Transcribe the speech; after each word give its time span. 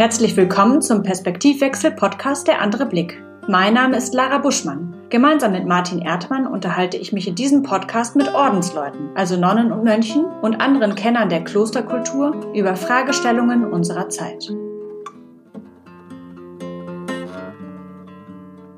Herzlich 0.00 0.34
willkommen 0.34 0.80
zum 0.80 1.02
Perspektivwechsel-Podcast 1.02 2.48
Der 2.48 2.62
andere 2.62 2.86
Blick. 2.86 3.22
Mein 3.46 3.74
Name 3.74 3.98
ist 3.98 4.14
Lara 4.14 4.38
Buschmann. 4.38 4.94
Gemeinsam 5.10 5.52
mit 5.52 5.66
Martin 5.66 6.00
Erdmann 6.00 6.46
unterhalte 6.46 6.96
ich 6.96 7.12
mich 7.12 7.28
in 7.28 7.34
diesem 7.34 7.62
Podcast 7.62 8.16
mit 8.16 8.32
Ordensleuten, 8.32 9.10
also 9.14 9.36
Nonnen 9.36 9.70
und 9.70 9.84
Mönchen 9.84 10.24
und 10.24 10.58
anderen 10.58 10.94
Kennern 10.94 11.28
der 11.28 11.44
Klosterkultur 11.44 12.50
über 12.54 12.76
Fragestellungen 12.76 13.70
unserer 13.70 14.08
Zeit. 14.08 14.48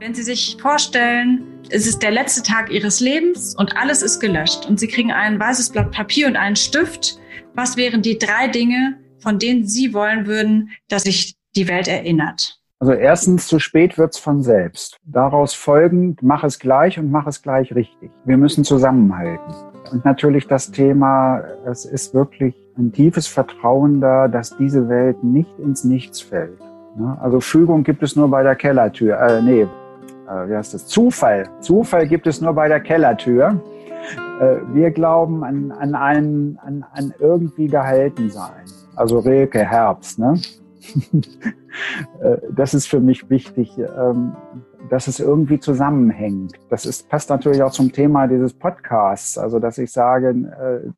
Wenn 0.01 0.15
Sie 0.17 0.25
sich 0.25 0.57
vorstellen, 0.61 1.47
es 1.71 1.87
ist 1.87 2.03
der 2.03 2.11
letzte 2.11 2.43
Tag 2.43 2.73
Ihres 2.73 2.99
Lebens 2.99 3.55
und 3.57 3.77
alles 3.77 4.03
ist 4.03 4.19
gelöscht 4.19 4.67
und 4.69 4.81
Sie 4.81 4.89
kriegen 4.89 5.13
ein 5.13 5.39
weißes 5.39 5.71
Blatt 5.71 5.93
Papier 5.93 6.27
und 6.27 6.35
einen 6.35 6.57
Stift, 6.57 7.21
was 7.55 7.77
wären 7.77 8.03
die 8.03 8.19
drei 8.19 8.49
Dinge, 8.49 8.99
von 9.23 9.39
denen 9.39 9.67
Sie 9.67 9.95
wollen 9.95 10.27
würden, 10.27 10.71
dass 10.89 11.05
sich 11.05 11.37
die 11.57 11.69
Welt 11.69 11.89
erinnert? 11.89 12.59
Also 12.81 12.95
erstens, 12.95 13.47
zu 13.47 13.61
spät 13.61 13.97
wird's 13.97 14.19
von 14.19 14.43
selbst. 14.43 14.99
Daraus 15.05 15.55
folgend, 15.55 16.21
mach 16.21 16.43
es 16.43 16.59
gleich 16.59 16.99
und 16.99 17.13
mach 17.13 17.29
es 17.29 17.41
gleich 17.41 17.73
richtig. 17.77 18.11
Wir 18.25 18.37
müssen 18.37 18.65
zusammenhalten. 18.65 19.55
Und 19.93 20.05
natürlich 20.05 20.49
das 20.49 20.73
Thema, 20.73 21.45
es 21.65 21.85
ist 21.85 22.13
wirklich 22.13 22.57
ein 22.77 22.93
tiefes 22.93 23.29
Vertrauen 23.29 24.01
da, 24.01 24.27
dass 24.27 24.57
diese 24.57 24.89
Welt 24.89 25.23
nicht 25.23 25.57
ins 25.61 25.85
Nichts 25.85 26.21
fällt. 26.21 26.59
Also 27.21 27.39
Fügung 27.39 27.85
gibt 27.85 28.03
es 28.03 28.17
nur 28.17 28.29
bei 28.29 28.43
der 28.43 28.57
Kellertür. 28.57 29.17
Äh, 29.17 29.43
nee, 29.43 29.63
äh, 29.63 30.49
wie 30.49 30.57
heißt 30.57 30.75
das? 30.75 30.87
Zufall. 30.87 31.49
Zufall 31.61 32.09
gibt 32.09 32.27
es 32.27 32.41
nur 32.41 32.53
bei 32.53 32.69
der 32.69 32.81
Kellertür. 32.81 33.61
Äh, 34.41 34.57
wir 34.75 34.91
glauben 34.91 35.45
an, 35.45 35.71
an, 35.71 35.95
ein, 35.95 36.59
an, 36.63 36.85
an 36.93 37.15
irgendwie 37.19 37.69
gehalten 37.69 38.29
sein. 38.29 38.65
Also 39.03 39.19
Rilke, 39.19 39.65
Herbst. 39.65 40.21
Ne? 40.21 40.41
Äh, 42.21 42.37
das 42.55 42.75
ist 42.75 42.87
für 42.87 43.01
mich 43.01 43.31
wichtig, 43.31 43.79
ähm, 43.79 44.37
dass 44.91 45.09
es 45.09 45.21
irgendwie 45.21 45.59
zusammenhängt. 45.59 46.53
Das 46.69 46.85
ist, 46.85 47.09
passt 47.09 47.31
natürlich 47.31 47.63
auch 47.63 47.71
zum 47.71 47.93
Thema 47.93 48.27
dieses 48.27 48.53
Podcasts. 48.53 49.39
Also, 49.39 49.59
dass 49.59 49.79
ich 49.79 49.91
sage, 49.91 50.29
äh, 50.29 50.91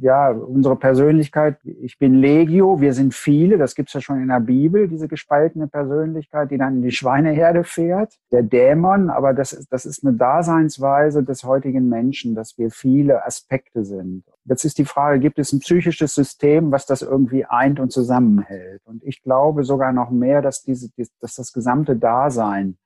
ja, 0.00 0.30
unsere 0.30 0.76
Persönlichkeit, 0.76 1.58
ich 1.64 1.98
bin 1.98 2.14
Legio, 2.14 2.80
wir 2.80 2.94
sind 2.94 3.12
viele, 3.12 3.58
das 3.58 3.74
gibt's 3.74 3.92
ja 3.92 4.00
schon 4.00 4.22
in 4.22 4.28
der 4.28 4.40
Bibel, 4.40 4.88
diese 4.88 5.08
gespaltene 5.08 5.68
Persönlichkeit, 5.68 6.50
die 6.50 6.58
dann 6.58 6.76
in 6.76 6.82
die 6.82 6.90
Schweineherde 6.90 7.64
fährt, 7.64 8.18
der 8.32 8.44
Dämon, 8.44 9.10
aber 9.10 9.34
das 9.34 9.52
ist, 9.52 9.70
das 9.70 9.84
ist 9.84 10.06
eine 10.06 10.16
Daseinsweise 10.16 11.22
des 11.22 11.44
heutigen 11.44 11.90
Menschen, 11.90 12.34
dass 12.34 12.56
wir 12.56 12.70
viele 12.70 13.26
Aspekte 13.26 13.84
sind. 13.84 14.24
Jetzt 14.48 14.64
ist 14.64 14.78
die 14.78 14.84
Frage, 14.84 15.18
gibt 15.18 15.38
es 15.38 15.52
ein 15.52 15.60
psychisches 15.60 16.14
System, 16.14 16.70
was 16.70 16.86
das 16.86 17.02
irgendwie 17.02 17.44
eint 17.44 17.80
und 17.80 17.90
zusammenhält? 17.90 18.82
Und 18.86 19.02
ich 19.04 19.22
glaube 19.22 19.64
sogar 19.64 19.92
noch 19.92 20.10
mehr, 20.10 20.40
dass, 20.40 20.62
diese, 20.62 20.90
dass 21.20 21.34
das 21.34 21.52
gesamte 21.52 21.96
Dasein 21.96 22.78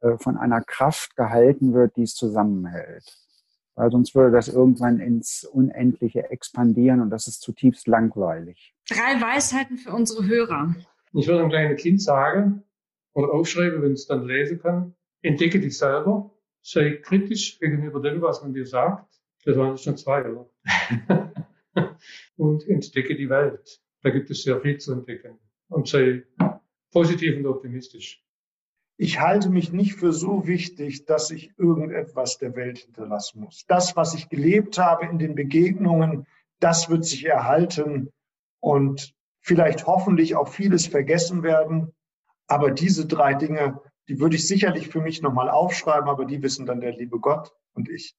äh, 0.00 0.18
von 0.18 0.36
einer 0.36 0.60
Kraft 0.60 1.16
gehalten 1.16 1.72
wird, 1.72 1.96
die 1.96 2.02
es 2.02 2.14
zusammenhält 2.14 3.22
weil 3.74 3.90
sonst 3.90 4.14
würde 4.14 4.32
das 4.32 4.48
irgendwann 4.48 5.00
ins 5.00 5.44
Unendliche 5.44 6.30
expandieren 6.30 7.00
und 7.00 7.10
das 7.10 7.26
ist 7.26 7.40
zutiefst 7.40 7.86
langweilig. 7.86 8.74
Drei 8.88 9.20
Weisheiten 9.20 9.78
für 9.78 9.92
unsere 9.92 10.26
Hörer. 10.26 10.74
Ich 11.14 11.26
würde 11.26 11.40
einem 11.40 11.50
kleinen 11.50 11.76
Kind 11.76 12.00
sagen 12.02 12.62
oder 13.14 13.32
aufschreiben, 13.32 13.82
wenn 13.82 13.92
es 13.92 14.06
dann 14.06 14.26
lesen 14.26 14.60
kann, 14.60 14.94
entdecke 15.22 15.60
dich 15.60 15.76
selber, 15.76 16.30
sei 16.62 17.00
kritisch 17.02 17.58
gegenüber 17.58 18.00
dem, 18.00 18.20
was 18.22 18.42
man 18.42 18.54
dir 18.54 18.66
sagt. 18.66 19.21
Das 19.44 19.56
waren 19.56 19.76
schon 19.76 19.96
zwei, 19.96 20.24
oder? 20.24 20.48
und 22.36 22.68
entdecke 22.68 23.16
die 23.16 23.28
Welt. 23.28 23.80
Da 24.02 24.10
gibt 24.10 24.30
es 24.30 24.42
sehr 24.42 24.60
viel 24.60 24.78
zu 24.78 24.92
entdecken. 24.92 25.38
Und 25.68 25.88
sei 25.88 26.24
positiv 26.90 27.36
und 27.36 27.46
optimistisch 27.46 28.22
ich 29.02 29.20
halte 29.20 29.50
mich 29.50 29.72
nicht 29.72 29.94
für 29.94 30.12
so 30.12 30.46
wichtig, 30.46 31.06
dass 31.06 31.32
ich 31.32 31.52
irgendetwas 31.58 32.38
der 32.38 32.54
Welt 32.54 32.78
hinterlassen 32.78 33.40
muss. 33.40 33.64
Das, 33.66 33.96
was 33.96 34.14
ich 34.14 34.28
gelebt 34.28 34.78
habe 34.78 35.06
in 35.06 35.18
den 35.18 35.34
Begegnungen, 35.34 36.26
das 36.60 36.88
wird 36.88 37.04
sich 37.04 37.24
erhalten 37.24 38.12
und 38.60 39.12
vielleicht 39.40 39.88
hoffentlich 39.88 40.36
auch 40.36 40.46
vieles 40.46 40.86
vergessen 40.86 41.42
werden. 41.42 41.92
Aber 42.46 42.70
diese 42.70 43.06
drei 43.06 43.34
Dinge, 43.34 43.80
die 44.08 44.20
würde 44.20 44.36
ich 44.36 44.46
sicherlich 44.46 44.88
für 44.88 45.00
mich 45.00 45.20
nochmal 45.20 45.48
aufschreiben, 45.48 46.08
aber 46.08 46.24
die 46.24 46.40
wissen 46.40 46.66
dann 46.66 46.80
der 46.80 46.92
liebe 46.92 47.18
Gott 47.18 47.52
und 47.74 47.88
ich. 47.88 48.14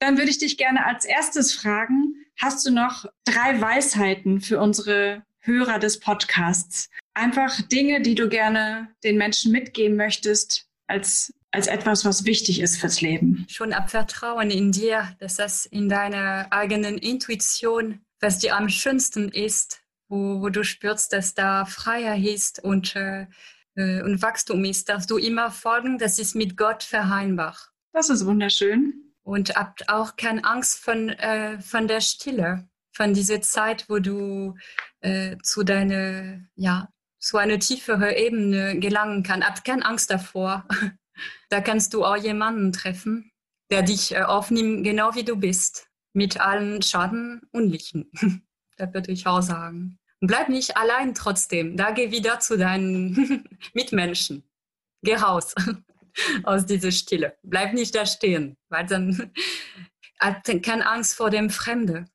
Dann 0.00 0.18
würde 0.18 0.30
ich 0.30 0.38
dich 0.38 0.56
gerne 0.56 0.86
als 0.86 1.04
erstes 1.04 1.52
fragen, 1.52 2.14
hast 2.40 2.66
du 2.66 2.70
noch 2.70 3.06
drei 3.24 3.60
Weisheiten 3.60 4.40
für 4.40 4.60
unsere 4.60 5.22
Hörer 5.40 5.78
des 5.78 6.00
Podcasts? 6.00 6.88
einfach 7.14 7.60
Dinge, 7.62 8.02
die 8.02 8.14
du 8.14 8.28
gerne 8.28 8.88
den 9.02 9.16
Menschen 9.16 9.52
mitgeben 9.52 9.96
möchtest, 9.96 10.66
als, 10.86 11.32
als 11.52 11.68
etwas, 11.68 12.04
was 12.04 12.24
wichtig 12.24 12.60
ist 12.60 12.78
fürs 12.78 13.00
Leben? 13.00 13.46
Schon 13.48 13.72
ab 13.72 13.90
Vertrauen 13.90 14.50
in 14.50 14.72
dir, 14.72 15.16
dass 15.20 15.36
das 15.36 15.64
in 15.66 15.88
deiner 15.88 16.48
eigenen 16.50 16.98
Intuition, 16.98 18.00
was 18.20 18.40
dir 18.40 18.56
am 18.56 18.68
schönsten 18.68 19.28
ist, 19.30 19.80
wo, 20.08 20.42
wo 20.42 20.50
du 20.50 20.64
spürst, 20.64 21.12
dass 21.12 21.34
da 21.34 21.64
Freiheit 21.64 22.24
ist 22.24 22.62
und, 22.62 22.94
äh, 22.96 23.26
äh, 23.76 24.02
und 24.02 24.20
Wachstum 24.20 24.64
ist, 24.64 24.88
dass 24.88 25.06
du 25.06 25.16
immer 25.16 25.50
folgen, 25.50 25.98
das 25.98 26.18
ist 26.18 26.34
mit 26.34 26.56
Gott 26.56 26.82
vereinbar. 26.82 27.56
Das 27.92 28.10
ist 28.10 28.26
wunderschön. 28.26 29.13
Und 29.24 29.56
habt 29.56 29.88
auch 29.88 30.16
keine 30.16 30.44
Angst 30.44 30.78
von, 30.78 31.08
äh, 31.08 31.58
von 31.60 31.88
der 31.88 32.00
Stille, 32.00 32.68
von 32.92 33.14
dieser 33.14 33.40
Zeit, 33.40 33.88
wo 33.88 33.98
du 33.98 34.54
äh, 35.00 35.38
zu 35.42 35.64
deiner, 35.64 36.40
ja, 36.54 36.88
zu 37.18 37.38
einer 37.38 37.58
tieferen 37.58 38.14
Ebene 38.14 38.78
gelangen 38.78 39.22
kann. 39.22 39.42
Hab 39.42 39.64
keine 39.64 39.84
Angst 39.84 40.10
davor. 40.10 40.66
Da 41.48 41.60
kannst 41.60 41.94
du 41.94 42.04
auch 42.04 42.16
jemanden 42.16 42.72
treffen, 42.72 43.30
der 43.70 43.82
dich 43.82 44.16
äh, 44.16 44.22
aufnimmt, 44.22 44.82
genau 44.82 45.14
wie 45.14 45.22
du 45.22 45.36
bist, 45.36 45.88
mit 46.12 46.40
allen 46.40 46.82
Schaden 46.82 47.42
und 47.52 47.68
Lichten. 47.68 48.10
da 48.76 48.92
würde 48.92 49.12
ich 49.12 49.24
auch 49.28 49.40
sagen. 49.40 50.00
Und 50.20 50.26
bleib 50.26 50.48
nicht 50.48 50.76
allein 50.76 51.14
trotzdem. 51.14 51.76
Da 51.76 51.92
geh 51.92 52.10
wieder 52.10 52.40
zu 52.40 52.58
deinen 52.58 53.46
Mitmenschen. 53.74 54.42
Geh 55.02 55.14
raus 55.14 55.54
aus 56.44 56.66
dieser 56.66 56.92
Stille. 56.92 57.36
Bleib 57.42 57.72
nicht 57.72 57.94
da 57.94 58.06
stehen, 58.06 58.56
weil 58.68 58.86
dann 58.86 59.32
hat 60.20 60.44
keine 60.62 60.88
Angst 60.88 61.16
vor 61.16 61.30
dem 61.30 61.50
Fremde 61.50 62.06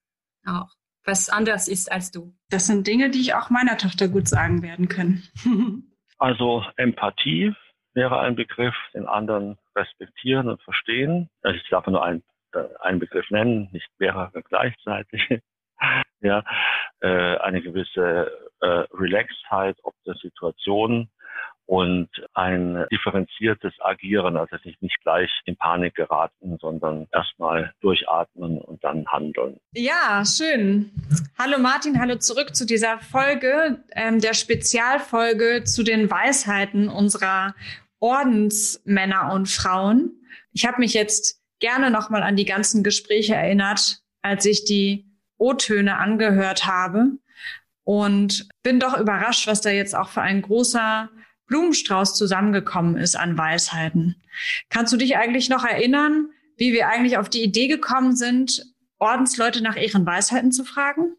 auch 0.45 0.79
was 1.05 1.29
anders 1.29 1.67
ist 1.67 1.91
als 1.91 2.11
du. 2.11 2.33
Das 2.49 2.67
sind 2.67 2.85
Dinge, 2.85 3.09
die 3.09 3.21
ich 3.21 3.33
auch 3.33 3.49
meiner 3.49 3.77
Tochter 3.77 4.07
gut 4.07 4.27
sagen 4.27 4.61
werden 4.61 4.87
können. 4.87 5.23
also 6.17 6.63
Empathie 6.77 7.53
wäre 7.93 8.19
ein 8.19 8.35
Begriff, 8.35 8.75
den 8.93 9.07
anderen 9.07 9.57
respektieren 9.75 10.47
und 10.47 10.61
verstehen. 10.61 11.29
Also 11.41 11.57
ich 11.57 11.67
darf 11.69 11.87
nur 11.87 12.03
einen, 12.03 12.23
äh, 12.53 12.63
einen 12.81 12.99
Begriff 12.99 13.29
nennen, 13.31 13.69
nicht 13.71 13.89
mehrere 13.97 14.43
gleichzeitig. 14.43 15.21
ja, 16.21 16.43
äh, 17.01 17.37
eine 17.37 17.61
gewisse 17.61 18.31
äh, 18.61 18.67
Relaxedheit 18.93 19.77
ob 19.83 19.95
der 20.05 20.16
Situation, 20.16 21.09
und 21.69 22.09
ein 22.34 22.84
differenziertes 22.91 23.74
Agieren, 23.80 24.38
also 24.38 24.56
nicht, 24.63 25.02
gleich 25.03 25.30
in 25.46 25.56
Panik 25.56 25.94
geraten, 25.94 26.57
sondern 26.59 27.07
erstmal 27.13 27.72
durchatmen 27.81 28.57
und 28.57 28.84
dann 28.84 29.06
handeln. 29.06 29.59
Ja, 29.75 30.24
schön. 30.25 30.90
Hallo 31.38 31.59
Martin, 31.59 32.00
hallo 32.02 32.16
zurück 32.16 32.56
zu 32.56 32.66
dieser 32.66 32.97
Folge, 32.97 33.84
ähm, 33.91 34.19
der 34.19 34.34
Spezialfolge 34.34 35.63
zu 35.63 35.84
den 35.84 36.09
Weisheiten 36.09 36.90
unserer 36.90 37.53
Ordensmänner 38.00 39.31
und 39.31 39.47
Frauen. 39.47 40.24
Ich 40.52 40.66
habe 40.66 40.79
mich 40.79 40.96
jetzt 40.96 41.40
gerne 41.59 41.91
nochmal 41.91 42.24
an 42.24 42.35
die 42.35 42.46
ganzen 42.46 42.84
Gespräche 42.84 43.35
erinnert, 43.35 44.00
als 44.24 44.47
ich 44.47 44.66
die 44.66 45.06
O-Töne 45.38 45.97
angehört 45.97 46.66
habe 46.66 47.20
und 47.84 48.49
bin 48.64 48.79
doch 48.79 48.97
überrascht, 48.99 49.46
was 49.46 49.61
da 49.61 49.70
jetzt 49.70 49.96
auch 49.96 50.09
für 50.09 50.22
ein 50.22 50.41
großer 50.41 51.11
Blumenstrauß 51.49 52.16
zusammengekommen 52.16 52.97
ist 52.97 53.16
an 53.16 53.37
Weisheiten. 53.37 54.16
Kannst 54.69 54.93
du 54.93 54.97
dich 54.97 55.17
eigentlich 55.17 55.49
noch 55.49 55.66
erinnern, 55.66 56.29
wie 56.57 56.72
wir 56.73 56.87
eigentlich 56.87 57.17
auf 57.17 57.29
die 57.29 57.43
Idee 57.43 57.67
gekommen 57.67 58.16
sind, 58.16 58.66
Ordensleute 58.97 59.61
nach 59.61 59.75
ihren 59.75 60.05
Weisheiten 60.05 60.51
zu 60.51 60.63
fragen? 60.63 61.16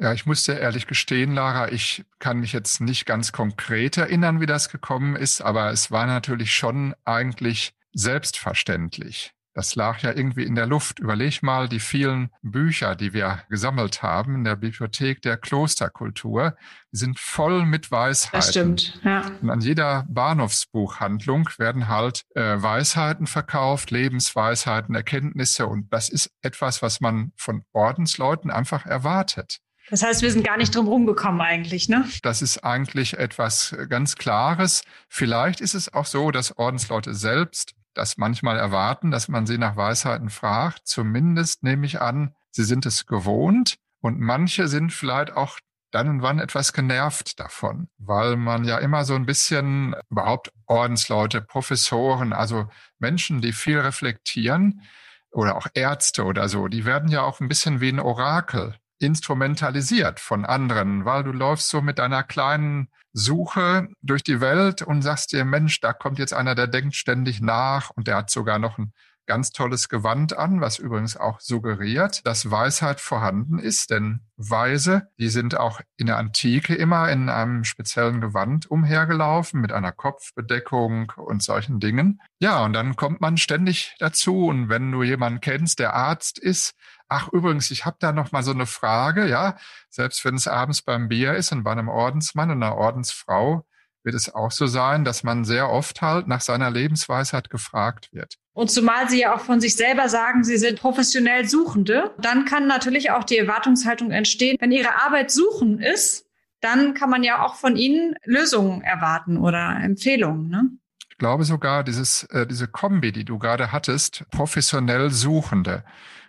Ja, 0.00 0.12
ich 0.12 0.26
muss 0.26 0.44
dir 0.44 0.58
ehrlich 0.58 0.86
gestehen, 0.86 1.34
Lara, 1.34 1.72
ich 1.72 2.04
kann 2.20 2.38
mich 2.38 2.52
jetzt 2.52 2.80
nicht 2.80 3.04
ganz 3.04 3.32
konkret 3.32 3.96
erinnern, 3.96 4.40
wie 4.40 4.46
das 4.46 4.68
gekommen 4.68 5.16
ist, 5.16 5.40
aber 5.40 5.70
es 5.72 5.90
war 5.90 6.06
natürlich 6.06 6.54
schon 6.54 6.94
eigentlich 7.04 7.74
selbstverständlich. 7.92 9.32
Das 9.58 9.74
lag 9.74 9.98
ja 10.02 10.12
irgendwie 10.12 10.44
in 10.44 10.54
der 10.54 10.66
Luft. 10.66 11.00
Überleg 11.00 11.42
mal 11.42 11.68
die 11.68 11.80
vielen 11.80 12.30
Bücher, 12.42 12.94
die 12.94 13.12
wir 13.12 13.42
gesammelt 13.50 14.04
haben 14.04 14.36
in 14.36 14.44
der 14.44 14.54
Bibliothek 14.54 15.20
der 15.20 15.36
Klosterkultur. 15.36 16.54
Die 16.92 16.96
sind 16.96 17.18
voll 17.18 17.66
mit 17.66 17.90
Weisheiten. 17.90 18.38
Das 18.38 18.50
stimmt, 18.50 19.00
ja. 19.02 19.24
Und 19.42 19.50
an 19.50 19.60
jeder 19.60 20.06
Bahnhofsbuchhandlung 20.10 21.48
werden 21.58 21.88
halt 21.88 22.22
äh, 22.36 22.62
Weisheiten 22.62 23.26
verkauft, 23.26 23.90
Lebensweisheiten, 23.90 24.94
Erkenntnisse. 24.94 25.66
Und 25.66 25.92
das 25.92 26.08
ist 26.08 26.30
etwas, 26.40 26.80
was 26.80 27.00
man 27.00 27.32
von 27.34 27.64
Ordensleuten 27.72 28.52
einfach 28.52 28.86
erwartet. 28.86 29.58
Das 29.90 30.04
heißt, 30.04 30.22
wir 30.22 30.30
sind 30.30 30.46
gar 30.46 30.56
nicht 30.56 30.76
drum 30.76 30.86
rumgekommen 30.86 31.40
eigentlich, 31.40 31.88
ne? 31.88 32.04
Das 32.22 32.42
ist 32.42 32.58
eigentlich 32.62 33.18
etwas 33.18 33.74
ganz 33.88 34.14
Klares. 34.14 34.82
Vielleicht 35.08 35.60
ist 35.60 35.74
es 35.74 35.92
auch 35.92 36.06
so, 36.06 36.30
dass 36.30 36.56
Ordensleute 36.58 37.12
selbst 37.14 37.74
das 37.98 38.16
manchmal 38.16 38.56
erwarten, 38.56 39.10
dass 39.10 39.28
man 39.28 39.46
sie 39.46 39.58
nach 39.58 39.76
Weisheiten 39.76 40.30
fragt. 40.30 40.86
Zumindest 40.86 41.62
nehme 41.62 41.84
ich 41.84 42.00
an, 42.00 42.34
sie 42.50 42.64
sind 42.64 42.86
es 42.86 43.06
gewohnt. 43.06 43.76
Und 44.00 44.20
manche 44.20 44.68
sind 44.68 44.92
vielleicht 44.92 45.32
auch 45.36 45.58
dann 45.90 46.08
und 46.08 46.22
wann 46.22 46.38
etwas 46.38 46.72
genervt 46.72 47.40
davon, 47.40 47.88
weil 47.98 48.36
man 48.36 48.64
ja 48.64 48.78
immer 48.78 49.04
so 49.04 49.14
ein 49.14 49.26
bisschen 49.26 49.96
überhaupt 50.10 50.52
Ordensleute, 50.66 51.40
Professoren, 51.40 52.32
also 52.32 52.68
Menschen, 52.98 53.40
die 53.40 53.52
viel 53.52 53.80
reflektieren 53.80 54.82
oder 55.30 55.56
auch 55.56 55.66
Ärzte 55.74 56.24
oder 56.24 56.48
so, 56.48 56.68
die 56.68 56.84
werden 56.84 57.10
ja 57.10 57.22
auch 57.22 57.40
ein 57.40 57.48
bisschen 57.48 57.80
wie 57.80 57.88
ein 57.88 58.00
Orakel 58.00 58.76
instrumentalisiert 58.98 60.20
von 60.20 60.44
anderen, 60.44 61.04
weil 61.04 61.22
du 61.22 61.32
läufst 61.32 61.68
so 61.68 61.80
mit 61.80 61.98
deiner 61.98 62.22
kleinen 62.22 62.88
Suche 63.12 63.88
durch 64.02 64.22
die 64.22 64.40
Welt 64.40 64.82
und 64.82 65.02
sagst 65.02 65.32
dir, 65.32 65.44
Mensch, 65.44 65.80
da 65.80 65.92
kommt 65.92 66.18
jetzt 66.18 66.34
einer, 66.34 66.54
der 66.54 66.66
denkt 66.66 66.94
ständig 66.94 67.40
nach 67.40 67.90
und 67.90 68.06
der 68.06 68.16
hat 68.16 68.30
sogar 68.30 68.58
noch 68.58 68.78
ein 68.78 68.92
ganz 69.28 69.52
tolles 69.52 69.88
Gewand 69.88 70.36
an, 70.36 70.60
was 70.60 70.80
übrigens 70.80 71.16
auch 71.16 71.38
suggeriert, 71.38 72.26
dass 72.26 72.50
Weisheit 72.50 72.98
vorhanden 72.98 73.60
ist, 73.60 73.90
denn 73.90 74.22
Weise, 74.36 75.08
die 75.18 75.28
sind 75.28 75.56
auch 75.56 75.80
in 75.96 76.06
der 76.06 76.16
Antike 76.16 76.74
immer 76.74 77.10
in 77.10 77.28
einem 77.28 77.62
speziellen 77.62 78.20
Gewand 78.20 78.68
umhergelaufen 78.68 79.60
mit 79.60 79.70
einer 79.70 79.92
Kopfbedeckung 79.92 81.12
und 81.16 81.42
solchen 81.42 81.78
Dingen. 81.78 82.20
Ja, 82.40 82.64
und 82.64 82.72
dann 82.72 82.96
kommt 82.96 83.20
man 83.20 83.36
ständig 83.36 83.94
dazu 83.98 84.46
und 84.46 84.68
wenn 84.68 84.90
du 84.90 85.02
jemanden 85.02 85.40
kennst, 85.40 85.78
der 85.78 85.94
Arzt 85.94 86.38
ist, 86.38 86.74
ach 87.08 87.28
übrigens, 87.32 87.70
ich 87.70 87.84
habe 87.84 87.96
da 88.00 88.12
noch 88.12 88.32
mal 88.32 88.42
so 88.42 88.52
eine 88.52 88.66
Frage, 88.66 89.26
ja, 89.28 89.56
selbst 89.90 90.24
wenn 90.24 90.34
es 90.34 90.46
abends 90.46 90.82
beim 90.82 91.08
Bier 91.08 91.34
ist 91.34 91.52
und 91.52 91.64
bei 91.64 91.72
einem 91.72 91.88
Ordensmann 91.88 92.50
und 92.50 92.62
einer 92.62 92.76
Ordensfrau, 92.76 93.64
wird 94.04 94.14
es 94.14 94.34
auch 94.34 94.50
so 94.52 94.66
sein, 94.66 95.04
dass 95.04 95.22
man 95.22 95.44
sehr 95.44 95.68
oft 95.68 96.00
halt 96.00 96.28
nach 96.28 96.40
seiner 96.40 96.70
Lebensweisheit 96.70 97.50
gefragt 97.50 98.08
wird. 98.12 98.36
Und 98.52 98.70
zumal 98.70 99.08
Sie 99.08 99.20
ja 99.20 99.34
auch 99.34 99.40
von 99.40 99.60
sich 99.60 99.76
selber 99.76 100.08
sagen, 100.08 100.44
Sie 100.44 100.56
sind 100.56 100.80
professionell 100.80 101.46
Suchende, 101.46 102.14
dann 102.18 102.44
kann 102.44 102.66
natürlich 102.66 103.10
auch 103.10 103.24
die 103.24 103.38
Erwartungshaltung 103.38 104.10
entstehen, 104.10 104.56
wenn 104.60 104.72
Ihre 104.72 105.02
Arbeit 105.02 105.30
Suchen 105.30 105.80
ist, 105.80 106.26
dann 106.60 106.94
kann 106.94 107.10
man 107.10 107.22
ja 107.22 107.44
auch 107.44 107.56
von 107.56 107.76
Ihnen 107.76 108.14
Lösungen 108.24 108.82
erwarten 108.82 109.36
oder 109.36 109.78
Empfehlungen. 109.82 110.48
Ne? 110.48 110.70
Ich 111.10 111.18
glaube 111.18 111.44
sogar, 111.44 111.84
dieses, 111.84 112.24
äh, 112.24 112.46
diese 112.46 112.66
Kombi, 112.66 113.12
die 113.12 113.24
du 113.24 113.38
gerade 113.38 113.72
hattest, 113.72 114.24
professionell 114.30 115.10
Suchende, 115.10 115.84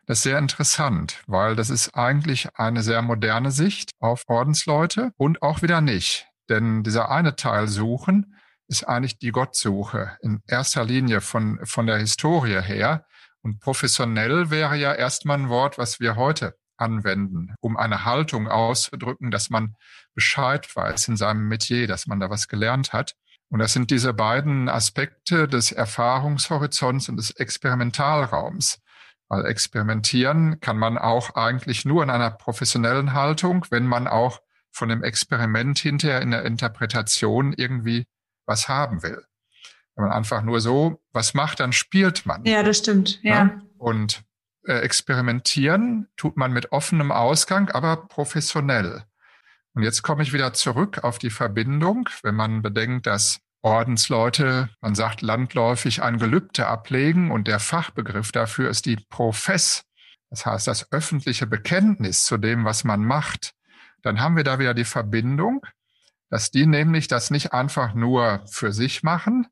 das 0.10 0.18
ist 0.18 0.24
sehr 0.24 0.40
interessant, 0.40 1.22
weil 1.28 1.56
das 1.56 1.70
ist 1.70 1.94
eigentlich 1.94 2.56
eine 2.56 2.82
sehr 2.82 3.04
moderne 3.04 3.52
Sicht 3.52 3.92
auf 4.00 4.24
Ordensleute 4.28 5.12
und 5.18 5.44
auch 5.44 5.62
wieder 5.62 5.82
nicht. 5.82 6.26
Denn 6.50 6.82
dieser 6.82 7.12
eine 7.12 7.36
Teil 7.36 7.68
Suchen 7.68 8.36
ist 8.68 8.86
eigentlich 8.86 9.20
die 9.20 9.30
Gottsuche 9.30 10.18
in 10.24 10.42
erster 10.48 10.84
Linie 10.84 11.22
von, 11.22 11.60
von 11.64 11.86
der 11.86 12.00
Historie 12.00 12.60
her. 12.60 13.06
Und 13.44 13.60
professionell 13.60 14.50
wäre 14.50 14.78
ja 14.78 14.96
erstmal 14.96 15.38
ein 15.38 15.50
Wort, 15.50 15.78
was 15.78 16.00
wir 16.00 16.16
heute 16.16 16.58
anwenden, 16.76 17.54
um 17.62 17.78
eine 17.78 18.04
Haltung 18.04 18.48
auszudrücken, 18.48 19.30
dass 19.30 19.52
man 19.52 19.76
Bescheid 20.16 20.76
weiß 20.76 21.08
in 21.10 21.18
seinem 21.18 21.48
Metier, 21.48 21.86
dass 21.86 22.08
man 22.08 22.20
da 22.20 22.32
was 22.32 22.48
gelernt 22.48 22.94
hat. 22.94 23.14
Und 23.50 23.60
das 23.60 23.74
sind 23.74 23.92
diese 23.92 24.16
beiden 24.16 24.70
Aspekte 24.70 25.48
des 25.48 25.72
Erfahrungshorizonts 25.72 27.10
und 27.10 27.18
des 27.18 27.30
Experimentalraums. 27.30 28.80
Weil 29.30 29.46
experimentieren 29.46 30.60
kann 30.60 30.78
man 30.78 30.98
auch 30.98 31.36
eigentlich 31.36 31.86
nur 31.86 32.02
in 32.04 32.10
einer 32.10 32.32
professionellen 32.32 33.14
Haltung, 33.14 33.66
wenn 33.70 33.86
man 33.86 34.08
auch 34.08 34.42
von 34.72 34.90
dem 34.90 35.04
Experiment 35.04 35.80
hinterher 35.80 36.22
in 36.22 36.32
der 36.32 36.46
Interpretation 36.46 37.54
irgendwie 37.54 38.08
was 38.46 38.68
haben 38.68 39.04
will. 39.04 39.24
Wenn 39.96 40.06
man 40.06 40.14
einfach 40.14 40.42
nur 40.42 40.62
so 40.62 41.02
was 41.14 41.34
macht, 41.34 41.60
dann 41.60 41.74
spielt 41.74 42.26
man. 42.26 42.44
Ja, 42.46 42.64
das 42.64 42.80
stimmt. 42.80 43.20
Ja. 43.22 43.34
ja? 43.34 43.62
Und 43.78 44.24
äh, 44.66 44.80
experimentieren 44.80 46.08
tut 46.18 46.36
man 46.36 46.52
mit 46.52 46.72
offenem 46.72 47.12
Ausgang, 47.12 47.70
aber 47.70 48.08
professionell. 48.08 49.04
Und 49.74 49.84
jetzt 49.84 50.02
komme 50.02 50.24
ich 50.24 50.34
wieder 50.34 50.54
zurück 50.54 51.04
auf 51.04 51.20
die 51.20 51.30
Verbindung, 51.30 52.10
wenn 52.24 52.36
man 52.36 52.62
bedenkt, 52.62 53.06
dass 53.08 53.42
Ordensleute, 53.62 54.70
man 54.82 54.96
sagt 54.96 55.22
landläufig, 55.22 56.02
ein 56.02 56.18
Gelübde 56.18 56.68
ablegen 56.68 57.32
und 57.32 57.48
der 57.48 57.60
Fachbegriff 57.60 58.32
dafür 58.32 58.70
ist 58.70 58.86
die 58.86 58.98
Profess. 59.10 59.86
Das 60.30 60.46
heißt, 60.46 60.68
das 60.68 60.92
öffentliche 60.92 61.48
Bekenntnis 61.48 62.24
zu 62.24 62.38
dem, 62.38 62.64
was 62.64 62.84
man 62.84 63.04
macht. 63.04 63.54
Dann 64.02 64.22
haben 64.22 64.38
wir 64.38 64.44
da 64.44 64.60
wieder 64.60 64.74
die 64.74 64.86
Verbindung 64.86 65.66
dass 66.30 66.52
die 66.52 66.66
nämlich 66.66 67.08
das 67.08 67.32
nicht 67.32 67.54
einfach 67.54 67.94
nur 67.94 68.44
für 68.48 68.72
sich 68.72 69.04
machen, 69.04 69.48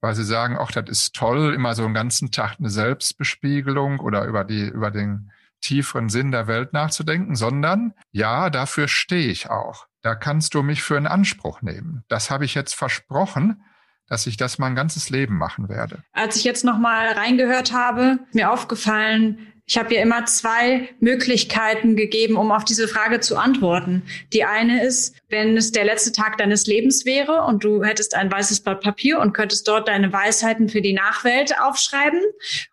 weil 0.00 0.14
sie 0.14 0.24
sagen, 0.24 0.56
ach, 0.58 0.72
das 0.72 0.88
ist 0.90 1.14
toll, 1.14 1.54
immer 1.54 1.74
so 1.74 1.84
einen 1.84 1.94
ganzen 1.94 2.30
Tag 2.30 2.56
eine 2.58 2.70
Selbstbespiegelung 2.70 4.00
oder 4.00 4.24
über 4.26 4.44
die, 4.44 4.66
über 4.66 4.90
den 4.90 5.30
tieferen 5.60 6.08
Sinn 6.08 6.32
der 6.32 6.46
Welt 6.48 6.72
nachzudenken, 6.72 7.34
sondern 7.34 7.94
ja, 8.12 8.50
dafür 8.50 8.88
stehe 8.88 9.30
ich 9.30 9.48
auch. 9.48 9.86
Da 10.06 10.14
kannst 10.14 10.54
du 10.54 10.62
mich 10.62 10.84
für 10.84 10.96
in 10.96 11.08
Anspruch 11.08 11.62
nehmen. 11.62 12.04
Das 12.06 12.30
habe 12.30 12.44
ich 12.44 12.54
jetzt 12.54 12.76
versprochen, 12.76 13.64
dass 14.06 14.28
ich 14.28 14.36
das 14.36 14.56
mein 14.56 14.76
ganzes 14.76 15.10
Leben 15.10 15.36
machen 15.36 15.68
werde. 15.68 16.04
Als 16.12 16.36
ich 16.36 16.44
jetzt 16.44 16.64
noch 16.64 16.78
mal 16.78 17.08
reingehört 17.08 17.72
habe, 17.72 18.20
mir 18.32 18.52
aufgefallen, 18.52 19.52
ich 19.68 19.76
habe 19.76 19.94
ja 19.94 20.00
immer 20.00 20.24
zwei 20.26 20.88
Möglichkeiten 21.00 21.96
gegeben, 21.96 22.36
um 22.36 22.52
auf 22.52 22.64
diese 22.64 22.86
Frage 22.86 23.18
zu 23.18 23.36
antworten. 23.36 24.04
Die 24.32 24.44
eine 24.44 24.84
ist, 24.84 25.16
wenn 25.28 25.56
es 25.56 25.72
der 25.72 25.84
letzte 25.84 26.12
Tag 26.12 26.38
deines 26.38 26.68
Lebens 26.68 27.04
wäre 27.04 27.42
und 27.42 27.64
du 27.64 27.82
hättest 27.82 28.14
ein 28.14 28.30
weißes 28.30 28.60
Blatt 28.60 28.80
Papier 28.80 29.18
und 29.18 29.32
könntest 29.32 29.66
dort 29.66 29.88
deine 29.88 30.12
Weisheiten 30.12 30.68
für 30.68 30.80
die 30.80 30.92
Nachwelt 30.92 31.58
aufschreiben. 31.60 32.20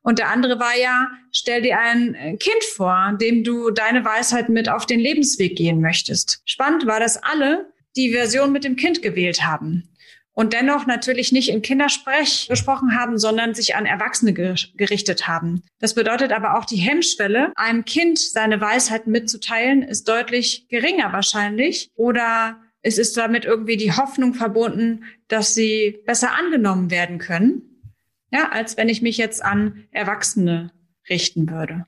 Und 0.03 0.19
der 0.19 0.29
andere 0.29 0.59
war 0.59 0.77
ja, 0.77 1.07
stell 1.31 1.63
dir 1.63 1.79
ein 1.79 2.37
Kind 2.39 2.63
vor, 2.75 3.17
dem 3.19 3.43
du 3.43 3.71
deine 3.71 4.05
Weisheiten 4.05 4.53
mit 4.53 4.69
auf 4.69 4.85
den 4.85 4.99
Lebensweg 4.99 5.55
gehen 5.55 5.81
möchtest. 5.81 6.43
Spannend 6.45 6.85
war, 6.85 6.99
dass 6.99 7.17
alle 7.17 7.73
die 7.95 8.11
Version 8.11 8.51
mit 8.51 8.63
dem 8.63 8.75
Kind 8.75 9.01
gewählt 9.01 9.43
haben 9.43 9.89
und 10.33 10.53
dennoch 10.53 10.85
natürlich 10.85 11.31
nicht 11.31 11.49
im 11.49 11.61
Kindersprech 11.61 12.47
gesprochen 12.49 12.97
haben, 12.99 13.17
sondern 13.17 13.53
sich 13.53 13.75
an 13.75 13.85
Erwachsene 13.85 14.33
gerichtet 14.33 15.27
haben. 15.27 15.63
Das 15.79 15.93
bedeutet 15.93 16.31
aber 16.31 16.57
auch, 16.57 16.65
die 16.65 16.77
Hemmschwelle, 16.77 17.51
einem 17.55 17.85
Kind 17.85 18.19
seine 18.19 18.59
Weisheiten 18.59 19.11
mitzuteilen, 19.11 19.83
ist 19.83 20.07
deutlich 20.07 20.67
geringer 20.69 21.13
wahrscheinlich. 21.13 21.89
Oder 21.95 22.59
es 22.81 22.97
ist 22.97 23.15
damit 23.15 23.45
irgendwie 23.45 23.77
die 23.77 23.93
Hoffnung 23.93 24.33
verbunden, 24.33 25.05
dass 25.27 25.53
sie 25.53 25.99
besser 26.05 26.33
angenommen 26.33 26.91
werden 26.91 27.17
können, 27.17 27.93
ja, 28.31 28.49
als 28.49 28.77
wenn 28.77 28.89
ich 28.89 29.01
mich 29.01 29.17
jetzt 29.17 29.43
an 29.43 29.85
Erwachsene 29.91 30.71
richten 31.09 31.49
würde. 31.49 31.85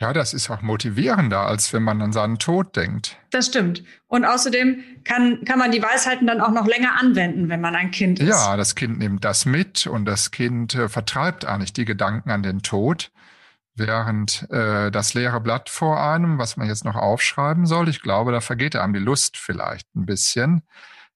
Ja, 0.00 0.14
das 0.14 0.32
ist 0.32 0.48
auch 0.48 0.62
motivierender, 0.62 1.40
als 1.40 1.74
wenn 1.74 1.82
man 1.82 2.00
an 2.00 2.12
seinen 2.12 2.38
Tod 2.38 2.74
denkt. 2.74 3.18
Das 3.30 3.46
stimmt. 3.46 3.84
Und 4.06 4.24
außerdem 4.24 4.82
kann, 5.04 5.44
kann 5.44 5.58
man 5.58 5.72
die 5.72 5.82
Weisheiten 5.82 6.26
dann 6.26 6.40
auch 6.40 6.52
noch 6.52 6.66
länger 6.66 6.98
anwenden, 6.98 7.50
wenn 7.50 7.60
man 7.60 7.76
ein 7.76 7.90
Kind 7.90 8.18
ist. 8.18 8.28
Ja, 8.28 8.56
das 8.56 8.74
Kind 8.74 8.98
nimmt 8.98 9.26
das 9.26 9.44
mit 9.44 9.86
und 9.86 10.06
das 10.06 10.30
Kind 10.30 10.74
äh, 10.74 10.88
vertreibt 10.88 11.44
eigentlich 11.44 11.74
die 11.74 11.84
Gedanken 11.84 12.30
an 12.30 12.42
den 12.42 12.62
Tod, 12.62 13.12
während 13.74 14.50
äh, 14.50 14.90
das 14.90 15.12
leere 15.12 15.40
Blatt 15.40 15.68
vor 15.68 16.02
einem, 16.02 16.38
was 16.38 16.56
man 16.56 16.66
jetzt 16.66 16.86
noch 16.86 16.96
aufschreiben 16.96 17.66
soll, 17.66 17.90
ich 17.90 18.00
glaube, 18.00 18.32
da 18.32 18.40
vergeht 18.40 18.76
einem 18.76 18.94
die 18.94 19.00
Lust 19.00 19.36
vielleicht 19.36 19.94
ein 19.94 20.06
bisschen 20.06 20.62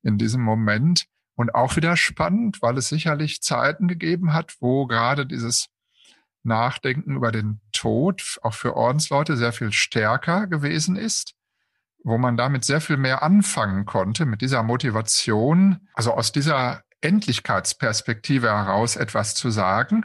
in 0.03 0.19
diesem 0.19 0.43
Moment. 0.43 1.07
Und 1.37 1.55
auch 1.55 1.75
wieder 1.75 1.97
spannend, 1.97 2.62
weil 2.62 2.79
es 2.79 2.91
sicherlich 2.91 3.43
Zeiten 3.43 3.88
gegeben 3.88 4.35
hat, 4.35 4.55
wo 4.61 4.87
gerade 4.87 5.26
dieses 5.26 5.69
Nachdenken 6.45 7.17
über 7.17 7.33
den 7.33 7.61
Tod 7.73 8.39
auch 8.43 8.55
für 8.55 8.77
Ordensleute 8.77 9.37
sehr 9.37 9.53
viel 9.53 9.73
stärker 9.73 10.47
gewesen 10.47 10.97
ist, 10.97 11.35
wo 12.03 12.19
man 12.19 12.37
damit 12.37 12.65
sehr 12.65 12.81
viel 12.81 12.97
mehr 12.97 13.23
anfangen 13.23 13.87
konnte 13.87 14.27
mit 14.27 14.41
dieser 14.41 14.63
Motivation, 14.63 15.89
also 15.95 16.13
aus 16.13 16.33
dieser 16.33 16.83
Endlichkeitsperspektive 17.01 18.49
heraus 18.49 18.97
etwas 18.97 19.35
zu 19.35 19.51
sagen 19.51 20.05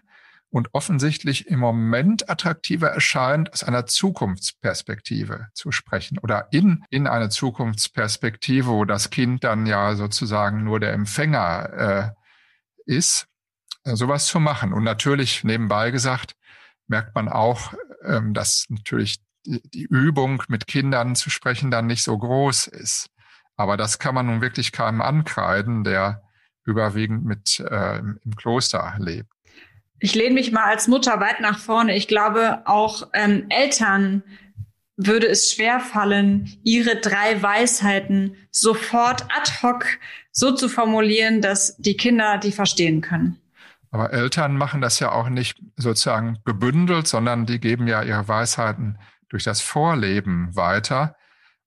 und 0.50 0.70
offensichtlich 0.74 1.48
im 1.48 1.60
Moment 1.60 2.30
attraktiver 2.30 2.90
erscheint, 2.90 3.54
aus 3.54 3.64
einer 3.64 3.86
Zukunftsperspektive 3.86 5.48
zu 5.54 5.72
sprechen 5.72 6.18
oder 6.18 6.48
in, 6.52 6.84
in 6.90 7.08
eine 7.08 7.30
Zukunftsperspektive, 7.30 8.68
wo 8.68 8.86
das 8.86 9.10
Kind 9.10 9.44
dann 9.44 9.66
ja 9.66 9.96
sozusagen 9.96 10.64
nur 10.64 10.80
der 10.80 10.94
Empfänger 10.94 12.16
äh, 12.86 12.92
ist 12.92 13.28
sowas 13.84 14.28
zu 14.28 14.40
machen. 14.40 14.74
Und 14.74 14.84
natürlich 14.84 15.44
nebenbei 15.44 15.92
gesagt, 15.92 16.34
merkt 16.88 17.16
man 17.16 17.30
auch, 17.30 17.74
ähm, 18.06 18.34
dass 18.34 18.66
natürlich 18.70 19.20
die 19.46 19.88
Übung 19.90 20.44
mit 20.48 20.68
Kindern 20.68 21.16
zu 21.16 21.30
sprechen 21.30 21.72
dann 21.72 21.88
nicht 21.88 22.04
so 22.04 22.18
groß 22.18 22.68
ist. 22.68 23.10
Aber 23.56 23.78
das 23.78 24.00
kann 24.00 24.16
man 24.16 24.28
nun 24.28 24.42
wirklich 24.42 24.72
keinem 24.72 25.02
ankreiden, 25.02 25.84
der 25.84 26.24
überwiegend 26.66 27.26
mit 27.26 27.60
äh, 27.60 27.98
im 28.00 28.36
Kloster 28.36 28.96
lebt. 29.00 29.30
Ich 30.00 30.16
lehne 30.16 30.36
mich 30.36 30.52
mal 30.52 30.64
als 30.64 30.88
Mutter 30.88 31.20
weit 31.20 31.42
nach 31.42 31.60
vorne. 31.60 31.96
Ich 31.96 32.08
glaube, 32.08 32.62
auch 32.66 33.10
ähm, 33.14 33.46
Eltern 33.50 34.24
würde 34.96 35.28
es 35.28 35.52
schwer 35.52 35.80
fallen, 35.80 36.58
ihre 36.64 36.98
drei 36.98 37.42
Weisheiten 37.42 38.36
sofort 38.52 39.24
ad 39.24 39.52
hoc 39.62 39.86
so 40.32 40.54
zu 40.54 40.70
formulieren, 40.70 41.42
dass 41.42 41.76
die 41.78 41.98
Kinder 41.98 42.38
die 42.38 42.52
verstehen 42.52 43.02
können. 43.02 43.40
Aber 43.92 44.14
Eltern 44.14 44.56
machen 44.56 44.82
das 44.82 45.00
ja 45.00 45.12
auch 45.12 45.30
nicht 45.30 45.60
sozusagen 45.76 46.38
gebündelt, 46.46 47.08
sondern 47.08 47.46
die 47.46 47.60
geben 47.60 47.88
ja 47.88 48.04
ihre 48.04 48.28
Weisheiten 48.28 49.00
durch 49.30 49.44
das 49.44 49.62
Vorleben 49.62 50.56
weiter. 50.56 51.16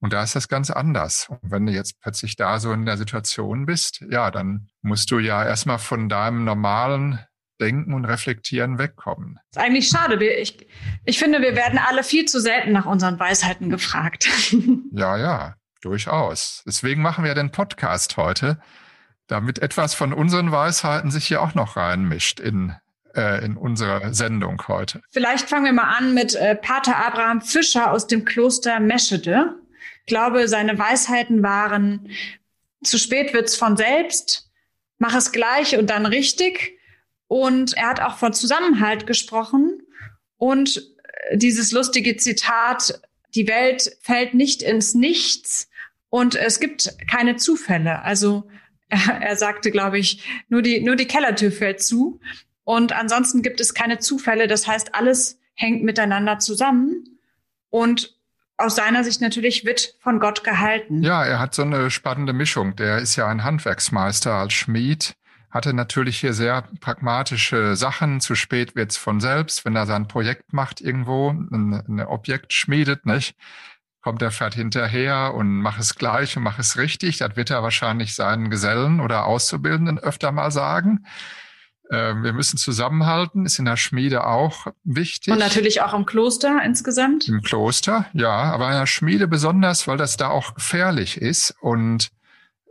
Und 0.00 0.12
da 0.12 0.22
ist 0.22 0.34
das 0.34 0.48
ganz 0.48 0.70
anders. 0.70 1.28
Und 1.28 1.50
wenn 1.50 1.66
du 1.66 1.72
jetzt 1.72 2.00
plötzlich 2.00 2.36
da 2.36 2.58
so 2.58 2.72
in 2.72 2.86
der 2.86 2.96
Situation 2.96 3.66
bist, 3.66 4.04
ja, 4.10 4.30
dann 4.30 4.68
musst 4.82 5.10
du 5.10 5.20
ja 5.20 5.44
erstmal 5.44 5.78
von 5.78 6.08
deinem 6.08 6.44
normalen 6.44 7.20
Denken 7.60 7.94
und 7.94 8.04
Reflektieren 8.04 8.78
wegkommen. 8.78 9.38
Das 9.52 9.62
ist 9.62 9.68
eigentlich 9.68 9.88
schade. 9.88 10.24
Ich, 10.24 10.66
ich 11.04 11.18
finde, 11.20 11.40
wir 11.40 11.54
werden 11.54 11.78
alle 11.78 12.02
viel 12.02 12.24
zu 12.24 12.40
selten 12.40 12.72
nach 12.72 12.86
unseren 12.86 13.20
Weisheiten 13.20 13.70
gefragt. 13.70 14.28
Ja, 14.94 15.16
ja, 15.16 15.54
durchaus. 15.80 16.62
Deswegen 16.66 17.00
machen 17.02 17.24
wir 17.24 17.34
den 17.34 17.52
Podcast 17.52 18.16
heute, 18.16 18.60
damit 19.32 19.60
etwas 19.60 19.94
von 19.94 20.12
unseren 20.12 20.52
Weisheiten 20.52 21.10
sich 21.10 21.26
hier 21.26 21.42
auch 21.42 21.54
noch 21.54 21.76
reinmischt 21.76 22.38
in, 22.38 22.74
äh, 23.16 23.42
in 23.42 23.56
unsere 23.56 24.12
Sendung 24.12 24.62
heute. 24.68 25.00
Vielleicht 25.10 25.48
fangen 25.48 25.64
wir 25.64 25.72
mal 25.72 25.96
an 25.96 26.12
mit 26.12 26.34
äh, 26.34 26.54
Pater 26.54 26.96
Abraham 26.96 27.40
Fischer 27.40 27.90
aus 27.92 28.06
dem 28.06 28.26
Kloster 28.26 28.78
Meschede. 28.78 29.56
Ich 30.00 30.06
glaube, 30.06 30.48
seine 30.48 30.78
Weisheiten 30.78 31.42
waren, 31.42 32.10
zu 32.84 32.98
spät 32.98 33.32
wird's 33.32 33.56
von 33.56 33.76
selbst, 33.76 34.50
mach 34.98 35.14
es 35.14 35.32
gleich 35.32 35.78
und 35.78 35.88
dann 35.88 36.04
richtig. 36.04 36.78
Und 37.26 37.74
er 37.74 37.88
hat 37.88 38.00
auch 38.00 38.18
von 38.18 38.34
Zusammenhalt 38.34 39.06
gesprochen 39.06 39.80
und 40.36 40.76
äh, 41.30 41.38
dieses 41.38 41.72
lustige 41.72 42.18
Zitat, 42.18 43.00
die 43.34 43.48
Welt 43.48 43.96
fällt 44.02 44.34
nicht 44.34 44.62
ins 44.62 44.92
Nichts 44.92 45.70
und 46.10 46.34
es 46.34 46.60
gibt 46.60 46.94
keine 47.08 47.36
Zufälle. 47.36 48.02
Also 48.02 48.50
er, 49.20 49.36
sagte, 49.36 49.70
glaube 49.70 49.98
ich, 49.98 50.22
nur 50.48 50.62
die, 50.62 50.80
nur 50.80 50.96
die 50.96 51.06
Kellertür 51.06 51.50
fällt 51.50 51.82
zu. 51.82 52.20
Und 52.64 52.92
ansonsten 52.92 53.42
gibt 53.42 53.60
es 53.60 53.74
keine 53.74 53.98
Zufälle. 53.98 54.46
Das 54.46 54.66
heißt, 54.66 54.94
alles 54.94 55.38
hängt 55.54 55.82
miteinander 55.82 56.38
zusammen. 56.38 57.18
Und 57.70 58.14
aus 58.58 58.76
seiner 58.76 59.02
Sicht 59.02 59.20
natürlich 59.20 59.64
wird 59.64 59.96
von 60.00 60.20
Gott 60.20 60.44
gehalten. 60.44 61.02
Ja, 61.02 61.24
er 61.24 61.40
hat 61.40 61.54
so 61.54 61.62
eine 61.62 61.90
spannende 61.90 62.32
Mischung. 62.32 62.76
Der 62.76 62.98
ist 62.98 63.16
ja 63.16 63.26
ein 63.26 63.44
Handwerksmeister 63.44 64.34
als 64.34 64.52
Schmied 64.52 65.16
hatte 65.52 65.74
natürlich 65.74 66.18
hier 66.18 66.32
sehr 66.32 66.64
pragmatische 66.80 67.76
Sachen. 67.76 68.20
Zu 68.20 68.34
spät 68.34 68.74
wird's 68.74 68.96
von 68.96 69.20
selbst, 69.20 69.64
wenn 69.66 69.76
er 69.76 69.86
sein 69.86 70.08
Projekt 70.08 70.54
macht 70.54 70.80
irgendwo, 70.80 71.28
ein, 71.30 71.74
ein 71.86 72.00
Objekt 72.00 72.54
schmiedet, 72.54 73.04
nicht? 73.04 73.36
Kommt 74.02 74.20
er 74.20 74.32
fährt 74.32 74.54
hinterher 74.54 75.32
und 75.34 75.60
macht 75.60 75.80
es 75.80 75.94
gleich 75.94 76.36
und 76.36 76.42
macht 76.42 76.58
es 76.58 76.76
richtig. 76.76 77.18
Das 77.18 77.36
wird 77.36 77.50
er 77.50 77.62
wahrscheinlich 77.62 78.14
seinen 78.14 78.50
Gesellen 78.50 79.00
oder 79.00 79.26
Auszubildenden 79.26 79.98
öfter 79.98 80.32
mal 80.32 80.50
sagen. 80.50 81.06
Ähm, 81.90 82.24
wir 82.24 82.32
müssen 82.32 82.56
zusammenhalten, 82.56 83.46
ist 83.46 83.58
in 83.58 83.64
der 83.64 83.76
Schmiede 83.76 84.26
auch 84.26 84.66
wichtig. 84.82 85.32
Und 85.32 85.38
natürlich 85.38 85.82
auch 85.82 85.94
im 85.94 86.04
Kloster 86.04 86.60
insgesamt. 86.64 87.28
Im 87.28 87.42
Kloster, 87.42 88.06
ja, 88.12 88.30
aber 88.30 88.68
in 88.68 88.78
der 88.78 88.86
Schmiede 88.86 89.28
besonders, 89.28 89.86
weil 89.86 89.98
das 89.98 90.16
da 90.16 90.28
auch 90.28 90.54
gefährlich 90.54 91.20
ist 91.20 91.54
und 91.60 92.08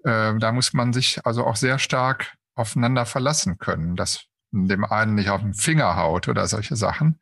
äh, 0.03 0.33
da 0.37 0.51
muss 0.51 0.73
man 0.73 0.91
sich 0.91 1.25
also 1.25 1.45
auch 1.45 1.55
sehr 1.55 1.79
stark 1.79 2.33
aufeinander 2.55 3.05
verlassen 3.05 3.57
können, 3.57 3.95
dass 3.95 4.25
dem 4.51 4.83
einen 4.83 5.15
nicht 5.15 5.29
auf 5.29 5.41
den 5.41 5.53
Finger 5.53 5.95
haut 5.95 6.27
oder 6.27 6.47
solche 6.47 6.75
Sachen. 6.75 7.19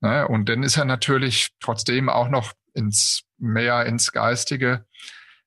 Ne? 0.00 0.26
Und 0.28 0.48
dann 0.48 0.62
ist 0.62 0.76
er 0.76 0.84
natürlich 0.84 1.50
trotzdem 1.60 2.08
auch 2.08 2.28
noch 2.28 2.52
ins 2.72 3.22
mehr 3.38 3.86
ins 3.86 4.12
Geistige 4.12 4.84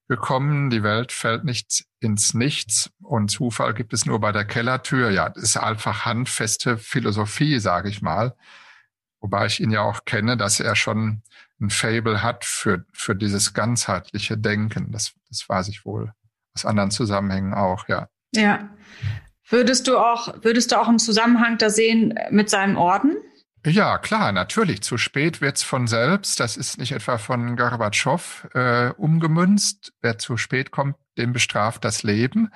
gekommen. 0.08 0.70
Die 0.70 0.84
Welt 0.84 1.12
fällt 1.12 1.46
nicht 1.46 1.86
ins 2.00 2.34
Nichts 2.34 2.92
und 3.02 3.30
Zufall 3.30 3.74
gibt 3.74 3.94
es 3.94 4.06
nur 4.06 4.20
bei 4.20 4.32
der 4.32 4.46
Kellertür. 4.46 5.10
Ja, 5.12 5.30
das 5.30 5.44
ist 5.44 5.58
einfach 5.58 6.06
handfeste 6.06 6.78
Philosophie, 6.78 7.60
sage 7.60 7.90
ich 7.90 8.02
mal. 8.02 8.36
Wobei 9.22 9.46
ich 9.46 9.60
ihn 9.60 9.72
ja 9.72 9.82
auch 9.82 10.06
kenne, 10.06 10.38
dass 10.38 10.60
er 10.60 10.76
schon 10.76 11.22
ein 11.62 11.70
Fable 11.70 12.24
hat 12.24 12.46
für, 12.46 12.86
für 12.94 13.16
dieses 13.16 13.54
ganzheitliche 13.54 14.38
Denken. 14.38 14.92
Das, 14.92 15.14
das 15.30 15.48
weiß 15.48 15.68
ich 15.68 15.86
wohl 15.86 16.14
aus 16.56 16.66
anderen 16.66 16.92
Zusammenhängen 16.92 17.54
auch, 17.54 17.88
ja. 17.88 18.10
Ja. 18.34 18.70
Würdest 19.50 19.88
du 19.88 19.98
auch, 19.98 20.44
würdest 20.44 20.72
du 20.72 20.80
auch 20.80 20.88
einen 20.88 21.00
Zusammenhang 21.00 21.58
da 21.58 21.70
sehen 21.70 22.18
mit 22.30 22.50
seinem 22.50 22.78
Orden? 22.78 23.18
Ja, 23.66 23.98
klar, 23.98 24.32
natürlich. 24.32 24.82
Zu 24.84 24.98
spät 24.98 25.42
wird's 25.42 25.64
von 25.64 25.88
selbst. 25.88 26.40
Das 26.40 26.56
ist 26.56 26.78
nicht 26.78 26.94
etwa 26.94 27.18
von 27.18 27.58
Gorbatschow 27.58 28.48
äh, 28.54 28.92
umgemünzt. 28.92 29.92
Wer 30.02 30.18
zu 30.18 30.38
spät 30.38 30.72
kommt, 30.72 30.96
dem 31.18 31.34
bestraft 31.34 31.84
das 31.84 32.04
Leben, 32.04 32.52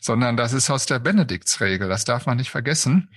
sondern 0.00 0.36
das 0.36 0.52
ist 0.52 0.70
aus 0.70 0.86
der 0.86 1.00
Benediktsregel. 1.00 1.88
Das 1.88 2.04
darf 2.04 2.26
man 2.26 2.36
nicht 2.36 2.50
vergessen. 2.50 3.10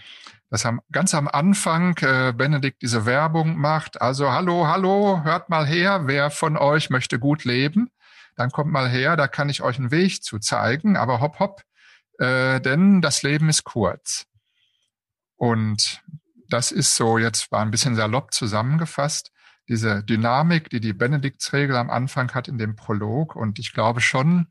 Dass 0.50 0.66
am, 0.66 0.82
ganz 0.92 1.14
am 1.14 1.28
Anfang 1.28 1.96
äh, 1.98 2.34
Benedikt 2.36 2.82
diese 2.82 3.06
Werbung 3.06 3.58
macht. 3.58 4.02
Also 4.02 4.32
hallo, 4.32 4.66
hallo, 4.66 5.22
hört 5.24 5.50
mal 5.50 5.68
her, 5.68 6.08
wer 6.08 6.32
von 6.32 6.58
euch 6.58 6.90
möchte 6.90 7.20
gut 7.20 7.46
leben? 7.46 7.92
Dann 8.36 8.50
kommt 8.50 8.72
mal 8.72 8.90
her, 8.90 9.16
da 9.16 9.28
kann 9.28 9.50
ich 9.50 9.62
euch 9.62 9.78
einen 9.78 9.92
Weg 9.92 10.24
zu 10.24 10.40
zeigen. 10.40 10.98
Aber 10.98 11.20
hopp, 11.20 11.38
hopp, 11.38 11.62
äh, 12.18 12.60
denn 12.60 13.02
das 13.02 13.22
Leben 13.22 13.50
ist 13.50 13.66
kurz. 13.66 14.26
Und 15.36 16.02
das 16.50 16.72
ist 16.72 16.96
so, 16.96 17.18
jetzt 17.18 17.52
war 17.52 17.62
ein 17.62 17.72
bisschen 17.72 17.96
salopp 17.96 18.34
zusammengefasst, 18.34 19.32
diese 19.68 20.04
Dynamik, 20.04 20.70
die 20.70 20.80
die 20.80 20.94
Benediktsregel 20.94 21.76
am 21.76 21.90
Anfang 21.90 22.34
hat 22.34 22.48
in 22.48 22.58
dem 22.58 22.76
Prolog. 22.76 23.36
Und 23.36 23.60
ich 23.60 23.72
glaube 23.72 24.02
schon, 24.02 24.48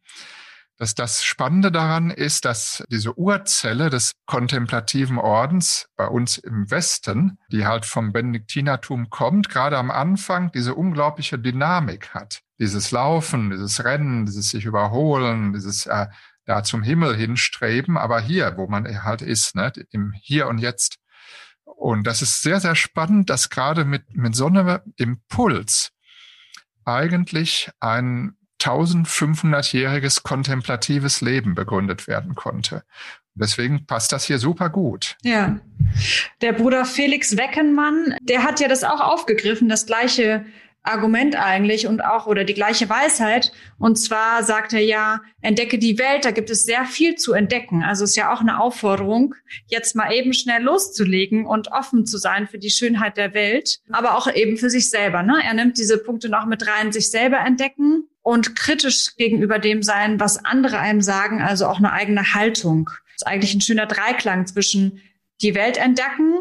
dass 0.76 0.95
das 0.95 1.25
Spannende 1.25 1.73
daran 1.73 2.11
ist, 2.11 2.45
dass 2.45 2.85
diese 2.88 3.19
Urzelle 3.19 3.90
des 3.90 4.12
kontemplativen 4.26 5.19
Ordens 5.19 5.88
bei 5.97 6.07
uns 6.07 6.38
im 6.38 6.71
Westen, 6.71 7.38
die 7.50 7.67
halt 7.67 7.85
vom 7.85 8.12
Benediktinertum 8.12 9.11
kommt, 9.11 9.49
gerade 9.49 9.76
am 9.76 9.90
Anfang 9.90 10.52
diese 10.52 10.76
unglaubliche 10.76 11.38
Dynamik 11.38 12.14
hat. 12.14 12.43
Dieses 12.61 12.93
Laufen, 12.93 13.50
dieses 13.50 13.83
Rennen, 13.85 14.25
dieses 14.25 14.50
sich 14.50 14.64
überholen, 14.64 15.52
dieses 15.52 15.87
äh, 15.87 16.07
da 16.45 16.62
zum 16.62 16.83
Himmel 16.83 17.17
hinstreben, 17.17 17.99
aber 17.99 18.21
hier, 18.21 18.57
wo 18.57 18.69
man 18.69 18.87
halt 19.02 19.21
ist, 19.21 19.55
ne, 19.55 19.73
im 19.90 20.12
Hier 20.12 20.47
und 20.47 20.59
Jetzt. 20.59 20.97
Und 21.79 22.09
das 22.09 22.23
ist 22.23 22.43
sehr, 22.43 22.59
sehr 22.59 22.75
spannend, 22.75 23.31
dass 23.31 23.51
gerade 23.51 23.85
mit, 23.85 24.17
mit 24.17 24.35
so 24.35 24.47
einem 24.47 24.81
Impuls 24.97 25.93
eigentlich 26.85 27.71
ein 27.79 28.35
1500-jähriges 28.61 30.25
kontemplatives 30.25 31.21
Leben 31.21 31.55
begründet 31.55 32.09
werden 32.09 32.35
konnte. 32.35 32.83
Deswegen 33.35 33.87
passt 33.87 34.11
das 34.11 34.25
hier 34.25 34.41
super 34.41 34.71
gut. 34.71 35.17
Ja. 35.23 35.61
Der 36.41 36.53
Bruder 36.53 36.85
Felix 36.85 37.37
Weckenmann, 37.37 38.17
der 38.23 38.43
hat 38.43 38.59
ja 38.59 38.67
das 38.67 38.83
auch 38.83 39.01
aufgegriffen, 39.01 39.69
das 39.69 39.87
gleiche 39.87 40.45
Argument 40.83 41.37
eigentlich 41.37 41.87
und 41.87 42.03
auch 42.03 42.27
oder 42.27 42.45
die 42.45 42.55
gleiche 42.55 42.89
Weisheit. 42.89 43.53
Und 43.79 43.97
zwar 43.97 44.43
sagt 44.43 44.73
er 44.73 44.81
ja, 44.81 45.21
entdecke 45.43 45.79
die 45.79 45.99
Welt, 45.99 46.25
da 46.25 46.31
gibt 46.31 46.51
es 46.51 46.65
sehr 46.65 46.85
viel 46.85 47.17
zu 47.17 47.35
entdecken. 47.35 47.83
Also 47.83 48.05
ist 48.05 48.17
ja 48.17 48.33
auch 48.33 48.41
eine 48.41 48.61
Aufforderung, 48.61 49.35
jetzt 49.67 49.95
mal 49.95 50.13
eben 50.13 50.33
schnell 50.33 50.63
loszulegen 50.63 51.47
und 51.47 51.71
offen 51.73 52.07
zu 52.07 52.17
sein 52.17 52.47
für 52.47 52.59
die 52.59 52.71
Schönheit 52.71 53.17
der 53.17 53.35
Welt, 53.35 53.81
aber 53.91 54.17
auch 54.17 54.33
eben 54.33 54.57
für 54.57 54.71
sich 54.71 54.89
selber. 54.89 55.23
Ne? 55.23 55.41
Er 55.45 55.55
nimmt 55.55 55.79
diese 55.79 55.99
Punkte 55.99 56.29
noch 56.29 56.47
mit 56.47 56.67
rein, 56.67 56.93
sich 56.93 57.11
selber 57.11 57.39
entdecken 57.39 58.09
und 58.23 58.57
kritisch 58.57 59.17
gegenüber 59.17 59.59
dem 59.59 59.83
sein, 59.83 60.21
was 60.21 60.45
andere 60.45 60.79
einem 60.79 61.03
sagen, 61.03 61.43
also 61.43 61.67
auch 61.67 61.79
eine 61.79 61.93
eigene 61.93 62.35
Haltung. 62.35 62.91
Das 63.07 63.23
ist 63.23 63.27
eigentlich 63.27 63.55
ein 63.55 63.61
schöner 63.61 63.87
Dreiklang 63.87 64.47
zwischen 64.47 65.03
die 65.43 65.55
Welt 65.55 65.77
entdecken, 65.77 66.41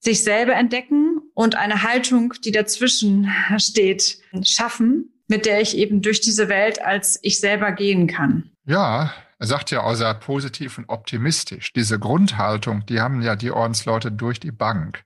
sich 0.00 0.24
selber 0.24 0.54
entdecken 0.54 1.20
und 1.34 1.54
eine 1.54 1.82
Haltung, 1.82 2.34
die 2.44 2.52
dazwischen 2.52 3.30
steht, 3.58 4.18
schaffen, 4.42 5.12
mit 5.28 5.46
der 5.46 5.60
ich 5.60 5.76
eben 5.76 6.02
durch 6.02 6.20
diese 6.20 6.48
Welt 6.48 6.82
als 6.82 7.18
ich 7.22 7.38
selber 7.38 7.72
gehen 7.72 8.06
kann. 8.06 8.50
Ja, 8.64 9.12
er 9.38 9.46
sagt 9.46 9.70
ja 9.70 9.80
außer 9.80 10.12
positiv 10.14 10.78
und 10.78 10.88
optimistisch. 10.88 11.72
Diese 11.72 11.98
Grundhaltung, 11.98 12.84
die 12.86 13.00
haben 13.00 13.22
ja 13.22 13.36
die 13.36 13.50
Ordensleute 13.50 14.10
durch 14.10 14.40
die 14.40 14.52
Bank. 14.52 15.02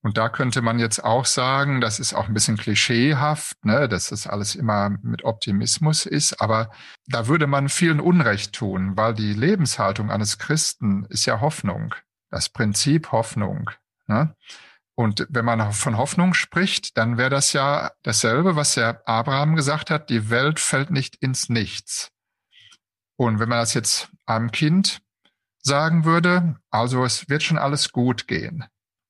Und 0.00 0.16
da 0.16 0.28
könnte 0.28 0.62
man 0.62 0.78
jetzt 0.78 1.04
auch 1.04 1.24
sagen, 1.24 1.80
das 1.80 1.98
ist 1.98 2.14
auch 2.14 2.28
ein 2.28 2.34
bisschen 2.34 2.56
klischeehaft, 2.56 3.64
ne, 3.64 3.88
dass 3.88 4.08
das 4.08 4.26
alles 4.26 4.54
immer 4.54 4.96
mit 5.02 5.24
Optimismus 5.24 6.06
ist, 6.06 6.40
aber 6.40 6.70
da 7.08 7.26
würde 7.26 7.48
man 7.48 7.68
vielen 7.68 8.00
Unrecht 8.00 8.52
tun, 8.52 8.96
weil 8.96 9.12
die 9.12 9.32
Lebenshaltung 9.32 10.10
eines 10.10 10.38
Christen 10.38 11.04
ist 11.10 11.26
ja 11.26 11.40
Hoffnung, 11.40 11.94
das 12.30 12.48
Prinzip 12.48 13.10
Hoffnung. 13.10 13.70
Ne? 14.08 14.34
Und 14.94 15.26
wenn 15.30 15.44
man 15.44 15.72
von 15.72 15.96
Hoffnung 15.96 16.34
spricht, 16.34 16.96
dann 16.96 17.18
wäre 17.18 17.30
das 17.30 17.52
ja 17.52 17.92
dasselbe, 18.02 18.56
was 18.56 18.74
der 18.74 19.06
Abraham 19.06 19.54
gesagt 19.54 19.90
hat, 19.90 20.10
die 20.10 20.28
Welt 20.28 20.58
fällt 20.58 20.90
nicht 20.90 21.14
ins 21.16 21.48
Nichts. 21.48 22.10
Und 23.16 23.38
wenn 23.38 23.48
man 23.48 23.60
das 23.60 23.74
jetzt 23.74 24.10
einem 24.26 24.50
Kind 24.50 25.00
sagen 25.62 26.04
würde, 26.04 26.56
also 26.70 27.04
es 27.04 27.28
wird 27.28 27.44
schon 27.44 27.58
alles 27.58 27.92
gut 27.92 28.26
gehen, 28.26 28.64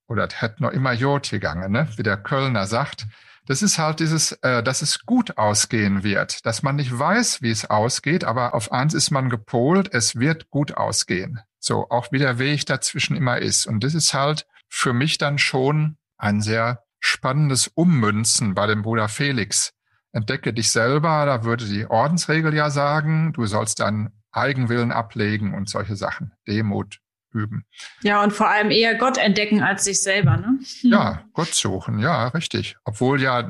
oder 0.08 0.26
es 0.26 0.42
hätte 0.42 0.62
noch 0.62 0.72
immer 0.72 0.92
Jod 0.92 1.30
gegangen, 1.30 1.72
ne? 1.72 1.88
wie 1.96 2.02
der 2.02 2.16
Kölner 2.16 2.66
sagt, 2.66 3.06
Das 3.48 3.62
ist 3.62 3.78
halt 3.78 4.00
dieses, 4.00 4.32
äh, 4.42 4.62
dass 4.62 4.82
es 4.82 5.06
gut 5.06 5.38
ausgehen 5.38 6.02
wird, 6.04 6.44
dass 6.44 6.62
man 6.62 6.76
nicht 6.76 6.96
weiß, 6.96 7.40
wie 7.40 7.50
es 7.50 7.64
ausgeht, 7.64 8.22
aber 8.22 8.54
auf 8.54 8.72
eins 8.72 8.92
ist 8.92 9.10
man 9.10 9.30
gepolt, 9.30 9.88
es 9.94 10.16
wird 10.16 10.50
gut 10.50 10.76
ausgehen. 10.76 11.40
So, 11.58 11.88
auch 11.88 12.12
wie 12.12 12.18
der 12.18 12.38
Weg 12.38 12.66
dazwischen 12.66 13.16
immer 13.16 13.38
ist. 13.38 13.66
Und 13.66 13.82
das 13.84 13.94
ist 13.94 14.12
halt 14.12 14.46
für 14.68 14.92
mich 14.92 15.18
dann 15.18 15.38
schon 15.38 15.96
ein 16.16 16.40
sehr 16.40 16.84
spannendes 17.00 17.68
Ummünzen 17.68 18.54
bei 18.54 18.66
dem 18.66 18.82
Bruder 18.82 19.08
Felix. 19.08 19.72
Entdecke 20.12 20.52
dich 20.52 20.70
selber, 20.70 21.26
da 21.26 21.44
würde 21.44 21.66
die 21.66 21.86
Ordensregel 21.86 22.54
ja 22.54 22.70
sagen, 22.70 23.32
du 23.32 23.46
sollst 23.46 23.80
deinen 23.80 24.10
Eigenwillen 24.32 24.92
ablegen 24.92 25.54
und 25.54 25.68
solche 25.68 25.96
Sachen. 25.96 26.32
Demut 26.46 27.00
üben. 27.32 27.64
Ja, 28.02 28.22
und 28.22 28.32
vor 28.32 28.48
allem 28.48 28.70
eher 28.70 28.94
Gott 28.96 29.18
entdecken 29.18 29.62
als 29.62 29.84
sich 29.84 30.02
selber, 30.02 30.36
ne? 30.36 30.58
Ja, 30.82 31.24
Gott 31.32 31.54
suchen, 31.54 31.98
ja, 31.98 32.28
richtig. 32.28 32.76
Obwohl 32.84 33.20
ja 33.20 33.48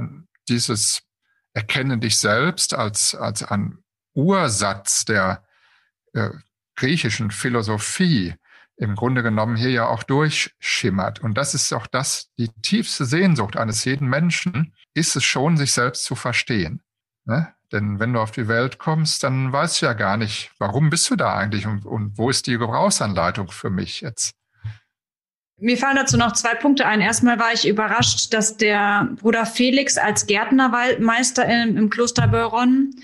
dieses 0.49 1.03
Erkenne 1.55 1.99
dich 1.99 2.19
selbst 2.19 2.75
als, 2.75 3.15
als 3.15 3.43
ein 3.43 3.79
Ursatz 4.15 5.05
der 5.05 5.45
äh, 6.13 6.31
griechischen 6.77 7.31
Philosophie 7.31 8.35
im 8.79 8.95
Grunde 8.95 9.23
genommen 9.23 9.57
hier 9.57 9.71
ja 9.71 9.87
auch 9.89 10.05
durchschimmert. 10.05 11.21
Und 11.21 11.37
das 11.37 11.55
ist 11.55 11.73
auch 11.73 11.87
das, 11.87 12.31
die 12.39 12.49
tiefste 12.63 13.05
Sehnsucht 13.05 13.57
eines 13.57 13.85
jeden 13.85 14.09
Menschen, 14.09 14.73
ist 14.95 15.17
es 15.17 15.25
schon, 15.25 15.57
sich 15.57 15.73
selbst 15.73 16.05
zu 16.05 16.15
verstehen. 16.15 16.81
Ne? 17.25 17.53
Denn 17.73 17.99
wenn 17.99 18.13
du 18.13 18.21
auf 18.21 18.31
die 18.31 18.49
Welt 18.49 18.79
kommst, 18.79 19.25
dann 19.25 19.53
weißt 19.53 19.83
du 19.83 19.87
ja 19.87 19.93
gar 19.93 20.17
nicht, 20.17 20.53
warum 20.59 20.91
bist 20.91 21.11
du 21.11 21.17
da 21.17 21.35
eigentlich 21.35 21.67
und, 21.67 21.85
und 21.85 22.17
wo 22.17 22.31
ist 22.31 22.47
die 22.47 22.57
Gebrauchsanleitung 22.57 23.51
für 23.51 23.69
mich 23.69 24.01
jetzt? 24.01 24.33
Mir 25.61 25.77
fallen 25.77 25.97
dazu 25.97 26.17
noch 26.17 26.33
zwei 26.33 26.55
Punkte 26.55 26.87
ein. 26.87 27.01
Erstmal 27.01 27.41
war 27.41 27.53
ich 27.53 27.67
überrascht, 27.67 28.33
dass 28.33 28.57
der 28.57 29.09
Bruder 29.21 29.45
Felix 29.45 29.99
als 29.99 30.27
Gärtnermeister 30.27 31.45
im, 31.47 31.77
im 31.77 31.91
Kloster 31.91 32.29
Beuron 32.29 32.95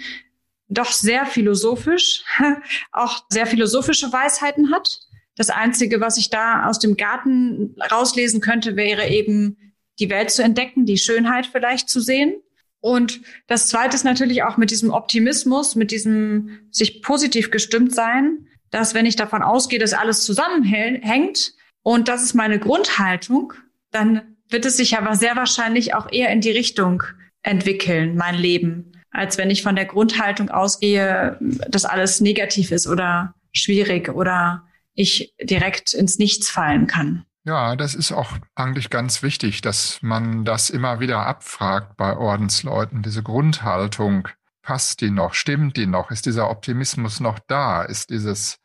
doch 0.69 0.93
sehr 0.93 1.27
philosophisch, 1.27 2.23
auch 2.93 3.25
sehr 3.29 3.47
philosophische 3.47 4.13
Weisheiten 4.13 4.73
hat. 4.73 5.01
Das 5.37 5.51
Einzige, 5.51 6.01
was 6.01 6.17
ich 6.17 6.31
da 6.31 6.67
aus 6.67 6.79
dem 6.79 6.97
Garten 6.97 7.75
rauslesen 7.91 8.41
könnte, 8.41 8.77
wäre 8.77 9.09
eben 9.09 9.75
die 9.99 10.11
Welt 10.11 10.31
zu 10.31 10.43
entdecken, 10.43 10.87
die 10.87 10.99
Schönheit 10.99 11.47
vielleicht 11.47 11.89
zu 11.89 12.01
sehen. 12.01 12.35
Und 12.81 13.21
das 13.47 13.69
Zweite 13.69 13.97
ist 13.97 14.05
natürlich 14.05 14.43
auch 14.43 14.57
mit 14.57 14.71
diesem 14.71 14.91
Optimismus, 14.91 15.75
mit 15.75 15.91
diesem 15.91 16.69
sich 16.71 17.03
positiv 17.03 17.51
gestimmt 17.51 17.95
sein, 17.95 18.47
dass 18.71 18.95
wenn 18.95 19.07
ich 19.07 19.17
davon 19.17 19.43
ausgehe, 19.43 19.79
dass 19.79 19.95
alles 19.95 20.25
zusammenhängt 20.25 21.55
und 21.83 22.09
das 22.09 22.23
ist 22.23 22.35
meine 22.35 22.59
Grundhaltung, 22.59 23.55
dann 23.91 24.37
wird 24.49 24.67
es 24.67 24.77
sich 24.77 24.99
aber 24.99 25.15
sehr 25.15 25.37
wahrscheinlich 25.37 25.95
auch 25.95 26.11
eher 26.13 26.31
in 26.31 26.41
die 26.41 26.51
Richtung 26.51 27.03
entwickeln, 27.43 28.17
mein 28.17 28.35
Leben, 28.35 28.93
als 29.11 29.39
wenn 29.39 29.51
ich 29.51 29.63
von 29.63 29.77
der 29.77 29.85
Grundhaltung 29.85 30.51
ausgehe, 30.51 31.39
dass 31.41 31.85
alles 31.85 32.21
negativ 32.21 32.71
ist 32.71 32.87
oder 32.87 33.35
schwierig 33.53 34.09
oder 34.09 34.67
ich 34.95 35.35
direkt 35.41 35.95
ins 35.95 36.19
Nichts 36.19 36.51
fallen 36.51 36.87
kann. 36.87 37.25
Ja, 37.45 37.77
das 37.77 37.95
ist 37.95 38.11
auch 38.13 38.39
eigentlich 38.55 38.89
ganz 38.89 39.23
wichtig, 39.23 39.61
dass 39.61 40.01
man 40.01 40.45
das 40.45 40.71
immer 40.71 41.01
wieder 41.01 41.27
abfragt 41.27 41.97
bei 41.97 42.17
Ordensleuten. 42.17 43.03
Diese 43.03 43.23
Grundhaltung, 43.23 44.29
passt 44.63 45.03
die 45.03 45.11
noch? 45.11 45.35
Stimmt 45.35 45.77
die 45.77 45.87
noch? 45.87 46.11
Ist 46.11 46.27
dieser 46.27 46.51
Optimismus 46.51 47.21
noch 47.21 47.39
da? 47.47 47.83
Ist 47.83 48.09
dieses, 48.09 48.59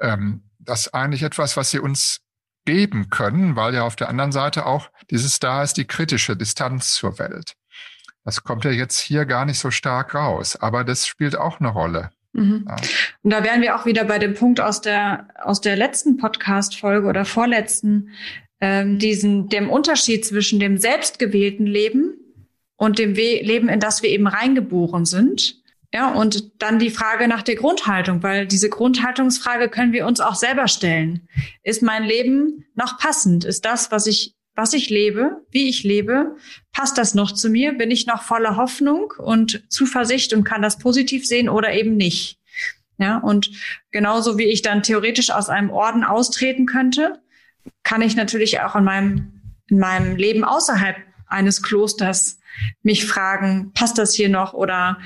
ähm, 0.00 0.48
das 0.58 0.92
eigentlich 0.94 1.22
etwas, 1.22 1.56
was 1.56 1.70
sie 1.70 1.78
uns 1.78 2.20
geben 2.64 3.10
können, 3.10 3.54
weil 3.54 3.74
ja 3.74 3.84
auf 3.84 3.96
der 3.96 4.08
anderen 4.08 4.32
Seite 4.32 4.66
auch 4.66 4.90
dieses 5.10 5.38
da 5.38 5.62
ist 5.62 5.76
die 5.76 5.86
kritische 5.86 6.36
Distanz 6.36 6.94
zur 6.94 7.18
Welt. 7.18 7.54
Das 8.24 8.42
kommt 8.42 8.64
ja 8.64 8.72
jetzt 8.72 8.98
hier 8.98 9.24
gar 9.24 9.44
nicht 9.44 9.60
so 9.60 9.70
stark 9.70 10.14
raus, 10.14 10.56
aber 10.56 10.82
das 10.82 11.06
spielt 11.06 11.36
auch 11.36 11.60
eine 11.60 11.68
Rolle. 11.68 12.10
Mhm. 12.36 12.66
Ja. 12.68 12.76
Und 13.22 13.30
da 13.30 13.42
wären 13.42 13.62
wir 13.62 13.76
auch 13.76 13.86
wieder 13.86 14.04
bei 14.04 14.18
dem 14.18 14.34
Punkt 14.34 14.60
aus 14.60 14.80
der, 14.80 15.28
aus 15.42 15.60
der 15.60 15.76
letzten 15.76 16.18
Podcast-Folge 16.18 17.06
oder 17.06 17.24
vorletzten, 17.24 18.10
ähm, 18.60 18.98
diesen, 18.98 19.48
dem 19.48 19.70
Unterschied 19.70 20.24
zwischen 20.24 20.60
dem 20.60 20.78
selbstgewählten 20.78 21.66
Leben 21.66 22.14
und 22.76 22.98
dem 22.98 23.16
We 23.16 23.40
Leben, 23.42 23.68
in 23.68 23.80
das 23.80 24.02
wir 24.02 24.10
eben 24.10 24.26
reingeboren 24.26 25.06
sind. 25.06 25.62
Ja, 25.94 26.12
und 26.12 26.60
dann 26.60 26.78
die 26.78 26.90
Frage 26.90 27.26
nach 27.26 27.42
der 27.42 27.54
Grundhaltung, 27.54 28.22
weil 28.22 28.46
diese 28.46 28.68
Grundhaltungsfrage 28.68 29.68
können 29.70 29.92
wir 29.92 30.06
uns 30.06 30.20
auch 30.20 30.34
selber 30.34 30.68
stellen. 30.68 31.26
Ist 31.62 31.82
mein 31.82 32.04
Leben 32.04 32.66
noch 32.74 32.98
passend? 32.98 33.44
Ist 33.44 33.64
das, 33.64 33.90
was 33.90 34.06
ich 34.06 34.34
was 34.56 34.72
ich 34.72 34.88
lebe, 34.88 35.42
wie 35.50 35.68
ich 35.68 35.84
lebe, 35.84 36.36
passt 36.72 36.96
das 36.98 37.14
noch 37.14 37.32
zu 37.32 37.50
mir? 37.50 37.74
Bin 37.74 37.90
ich 37.90 38.06
noch 38.06 38.22
voller 38.22 38.56
Hoffnung 38.56 39.12
und 39.18 39.62
Zuversicht 39.70 40.32
und 40.32 40.44
kann 40.44 40.62
das 40.62 40.78
positiv 40.78 41.26
sehen 41.26 41.48
oder 41.48 41.74
eben 41.74 41.96
nicht? 41.96 42.40
Ja, 42.98 43.18
und 43.18 43.50
genauso 43.90 44.38
wie 44.38 44.46
ich 44.46 44.62
dann 44.62 44.82
theoretisch 44.82 45.30
aus 45.30 45.50
einem 45.50 45.70
Orden 45.70 46.02
austreten 46.02 46.64
könnte, 46.64 47.20
kann 47.82 48.00
ich 48.00 48.16
natürlich 48.16 48.60
auch 48.60 48.74
in 48.74 48.84
meinem, 48.84 49.42
in 49.68 49.78
meinem 49.78 50.16
Leben 50.16 50.44
außerhalb 50.44 50.96
eines 51.26 51.62
Klosters 51.62 52.38
mich 52.82 53.04
fragen, 53.04 53.72
passt 53.74 53.98
das 53.98 54.14
hier 54.14 54.30
noch 54.30 54.54
oder 54.54 54.98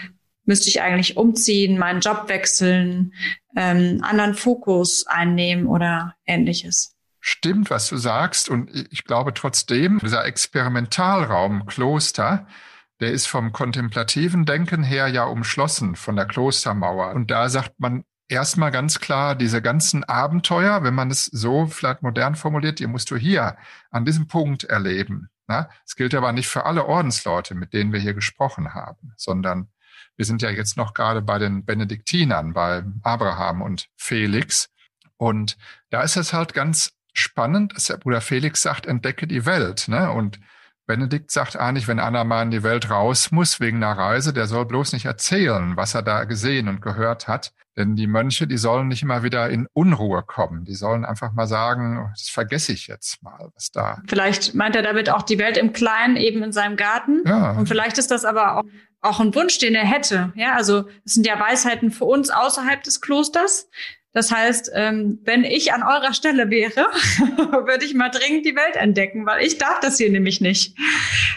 müsste 0.44 0.68
ich 0.68 0.80
eigentlich 0.80 1.16
umziehen, 1.16 1.78
meinen 1.78 2.00
Job 2.00 2.28
wechseln, 2.28 3.12
ähm, 3.56 4.00
anderen 4.02 4.34
Fokus 4.34 5.06
einnehmen 5.08 5.66
oder 5.66 6.14
ähnliches 6.26 6.94
stimmt, 7.20 7.70
was 7.70 7.88
du 7.88 7.96
sagst. 7.96 8.48
Und 8.48 8.70
ich 8.90 9.04
glaube 9.04 9.34
trotzdem, 9.34 9.98
dieser 9.98 10.24
Experimentalraum 10.24 11.66
Kloster, 11.66 12.46
der 13.00 13.12
ist 13.12 13.26
vom 13.26 13.52
kontemplativen 13.52 14.44
Denken 14.44 14.82
her 14.82 15.08
ja 15.08 15.24
umschlossen 15.24 15.96
von 15.96 16.16
der 16.16 16.26
Klostermauer. 16.26 17.12
Und 17.14 17.30
da 17.30 17.48
sagt 17.48 17.78
man 17.78 18.04
erstmal 18.28 18.70
ganz 18.70 19.00
klar, 19.00 19.34
diese 19.34 19.62
ganzen 19.62 20.04
Abenteuer, 20.04 20.82
wenn 20.82 20.94
man 20.94 21.10
es 21.10 21.26
so 21.26 21.66
vielleicht 21.66 22.02
modern 22.02 22.34
formuliert, 22.34 22.78
die 22.78 22.86
musst 22.86 23.10
du 23.10 23.16
hier 23.16 23.56
an 23.90 24.04
diesem 24.04 24.26
Punkt 24.28 24.64
erleben. 24.64 25.28
Es 25.84 25.96
gilt 25.96 26.14
aber 26.14 26.32
nicht 26.32 26.46
für 26.46 26.64
alle 26.64 26.86
Ordensleute, 26.86 27.56
mit 27.56 27.72
denen 27.72 27.92
wir 27.92 27.98
hier 27.98 28.14
gesprochen 28.14 28.72
haben, 28.72 29.14
sondern 29.16 29.68
wir 30.16 30.24
sind 30.24 30.42
ja 30.42 30.50
jetzt 30.50 30.76
noch 30.76 30.94
gerade 30.94 31.22
bei 31.22 31.38
den 31.40 31.64
Benediktinern, 31.64 32.52
bei 32.52 32.84
Abraham 33.02 33.62
und 33.62 33.88
Felix. 33.96 34.68
Und 35.16 35.56
da 35.88 36.02
ist 36.02 36.16
es 36.16 36.32
halt 36.32 36.54
ganz 36.54 36.92
spannend, 37.12 37.74
dass 37.74 37.84
der 37.84 37.96
Bruder 37.96 38.20
Felix 38.20 38.62
sagt, 38.62 38.86
entdecke 38.86 39.26
die 39.26 39.46
Welt. 39.46 39.88
Ne? 39.88 40.10
Und 40.10 40.40
Benedikt 40.90 41.30
sagt 41.30 41.56
eigentlich, 41.56 41.86
wenn 41.86 42.00
einer 42.00 42.24
mal 42.24 42.42
in 42.42 42.50
die 42.50 42.64
Welt 42.64 42.90
raus 42.90 43.30
muss 43.30 43.60
wegen 43.60 43.76
einer 43.76 43.96
Reise, 43.96 44.32
der 44.32 44.46
soll 44.46 44.66
bloß 44.66 44.92
nicht 44.92 45.04
erzählen, 45.04 45.76
was 45.76 45.94
er 45.94 46.02
da 46.02 46.24
gesehen 46.24 46.66
und 46.68 46.82
gehört 46.82 47.28
hat. 47.28 47.52
Denn 47.76 47.94
die 47.94 48.08
Mönche, 48.08 48.48
die 48.48 48.58
sollen 48.58 48.88
nicht 48.88 49.02
immer 49.04 49.22
wieder 49.22 49.48
in 49.50 49.68
Unruhe 49.72 50.24
kommen. 50.24 50.64
Die 50.64 50.74
sollen 50.74 51.04
einfach 51.04 51.32
mal 51.32 51.46
sagen, 51.46 52.10
das 52.12 52.28
vergesse 52.28 52.72
ich 52.72 52.88
jetzt 52.88 53.22
mal, 53.22 53.50
was 53.54 53.70
da. 53.70 54.02
Vielleicht 54.08 54.54
meint 54.56 54.74
er 54.74 54.82
damit 54.82 55.10
auch 55.10 55.22
die 55.22 55.38
Welt 55.38 55.56
im 55.56 55.72
Kleinen, 55.72 56.16
eben 56.16 56.42
in 56.42 56.50
seinem 56.50 56.76
Garten. 56.76 57.22
Ja. 57.24 57.52
Und 57.52 57.68
vielleicht 57.68 57.96
ist 57.96 58.10
das 58.10 58.24
aber 58.24 58.58
auch, 58.58 58.64
auch 59.00 59.20
ein 59.20 59.32
Wunsch, 59.36 59.58
den 59.58 59.76
er 59.76 59.86
hätte. 59.86 60.32
Ja, 60.34 60.54
also 60.54 60.88
es 61.04 61.14
sind 61.14 61.24
ja 61.24 61.38
Weisheiten 61.38 61.92
für 61.92 62.04
uns 62.04 62.30
außerhalb 62.30 62.82
des 62.82 63.00
Klosters. 63.00 63.68
Das 64.12 64.32
heißt, 64.32 64.72
ähm, 64.74 65.20
wenn 65.24 65.44
ich 65.44 65.72
an 65.72 65.82
eurer 65.82 66.12
Stelle 66.14 66.50
wäre, 66.50 66.74
würde 67.66 67.84
ich 67.84 67.94
mal 67.94 68.08
dringend 68.08 68.44
die 68.44 68.56
Welt 68.56 68.74
entdecken, 68.74 69.24
weil 69.24 69.46
ich 69.46 69.58
darf 69.58 69.80
das 69.80 69.98
hier 69.98 70.10
nämlich 70.10 70.40
nicht. 70.40 70.76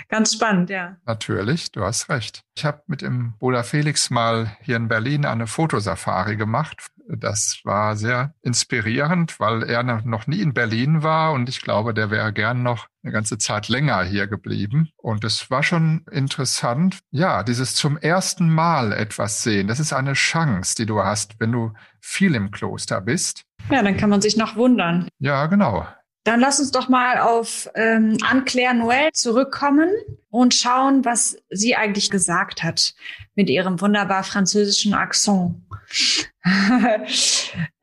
Ganz 0.09 0.33
spannend, 0.33 0.69
ja. 0.69 0.97
Natürlich, 1.05 1.71
du 1.71 1.83
hast 1.83 2.09
recht. 2.09 2.43
Ich 2.55 2.65
habe 2.65 2.81
mit 2.87 3.01
dem 3.01 3.33
Bruder 3.39 3.63
Felix 3.63 4.09
mal 4.09 4.57
hier 4.61 4.75
in 4.75 4.87
Berlin 4.87 5.25
eine 5.25 5.47
Fotosafari 5.47 6.35
gemacht 6.35 6.81
das 7.07 7.59
war 7.63 7.95
sehr 7.95 8.33
inspirierend, 8.41 9.39
weil 9.39 9.63
er 9.63 9.83
noch 9.83 10.27
nie 10.27 10.41
in 10.41 10.53
Berlin 10.53 11.03
war 11.03 11.33
und 11.33 11.49
ich 11.49 11.61
glaube, 11.61 11.93
der 11.93 12.11
wäre 12.11 12.33
gern 12.33 12.63
noch 12.63 12.87
eine 13.03 13.11
ganze 13.11 13.37
Zeit 13.37 13.67
länger 13.67 14.03
hier 14.03 14.27
geblieben. 14.27 14.89
Und 14.95 15.23
es 15.23 15.51
war 15.51 15.63
schon 15.63 16.05
interessant. 16.11 16.99
Ja, 17.11 17.43
dieses 17.43 17.75
zum 17.75 17.97
ersten 17.97 18.49
Mal 18.49 18.93
etwas 18.93 19.43
sehen, 19.43 19.67
das 19.67 19.79
ist 19.79 19.93
eine 19.93 20.13
Chance, 20.13 20.75
die 20.75 20.85
du 20.85 21.03
hast, 21.03 21.39
wenn 21.39 21.51
du 21.51 21.73
viel 21.99 22.35
im 22.35 22.51
Kloster 22.51 23.01
bist. 23.01 23.43
Ja, 23.69 23.81
dann 23.83 23.97
kann 23.97 24.09
man 24.09 24.21
sich 24.21 24.37
noch 24.37 24.55
wundern. 24.55 25.07
Ja, 25.19 25.45
genau. 25.47 25.87
Dann 26.23 26.39
lass 26.39 26.59
uns 26.59 26.71
doch 26.71 26.87
mal 26.87 27.19
auf 27.19 27.69
ähm, 27.75 28.17
Anne-Claire 28.23 28.73
Noël 28.73 29.11
zurückkommen 29.11 29.89
und 30.29 30.53
schauen, 30.53 31.03
was 31.03 31.37
sie 31.49 31.75
eigentlich 31.75 32.09
gesagt 32.09 32.63
hat 32.63 32.93
mit 33.35 33.49
ihrem 33.49 33.81
wunderbar 33.81 34.23
französischen 34.23 34.93
Akzent. 34.93 35.55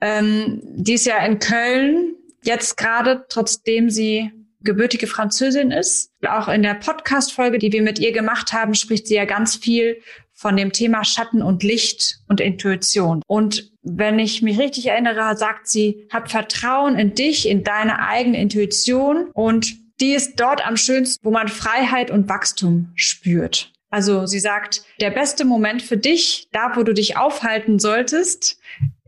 ähm, 0.00 0.61
die 0.62 0.94
ist 0.94 1.07
ja 1.07 1.18
in 1.24 1.38
Köln 1.38 2.14
jetzt 2.42 2.76
gerade, 2.76 3.26
trotzdem 3.29 3.90
sie 3.90 4.33
gebürtige 4.62 5.07
Französin 5.07 5.70
ist. 5.70 6.12
Auch 6.26 6.48
in 6.48 6.62
der 6.62 6.74
Podcast-Folge, 6.74 7.59
die 7.59 7.72
wir 7.72 7.83
mit 7.83 7.98
ihr 7.98 8.12
gemacht 8.12 8.53
haben, 8.53 8.74
spricht 8.74 9.07
sie 9.07 9.14
ja 9.14 9.24
ganz 9.24 9.57
viel 9.57 10.03
von 10.40 10.57
dem 10.57 10.72
Thema 10.72 11.05
Schatten 11.05 11.42
und 11.42 11.62
Licht 11.62 12.20
und 12.26 12.40
Intuition. 12.40 13.22
Und 13.26 13.70
wenn 13.83 14.18
ich 14.18 14.40
mich 14.40 14.59
richtig 14.59 14.87
erinnere, 14.87 15.37
sagt 15.37 15.68
sie, 15.68 16.09
hab 16.11 16.31
Vertrauen 16.31 16.98
in 16.98 17.14
dich, 17.14 17.46
in 17.46 17.62
deine 17.62 18.00
eigene 18.00 18.40
Intuition 18.40 19.31
und 19.35 19.76
die 20.00 20.14
ist 20.14 20.40
dort 20.40 20.66
am 20.66 20.79
schönsten, 20.79 21.22
wo 21.22 21.31
man 21.31 21.48
Freiheit 21.48 22.11
und 22.11 22.31
Wachstum 22.31 22.90
spürt. 22.94 23.70
Also 23.90 24.24
sie 24.24 24.40
sagt, 24.40 24.83
der 25.03 25.11
beste 25.11 25.44
Moment 25.44 25.83
für 25.83 25.98
dich, 25.98 26.48
da 26.53 26.74
wo 26.74 26.85
du 26.85 26.94
dich 26.94 27.18
aufhalten 27.18 27.79
solltest, 27.79 28.59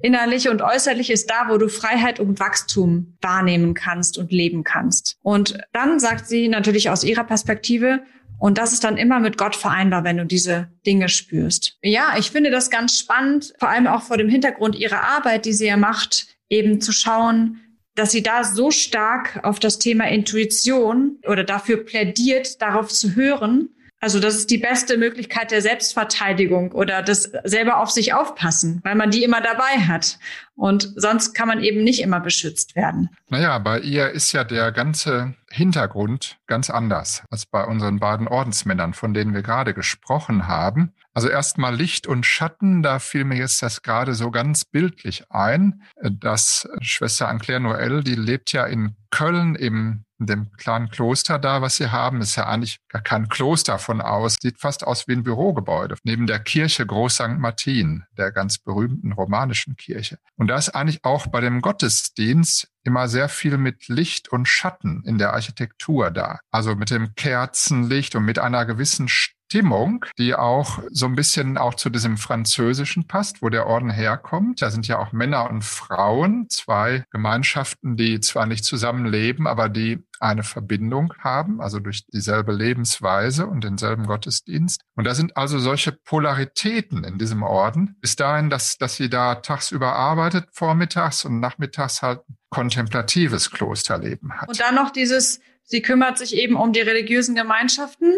innerlich 0.03 0.51
und 0.51 0.61
äußerlich 0.61 1.09
ist 1.09 1.31
da, 1.31 1.47
wo 1.49 1.57
du 1.57 1.69
Freiheit 1.69 2.21
und 2.21 2.41
Wachstum 2.41 3.17
wahrnehmen 3.23 3.73
kannst 3.73 4.19
und 4.19 4.33
leben 4.33 4.65
kannst. 4.65 5.17
Und 5.23 5.57
dann 5.73 5.99
sagt 5.99 6.27
sie 6.27 6.49
natürlich 6.49 6.91
aus 6.91 7.05
ihrer 7.05 7.25
Perspektive, 7.25 8.03
und 8.43 8.59
das 8.59 8.73
ist 8.73 8.83
dann 8.83 8.97
immer 8.97 9.21
mit 9.21 9.39
Gott 9.39 9.55
vereinbar, 9.55 10.03
wenn 10.03 10.17
du 10.17 10.27
diese 10.27 10.69
Dinge 10.85 11.09
spürst. 11.09 11.79
Ja, 11.81 12.17
ich 12.19 12.33
finde 12.33 12.51
das 12.51 12.71
ganz 12.71 12.99
spannend, 12.99 13.55
vor 13.61 13.69
allem 13.69 13.87
auch 13.87 14.03
vor 14.03 14.17
dem 14.17 14.29
Hintergrund 14.29 14.75
ihrer 14.75 15.01
Arbeit, 15.01 15.45
die 15.45 15.53
sie 15.53 15.69
ja 15.69 15.77
macht, 15.77 16.27
eben 16.49 16.81
zu 16.81 16.91
schauen, 16.91 17.61
dass 17.95 18.11
sie 18.11 18.25
da 18.25 18.43
so 18.43 18.73
stark 18.73 19.39
auf 19.45 19.61
das 19.61 19.79
Thema 19.79 20.09
Intuition 20.09 21.21
oder 21.25 21.45
dafür 21.45 21.85
plädiert, 21.85 22.61
darauf 22.61 22.89
zu 22.89 23.15
hören, 23.15 23.69
also 24.03 24.19
das 24.19 24.35
ist 24.35 24.51
die 24.51 24.59
beste 24.59 24.99
Möglichkeit 24.99 25.53
der 25.53 25.63
Selbstverteidigung 25.63 26.73
oder 26.73 27.03
das 27.03 27.31
selber 27.45 27.79
auf 27.79 27.89
sich 27.89 28.13
aufpassen, 28.13 28.81
weil 28.83 28.97
man 28.97 29.13
die 29.13 29.23
immer 29.23 29.41
dabei 29.41 29.79
hat. 29.87 30.19
Und 30.57 30.93
sonst 30.97 31.35
kann 31.35 31.47
man 31.47 31.63
eben 31.63 31.85
nicht 31.85 32.03
immer 32.03 32.19
beschützt 32.19 32.75
werden. 32.75 33.11
Naja, 33.29 33.57
bei 33.61 33.79
ihr 33.79 34.11
ist 34.11 34.33
ja 34.33 34.43
der 34.43 34.73
ganze 34.73 35.35
Hintergrund 35.51 36.39
ganz 36.49 36.69
anders 36.69 37.23
als 37.31 37.47
bei 37.47 37.65
unseren 37.65 38.01
beiden 38.01 38.27
Ordensmännern, 38.27 38.93
von 38.93 39.15
denen 39.15 39.35
wir 39.35 39.43
gerade 39.43 39.73
gesprochen 39.73 40.49
haben. 40.49 40.93
Also 41.15 41.29
erstmal 41.29 41.77
Licht 41.77 42.09
und 42.09 42.27
Schatten, 42.27 42.83
da 42.83 42.99
fiel 42.99 43.23
mir 43.23 43.37
jetzt 43.37 43.63
das 43.63 43.83
gerade 43.83 44.15
so 44.15 44.33
ganz 44.33 44.65
bildlich 44.65 45.31
ein, 45.31 45.83
dass 46.03 46.69
Schwester 46.81 47.29
Anclaire 47.29 47.61
Noël, 47.61 48.03
die 48.03 48.17
lebt 48.17 48.53
ja 48.53 48.67
in 48.67 48.97
Köln 49.11 49.55
im 49.55 50.05
in 50.23 50.27
dem 50.27 50.53
kleinen 50.53 50.89
Kloster 50.89 51.39
da, 51.41 51.63
was 51.63 51.77
sie 51.77 51.91
haben, 51.91 52.21
ist 52.21 52.37
ja 52.37 52.47
eigentlich 52.47 52.79
gar 52.89 53.03
kein 53.03 53.29
Kloster 53.29 53.79
von 53.79 54.01
aus. 54.01 54.37
Sieht 54.41 54.61
fast 54.61 54.87
aus 54.87 55.09
wie 55.09 55.13
ein 55.13 55.25
Bürogebäude. 55.25 55.97
Neben 56.05 56.29
der 56.29 56.39
Kirche 56.39 56.87
Groß 56.87 57.15
St. 57.15 57.39
Martin, 57.39 58.05
der 58.17 58.31
ganz 58.31 58.59
berühmten 58.59 59.13
romanischen 59.13 59.77
Kirche. 59.77 60.19
Und 60.37 60.47
da 60.47 60.57
ist 60.57 60.71
eigentlich 60.71 61.05
auch 61.05 61.27
bei 61.27 61.41
dem 61.41 61.61
Gottesdienst 61.61 62.69
immer 62.85 63.09
sehr 63.09 63.29
viel 63.29 63.59
mit 63.59 63.89
Licht 63.89 64.29
und 64.29 64.47
Schatten 64.47 65.03
in 65.05 65.19
der 65.19 65.33
Architektur 65.33 66.13
da. 66.13 66.39
Also 66.53 66.77
mit 66.77 66.91
dem 66.91 67.15
Kerzenlicht 67.17 68.15
und 68.15 68.25
mit 68.25 68.39
einer 68.39 68.65
gewissen 68.65 69.09
Stimmung, 69.53 70.07
die 70.17 70.35
auch 70.35 70.79
so 70.91 71.05
ein 71.05 71.15
bisschen 71.15 71.59
auch 71.59 71.75
zu 71.75 71.91
diesem 71.91 72.17
Französischen 72.17 73.07
passt, 73.07 73.43
wo 73.43 73.51
der 73.51 73.67
Orden 73.67 73.91
herkommt. 73.91 74.63
Da 74.63 74.71
sind 74.71 74.89
ja 74.89 74.99
auch 74.99 75.13
Männer 75.13 75.51
und 75.51 75.63
Frauen, 75.63 76.49
zwei 76.49 77.05
Gemeinschaften, 77.11 77.99
die 77.99 78.21
zwar 78.21 78.47
nicht 78.47 78.65
zusammenleben, 78.65 79.47
aber 79.47 79.69
die 79.69 79.99
eine 80.21 80.43
Verbindung 80.43 81.13
haben, 81.19 81.61
also 81.61 81.81
durch 81.81 82.07
dieselbe 82.07 82.53
Lebensweise 82.53 83.47
und 83.47 83.63
denselben 83.63 84.07
Gottesdienst. 84.07 84.81
Und 84.95 85.05
da 85.05 85.15
sind 85.15 85.37
also 85.37 85.59
solche 85.59 85.93
Polaritäten 85.93 87.05
in 87.05 87.19
diesem 87.19 87.43
Orden. 87.43 87.97
Bis 88.01 88.17
dahin, 88.17 88.49
dass, 88.49 88.79
dass 88.79 88.97
sie 88.97 89.11
da 89.11 89.35
tagsüber 89.35 89.95
arbeitet, 89.95 90.47
vormittags 90.53 91.27
und 91.27 91.41
nachmittags 91.41 92.01
halt 92.01 92.21
kontemplatives 92.49 93.51
Klosterleben 93.51 94.41
hat. 94.41 94.49
Und 94.49 94.61
dann 94.61 94.77
noch 94.77 94.91
dieses, 94.91 95.41
sie 95.65 95.83
kümmert 95.83 96.17
sich 96.17 96.37
eben 96.37 96.57
um 96.57 96.73
die 96.73 96.81
religiösen 96.81 97.35
Gemeinschaften, 97.35 98.15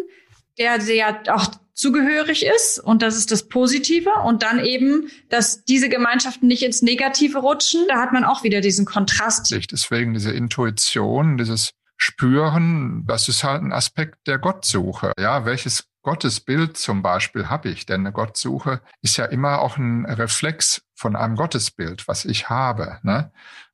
der 0.58 0.78
ja 0.78 1.20
auch 1.28 1.48
zugehörig 1.74 2.46
ist 2.46 2.78
und 2.78 3.02
das 3.02 3.16
ist 3.16 3.32
das 3.32 3.48
Positive 3.48 4.10
und 4.24 4.42
dann 4.42 4.60
eben, 4.60 5.10
dass 5.28 5.64
diese 5.64 5.88
Gemeinschaften 5.88 6.46
nicht 6.46 6.62
ins 6.62 6.82
Negative 6.82 7.38
rutschen, 7.38 7.84
da 7.88 8.00
hat 8.00 8.12
man 8.12 8.24
auch 8.24 8.44
wieder 8.44 8.60
diesen 8.60 8.86
Kontrast. 8.86 9.50
Deswegen 9.50 10.14
diese 10.14 10.30
Intuition, 10.30 11.36
dieses 11.36 11.72
Spüren, 11.96 13.04
das 13.06 13.28
ist 13.28 13.44
halt 13.44 13.62
ein 13.62 13.72
Aspekt 13.72 14.26
der 14.26 14.38
Gottsuche. 14.38 15.12
Ja, 15.18 15.44
welches 15.44 15.88
Gottesbild 16.02 16.76
zum 16.76 17.02
Beispiel 17.02 17.48
habe 17.48 17.70
ich? 17.70 17.86
Denn 17.86 18.00
eine 18.00 18.12
Gottsuche 18.12 18.80
ist 19.02 19.16
ja 19.16 19.24
immer 19.24 19.60
auch 19.60 19.76
ein 19.76 20.04
Reflex 20.04 20.82
von 20.94 21.16
einem 21.16 21.34
Gottesbild, 21.34 22.06
was 22.06 22.24
ich 22.24 22.48
habe. 22.48 22.98
Ne? 23.02 23.32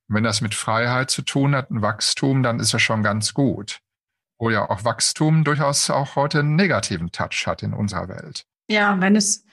Wenn 0.09 0.25
das 0.25 0.41
mit 0.41 0.55
Freiheit 0.55 1.11
zu 1.11 1.23
tun 1.23 1.55
hat, 1.55 1.71
ein 1.71 1.83
Wachstum, 1.83 2.43
dann 2.43 2.61
ist 2.61 2.73
das 2.73 2.83
schon 2.83 3.03
ganz 3.03 3.35
gut 3.35 3.81
wo 4.41 4.51
ja 4.51 4.69
auch 4.69 4.85
Wachstum 4.85 5.45
durchaus 5.45 5.91
auch 5.91 6.17
heute 6.17 6.41
einen 6.41 6.57
negativen 6.57 7.13
Touch 7.13 7.45
hat 7.47 7.63
in 7.63 7.75
unserer 7.75 8.09
Welt. 8.09 8.47
Ja, 8.69 9.01
wenn 9.01 9.15
es, 9.15 9.45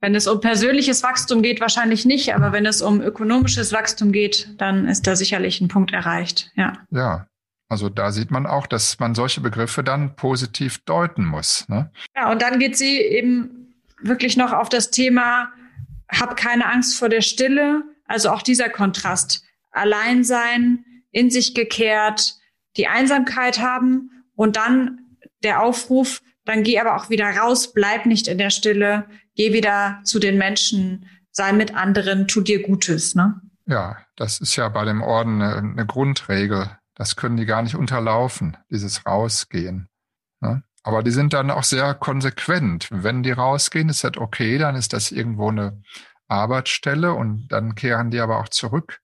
wenn 0.00 0.14
es 0.14 0.26
um 0.28 0.40
persönliches 0.40 1.02
Wachstum 1.02 1.42
geht, 1.42 1.60
wahrscheinlich 1.60 2.06
nicht, 2.06 2.34
aber 2.34 2.52
wenn 2.52 2.64
es 2.64 2.80
um 2.80 3.00
ökonomisches 3.02 3.72
Wachstum 3.72 4.12
geht, 4.12 4.54
dann 4.58 4.86
ist 4.86 5.06
da 5.06 5.16
sicherlich 5.16 5.60
ein 5.60 5.68
Punkt 5.68 5.92
erreicht. 5.92 6.52
Ja. 6.54 6.74
Ja. 6.90 7.26
Also 7.68 7.88
da 7.88 8.12
sieht 8.12 8.30
man 8.30 8.46
auch, 8.46 8.68
dass 8.68 9.00
man 9.00 9.16
solche 9.16 9.40
Begriffe 9.40 9.82
dann 9.82 10.14
positiv 10.14 10.78
deuten 10.84 11.24
muss. 11.24 11.68
Ne? 11.68 11.90
Ja, 12.14 12.30
und 12.30 12.40
dann 12.40 12.60
geht 12.60 12.78
sie 12.78 13.00
eben 13.00 13.74
wirklich 14.00 14.36
noch 14.36 14.52
auf 14.52 14.68
das 14.68 14.92
Thema, 14.92 15.48
hab 16.08 16.36
keine 16.36 16.66
Angst 16.66 16.96
vor 16.96 17.08
der 17.08 17.22
Stille. 17.22 17.82
Also 18.04 18.30
auch 18.30 18.42
dieser 18.42 18.68
Kontrast. 18.68 19.42
Allein 19.72 20.22
sein, 20.22 20.84
in 21.10 21.28
sich 21.30 21.54
gekehrt, 21.54 22.36
die 22.76 22.86
Einsamkeit 22.86 23.58
haben 23.58 24.10
und 24.36 24.56
dann 24.56 25.00
der 25.42 25.62
Aufruf, 25.62 26.22
dann 26.44 26.62
geh 26.62 26.78
aber 26.78 26.96
auch 26.96 27.10
wieder 27.10 27.28
raus, 27.28 27.72
bleib 27.72 28.06
nicht 28.06 28.28
in 28.28 28.38
der 28.38 28.50
Stille, 28.50 29.06
geh 29.34 29.52
wieder 29.52 30.00
zu 30.04 30.18
den 30.18 30.38
Menschen, 30.38 31.08
sei 31.32 31.52
mit 31.52 31.74
anderen, 31.74 32.28
tu 32.28 32.40
dir 32.40 32.62
Gutes. 32.62 33.14
Ne? 33.14 33.40
Ja, 33.66 33.98
das 34.14 34.40
ist 34.40 34.56
ja 34.56 34.68
bei 34.68 34.84
dem 34.84 35.02
Orden 35.02 35.42
eine, 35.42 35.56
eine 35.56 35.86
Grundregel. 35.86 36.70
Das 36.94 37.16
können 37.16 37.36
die 37.36 37.44
gar 37.44 37.62
nicht 37.62 37.74
unterlaufen, 37.74 38.56
dieses 38.70 39.04
Rausgehen. 39.04 39.88
Ne? 40.40 40.62
Aber 40.82 41.02
die 41.02 41.10
sind 41.10 41.32
dann 41.32 41.50
auch 41.50 41.64
sehr 41.64 41.94
konsequent. 41.94 42.88
Wenn 42.90 43.22
die 43.22 43.32
rausgehen, 43.32 43.88
ist 43.88 44.04
das 44.04 44.16
okay, 44.16 44.56
dann 44.56 44.76
ist 44.76 44.92
das 44.92 45.10
irgendwo 45.10 45.50
eine 45.50 45.82
Arbeitsstelle 46.28 47.12
und 47.12 47.48
dann 47.48 47.74
kehren 47.74 48.10
die 48.10 48.20
aber 48.20 48.38
auch 48.38 48.48
zurück. 48.48 49.00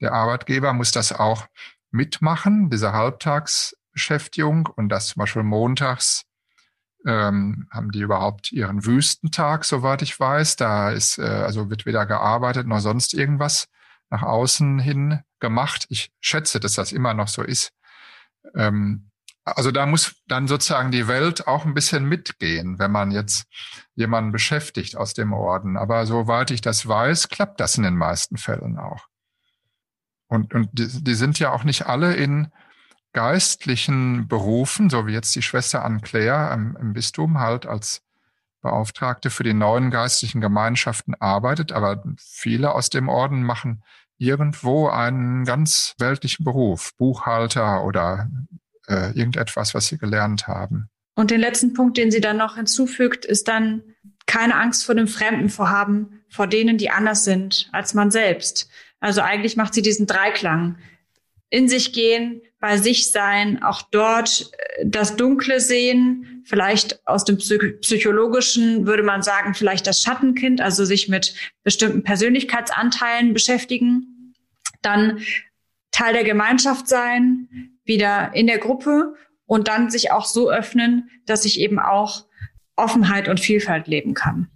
Der 0.00 0.12
Arbeitgeber 0.12 0.72
muss 0.72 0.92
das 0.92 1.12
auch 1.12 1.46
mitmachen, 1.90 2.70
diese 2.70 2.92
Halbtags 2.92 3.75
Beschäftigung 3.96 4.68
und 4.76 4.90
das 4.90 5.06
zum 5.06 5.20
Beispiel 5.20 5.42
montags 5.42 6.26
ähm, 7.06 7.66
haben 7.70 7.92
die 7.92 8.00
überhaupt 8.00 8.52
ihren 8.52 8.84
Wüstentag, 8.84 9.64
soweit 9.64 10.02
ich 10.02 10.20
weiß. 10.20 10.56
Da 10.56 10.90
ist, 10.90 11.16
äh, 11.16 11.22
also 11.22 11.70
wird 11.70 11.86
weder 11.86 12.04
gearbeitet 12.04 12.66
noch 12.66 12.80
sonst 12.80 13.14
irgendwas 13.14 13.68
nach 14.10 14.22
außen 14.22 14.78
hin 14.78 15.20
gemacht. 15.40 15.86
Ich 15.88 16.12
schätze, 16.20 16.60
dass 16.60 16.74
das 16.74 16.92
immer 16.92 17.14
noch 17.14 17.28
so 17.28 17.42
ist. 17.42 17.72
Ähm, 18.54 19.08
also 19.44 19.70
da 19.70 19.86
muss 19.86 20.16
dann 20.26 20.46
sozusagen 20.46 20.90
die 20.90 21.08
Welt 21.08 21.46
auch 21.46 21.64
ein 21.64 21.72
bisschen 21.72 22.04
mitgehen, 22.04 22.78
wenn 22.78 22.90
man 22.90 23.12
jetzt 23.12 23.46
jemanden 23.94 24.30
beschäftigt 24.30 24.94
aus 24.94 25.14
dem 25.14 25.32
Orden. 25.32 25.78
Aber 25.78 26.04
soweit 26.04 26.50
ich 26.50 26.60
das 26.60 26.86
weiß, 26.86 27.30
klappt 27.30 27.60
das 27.60 27.78
in 27.78 27.84
den 27.84 27.96
meisten 27.96 28.36
Fällen 28.36 28.76
auch. 28.76 29.06
Und, 30.26 30.52
und 30.52 30.68
die, 30.72 31.02
die 31.02 31.14
sind 31.14 31.38
ja 31.38 31.52
auch 31.52 31.64
nicht 31.64 31.86
alle 31.86 32.14
in 32.14 32.52
geistlichen 33.16 34.28
Berufen, 34.28 34.90
so 34.90 35.06
wie 35.06 35.14
jetzt 35.14 35.34
die 35.34 35.40
Schwester 35.40 35.82
Anne 35.86 36.00
Claire 36.00 36.52
im, 36.52 36.76
im 36.78 36.92
Bistum 36.92 37.40
halt 37.40 37.64
als 37.64 38.02
Beauftragte 38.60 39.30
für 39.30 39.42
die 39.42 39.54
neuen 39.54 39.90
geistlichen 39.90 40.42
Gemeinschaften 40.42 41.14
arbeitet, 41.14 41.72
aber 41.72 42.04
viele 42.18 42.74
aus 42.74 42.90
dem 42.90 43.08
Orden 43.08 43.42
machen 43.42 43.82
irgendwo 44.18 44.88
einen 44.88 45.46
ganz 45.46 45.94
weltlichen 45.98 46.44
Beruf, 46.44 46.92
Buchhalter 46.98 47.84
oder 47.84 48.28
äh, 48.86 49.12
irgendetwas, 49.18 49.72
was 49.72 49.86
sie 49.86 49.96
gelernt 49.96 50.46
haben. 50.46 50.90
Und 51.14 51.30
den 51.30 51.40
letzten 51.40 51.72
Punkt, 51.72 51.96
den 51.96 52.10
sie 52.10 52.20
dann 52.20 52.36
noch 52.36 52.56
hinzufügt, 52.56 53.24
ist 53.24 53.48
dann 53.48 53.82
keine 54.26 54.56
Angst 54.56 54.84
vor 54.84 54.94
dem 54.94 55.08
Fremden 55.08 55.48
vorhaben, 55.48 56.20
vor 56.28 56.46
denen, 56.46 56.76
die 56.76 56.90
anders 56.90 57.24
sind 57.24 57.70
als 57.72 57.94
man 57.94 58.10
selbst. 58.10 58.68
Also 59.00 59.22
eigentlich 59.22 59.56
macht 59.56 59.72
sie 59.72 59.80
diesen 59.80 60.06
Dreiklang. 60.06 60.76
In 61.50 61.68
sich 61.68 61.92
gehen, 61.92 62.42
bei 62.58 62.78
sich 62.78 63.12
sein, 63.12 63.62
auch 63.62 63.82
dort 63.82 64.50
äh, 64.58 64.84
das 64.84 65.16
Dunkle 65.16 65.60
sehen, 65.60 66.42
vielleicht 66.44 67.06
aus 67.06 67.24
dem 67.24 67.38
Psychologischen 67.38 68.86
würde 68.86 69.02
man 69.02 69.22
sagen, 69.22 69.54
vielleicht 69.54 69.86
das 69.86 70.02
Schattenkind, 70.02 70.60
also 70.60 70.84
sich 70.84 71.08
mit 71.08 71.34
bestimmten 71.62 72.02
Persönlichkeitsanteilen 72.02 73.32
beschäftigen, 73.32 74.34
dann 74.82 75.20
Teil 75.90 76.12
der 76.12 76.24
Gemeinschaft 76.24 76.88
sein, 76.88 77.78
wieder 77.84 78.32
in 78.34 78.46
der 78.46 78.58
Gruppe 78.58 79.14
und 79.46 79.68
dann 79.68 79.90
sich 79.90 80.10
auch 80.10 80.24
so 80.24 80.50
öffnen, 80.50 81.10
dass 81.26 81.44
ich 81.44 81.60
eben 81.60 81.78
auch 81.78 82.26
Offenheit 82.76 83.28
und 83.28 83.40
Vielfalt 83.40 83.86
leben 83.86 84.14
kann. 84.14 84.50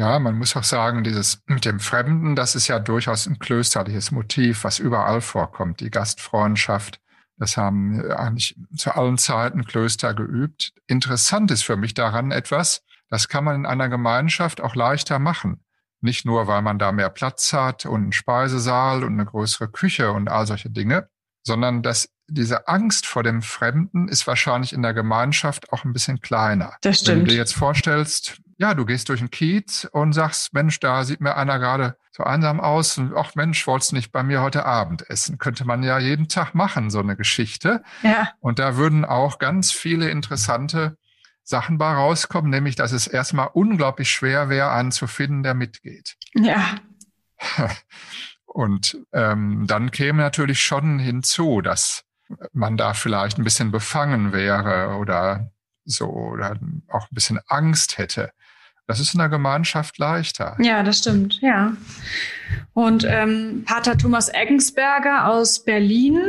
Ja, 0.00 0.18
man 0.18 0.38
muss 0.38 0.56
auch 0.56 0.64
sagen, 0.64 1.04
dieses 1.04 1.42
mit 1.44 1.66
dem 1.66 1.78
Fremden, 1.78 2.34
das 2.34 2.54
ist 2.54 2.68
ja 2.68 2.78
durchaus 2.78 3.26
ein 3.26 3.38
klösterliches 3.38 4.12
Motiv, 4.12 4.64
was 4.64 4.78
überall 4.78 5.20
vorkommt. 5.20 5.80
Die 5.80 5.90
Gastfreundschaft, 5.90 7.02
das 7.36 7.58
haben 7.58 8.10
eigentlich 8.10 8.56
zu 8.74 8.94
allen 8.94 9.18
Zeiten 9.18 9.66
Klöster 9.66 10.14
geübt. 10.14 10.72
Interessant 10.86 11.50
ist 11.50 11.64
für 11.64 11.76
mich 11.76 11.92
daran 11.92 12.30
etwas, 12.30 12.82
das 13.10 13.28
kann 13.28 13.44
man 13.44 13.56
in 13.56 13.66
einer 13.66 13.90
Gemeinschaft 13.90 14.62
auch 14.62 14.74
leichter 14.74 15.18
machen. 15.18 15.60
Nicht 16.00 16.24
nur, 16.24 16.46
weil 16.46 16.62
man 16.62 16.78
da 16.78 16.92
mehr 16.92 17.10
Platz 17.10 17.52
hat 17.52 17.84
und 17.84 18.00
einen 18.00 18.12
Speisesaal 18.12 19.04
und 19.04 19.12
eine 19.12 19.26
größere 19.26 19.68
Küche 19.68 20.12
und 20.12 20.30
all 20.30 20.46
solche 20.46 20.70
Dinge, 20.70 21.10
sondern 21.42 21.82
das 21.82 22.08
diese 22.26 22.68
Angst 22.68 23.06
vor 23.06 23.22
dem 23.22 23.42
Fremden 23.42 24.08
ist 24.08 24.26
wahrscheinlich 24.26 24.72
in 24.72 24.80
der 24.80 24.94
Gemeinschaft 24.94 25.74
auch 25.74 25.84
ein 25.84 25.92
bisschen 25.92 26.20
kleiner. 26.20 26.76
Das 26.80 27.00
stimmt. 27.00 27.18
Wenn 27.18 27.24
du 27.26 27.30
dir 27.32 27.36
jetzt 27.36 27.54
vorstellst, 27.54 28.40
ja, 28.60 28.74
du 28.74 28.84
gehst 28.84 29.08
durch 29.08 29.20
den 29.20 29.30
Kiez 29.30 29.88
und 29.90 30.12
sagst, 30.12 30.52
Mensch, 30.52 30.80
da 30.80 31.04
sieht 31.04 31.22
mir 31.22 31.34
einer 31.34 31.58
gerade 31.58 31.96
so 32.12 32.24
einsam 32.24 32.60
aus 32.60 32.98
und 32.98 33.16
ach 33.16 33.34
Mensch, 33.34 33.66
wolltest 33.66 33.92
du 33.92 33.96
nicht 33.96 34.12
bei 34.12 34.22
mir 34.22 34.42
heute 34.42 34.66
Abend 34.66 35.08
essen? 35.08 35.38
Könnte 35.38 35.64
man 35.64 35.82
ja 35.82 35.98
jeden 35.98 36.28
Tag 36.28 36.54
machen, 36.54 36.90
so 36.90 37.00
eine 37.00 37.16
Geschichte. 37.16 37.82
Ja. 38.02 38.28
Und 38.40 38.58
da 38.58 38.76
würden 38.76 39.06
auch 39.06 39.38
ganz 39.38 39.72
viele 39.72 40.10
interessante 40.10 40.98
Sachen 41.42 41.78
bei 41.78 41.90
rauskommen, 41.90 42.50
nämlich, 42.50 42.76
dass 42.76 42.92
es 42.92 43.06
erstmal 43.06 43.48
unglaublich 43.50 44.10
schwer 44.10 44.50
wäre, 44.50 44.70
einen 44.72 44.92
zu 44.92 45.06
finden, 45.06 45.42
der 45.42 45.54
mitgeht. 45.54 46.16
Ja. 46.34 46.76
Und 48.44 48.98
ähm, 49.14 49.64
dann 49.66 49.90
käme 49.90 50.20
natürlich 50.20 50.62
schon 50.62 50.98
hinzu, 50.98 51.62
dass 51.62 52.04
man 52.52 52.76
da 52.76 52.92
vielleicht 52.92 53.38
ein 53.38 53.44
bisschen 53.44 53.70
befangen 53.70 54.34
wäre 54.34 54.96
oder 54.98 55.50
so 55.86 56.10
oder 56.10 56.58
auch 56.88 57.10
ein 57.10 57.14
bisschen 57.14 57.40
Angst 57.46 57.96
hätte. 57.96 58.32
Das 58.90 58.98
ist 58.98 59.14
in 59.14 59.20
der 59.20 59.28
Gemeinschaft 59.28 59.98
leichter. 59.98 60.56
Ja, 60.58 60.82
das 60.82 60.98
stimmt, 60.98 61.40
ja. 61.42 61.76
Und 62.72 63.04
ähm, 63.08 63.62
Pater 63.64 63.96
Thomas 63.96 64.28
Eggensberger 64.28 65.28
aus 65.28 65.64
Berlin, 65.64 66.20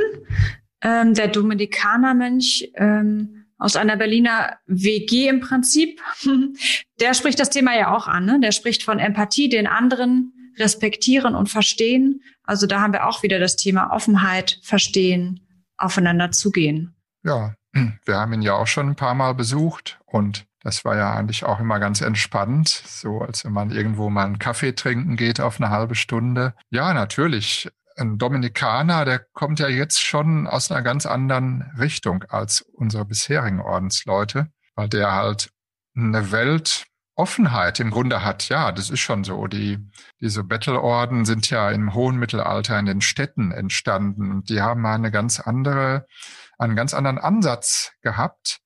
ähm, 0.84 1.16
der 1.16 1.30
Dominikanermönch 1.30 2.72
ähm, 2.76 3.48
aus 3.58 3.76
einer 3.76 3.98
Berliner 3.98 4.60
WG 4.68 5.28
im 5.28 5.40
Prinzip, 5.40 6.02
der 7.00 7.16
spricht 7.16 7.40
das 7.40 7.50
Thema 7.50 7.76
ja 7.76 7.96
auch 7.96 8.08
an. 8.08 8.26
Ne? 8.26 8.40
Der 8.40 8.52
spricht 8.52 8.84
von 8.84 9.00
Empathie, 9.00 9.50
den 9.50 9.66
anderen 9.66 10.54
respektieren 10.60 11.34
und 11.34 11.50
verstehen. 11.50 12.22
Also 12.44 12.68
da 12.68 12.80
haben 12.80 12.94
wir 12.94 13.08
auch 13.08 13.24
wieder 13.24 13.40
das 13.40 13.56
Thema 13.56 13.90
Offenheit, 13.90 14.60
Verstehen, 14.62 15.48
aufeinander 15.78 16.30
zugehen. 16.30 16.94
Ja, 17.24 17.56
wir 18.06 18.18
haben 18.18 18.34
ihn 18.34 18.44
ja 18.44 18.54
auch 18.54 18.68
schon 18.68 18.90
ein 18.90 18.96
paar 18.96 19.16
Mal 19.16 19.34
besucht 19.34 20.00
und 20.06 20.46
das 20.64 20.86
war 20.86 20.96
ja 20.96 21.14
eigentlich 21.14 21.44
auch 21.44 21.60
immer 21.60 21.80
ganz 21.80 22.02
entspannt, 22.02 22.70
so 22.70 23.22
als 23.22 23.44
wenn 23.44 23.54
man 23.54 23.72
irgendwo 23.72 24.10
mal 24.10 24.26
einen 24.26 24.40
Kaffee 24.40 24.74
trinken 24.74 25.16
geht 25.16 25.42
auf 25.42 25.60
eine 25.60 25.72
halbe 25.72 25.96
Stunde. 25.96 26.54
Ja, 26.70 26.94
natürlich. 26.94 27.70
Ein 27.98 28.18
Dominikaner, 28.18 29.04
der 29.04 29.20
kommt 29.20 29.60
ja 29.60 29.68
jetzt 29.68 30.02
schon 30.02 30.48
aus 30.48 30.72
einer 30.72 30.82
ganz 30.82 31.06
anderen 31.06 31.72
Richtung 31.78 32.24
als 32.30 32.62
unsere 32.62 33.06
bisherigen 33.06 33.60
Ordensleute, 33.60 34.48
weil 34.76 34.88
der 34.88 35.14
halt 35.14 35.50
eine 35.96 36.32
Weltoffenheit 36.32 37.80
im 37.80 37.92
Grunde 37.92 38.24
hat. 38.24 38.48
Ja, 38.48 38.72
das 38.72 38.90
ist 38.90 39.02
schon 39.02 39.24
so. 39.24 39.48
Die, 39.48 39.80
diese 40.22 40.44
Bettelorden 40.44 41.26
sind 41.26 41.50
ja 41.50 41.70
im 41.72 41.94
hohen 41.94 42.18
Mittelalter 42.18 42.80
in 42.80 42.86
den 42.86 43.02
Städten 43.02 43.52
entstanden 43.52 44.32
und 44.32 44.50
die 44.50 44.62
haben 44.62 44.86
eine 44.86 45.12
ganz 45.12 45.40
andere, 45.40 46.06
einen 46.58 46.76
ganz 46.76 46.94
anderen 46.94 47.18
Ansatz 47.18 47.92
gehabt 48.02 48.62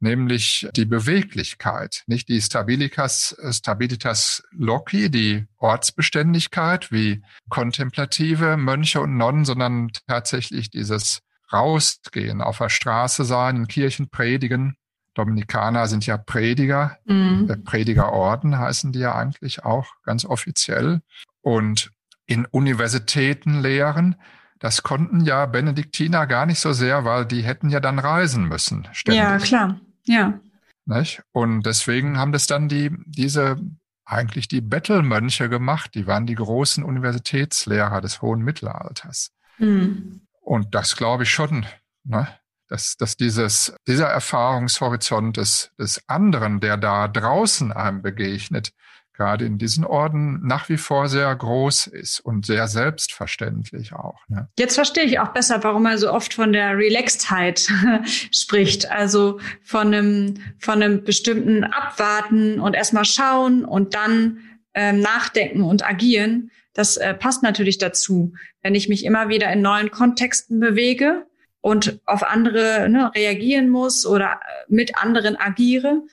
nämlich 0.00 0.68
die 0.74 0.86
Beweglichkeit, 0.86 2.02
nicht 2.06 2.28
die 2.28 2.40
Stabilitas, 2.40 3.36
Stabilitas 3.50 4.42
Loci, 4.50 5.10
die 5.10 5.46
Ortsbeständigkeit 5.58 6.90
wie 6.90 7.22
kontemplative 7.48 8.56
Mönche 8.56 9.00
und 9.00 9.16
Nonnen, 9.16 9.44
sondern 9.44 9.90
tatsächlich 10.06 10.70
dieses 10.70 11.20
Rausgehen, 11.52 12.40
auf 12.40 12.58
der 12.58 12.68
Straße 12.68 13.24
sein, 13.24 13.56
in 13.56 13.68
Kirchen 13.68 14.08
predigen. 14.08 14.76
Dominikaner 15.14 15.88
sind 15.88 16.06
ja 16.06 16.16
Prediger, 16.16 16.98
mhm. 17.04 17.64
Predigerorden 17.64 18.58
heißen 18.58 18.92
die 18.92 19.00
ja 19.00 19.14
eigentlich 19.16 19.64
auch 19.64 19.86
ganz 20.04 20.24
offiziell. 20.24 21.00
Und 21.40 21.90
in 22.26 22.46
Universitäten 22.46 23.60
lehren, 23.60 24.14
das 24.60 24.82
konnten 24.82 25.22
ja 25.22 25.46
Benediktiner 25.46 26.26
gar 26.26 26.46
nicht 26.46 26.60
so 26.60 26.72
sehr, 26.72 27.04
weil 27.04 27.26
die 27.26 27.42
hätten 27.42 27.70
ja 27.70 27.80
dann 27.80 27.98
reisen 27.98 28.44
müssen. 28.44 28.86
Ständig. 28.92 29.20
Ja, 29.20 29.38
klar. 29.38 29.80
Ja. 30.04 30.40
Nicht? 30.86 31.22
Und 31.32 31.64
deswegen 31.66 32.18
haben 32.18 32.32
das 32.32 32.46
dann 32.46 32.68
die, 32.68 32.90
diese, 33.06 33.60
eigentlich 34.04 34.48
die 34.48 34.60
Bettelmönche 34.60 35.48
gemacht. 35.48 35.94
Die 35.94 36.06
waren 36.06 36.26
die 36.26 36.34
großen 36.34 36.82
Universitätslehrer 36.82 38.00
des 38.00 38.22
hohen 38.22 38.42
Mittelalters. 38.42 39.30
Mhm. 39.58 40.22
Und 40.40 40.74
das 40.74 40.96
glaube 40.96 41.24
ich 41.24 41.30
schon, 41.30 41.66
ne? 42.04 42.26
dass, 42.68 42.96
dass 42.96 43.16
dieses, 43.16 43.74
dieser 43.86 44.08
Erfahrungshorizont 44.08 45.36
des, 45.36 45.70
des 45.78 46.08
anderen, 46.08 46.60
der 46.60 46.76
da 46.76 47.08
draußen 47.08 47.72
einem 47.72 48.00
begegnet, 48.00 48.72
gerade 49.20 49.44
in 49.44 49.58
diesen 49.58 49.84
Orden 49.84 50.40
nach 50.42 50.70
wie 50.70 50.78
vor 50.78 51.06
sehr 51.10 51.36
groß 51.36 51.88
ist 51.88 52.20
und 52.20 52.46
sehr 52.46 52.68
selbstverständlich 52.68 53.92
auch. 53.92 54.16
Ne? 54.28 54.48
Jetzt 54.58 54.76
verstehe 54.76 55.04
ich 55.04 55.18
auch 55.18 55.28
besser, 55.28 55.62
warum 55.62 55.84
er 55.84 55.98
so 55.98 56.10
oft 56.10 56.32
von 56.32 56.54
der 56.54 56.78
Relaxedheit 56.78 57.68
spricht. 58.32 58.90
Also 58.90 59.38
von 59.62 59.88
einem, 59.88 60.38
von 60.58 60.82
einem 60.82 61.04
bestimmten 61.04 61.64
Abwarten 61.64 62.60
und 62.60 62.72
erstmal 62.72 63.04
schauen 63.04 63.66
und 63.66 63.94
dann 63.94 64.38
ähm, 64.72 65.00
nachdenken 65.00 65.64
und 65.64 65.86
agieren. 65.86 66.50
Das 66.72 66.96
äh, 66.96 67.12
passt 67.12 67.42
natürlich 67.42 67.76
dazu, 67.76 68.32
wenn 68.62 68.74
ich 68.74 68.88
mich 68.88 69.04
immer 69.04 69.28
wieder 69.28 69.52
in 69.52 69.60
neuen 69.60 69.90
Kontexten 69.90 70.60
bewege 70.60 71.26
und 71.60 72.00
auf 72.06 72.22
andere 72.22 72.88
ne, 72.88 73.12
reagieren 73.14 73.68
muss 73.68 74.06
oder 74.06 74.32
äh, 74.32 74.64
mit 74.68 74.96
anderen 74.96 75.36
agiere, 75.36 76.04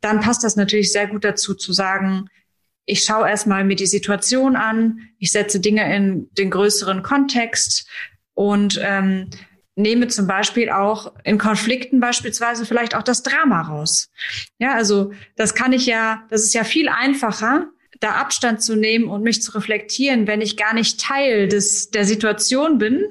dann 0.00 0.18
passt 0.18 0.42
das 0.42 0.56
natürlich 0.56 0.90
sehr 0.90 1.06
gut 1.06 1.22
dazu 1.22 1.54
zu 1.54 1.72
sagen, 1.72 2.28
ich 2.86 3.02
schaue 3.02 3.28
erstmal 3.28 3.64
mir 3.64 3.76
die 3.76 3.86
Situation 3.86 4.56
an, 4.56 5.00
ich 5.18 5.32
setze 5.32 5.60
Dinge 5.60 5.94
in 5.94 6.28
den 6.38 6.50
größeren 6.50 7.02
Kontext 7.02 7.88
und 8.34 8.80
ähm, 8.82 9.28
nehme 9.74 10.08
zum 10.08 10.26
Beispiel 10.26 10.70
auch 10.70 11.12
in 11.24 11.36
Konflikten 11.36 12.00
beispielsweise 12.00 12.64
vielleicht 12.64 12.94
auch 12.94 13.02
das 13.02 13.22
Drama 13.22 13.62
raus. 13.62 14.08
Ja, 14.58 14.74
also 14.74 15.12
das 15.34 15.54
kann 15.54 15.72
ich 15.72 15.84
ja, 15.86 16.24
das 16.30 16.42
ist 16.42 16.54
ja 16.54 16.64
viel 16.64 16.88
einfacher, 16.88 17.66
da 18.00 18.12
Abstand 18.12 18.62
zu 18.62 18.76
nehmen 18.76 19.08
und 19.08 19.22
mich 19.22 19.42
zu 19.42 19.52
reflektieren, 19.52 20.26
wenn 20.26 20.40
ich 20.40 20.56
gar 20.56 20.74
nicht 20.74 21.00
Teil 21.00 21.48
des, 21.48 21.90
der 21.90 22.04
Situation 22.04 22.78
bin. 22.78 23.04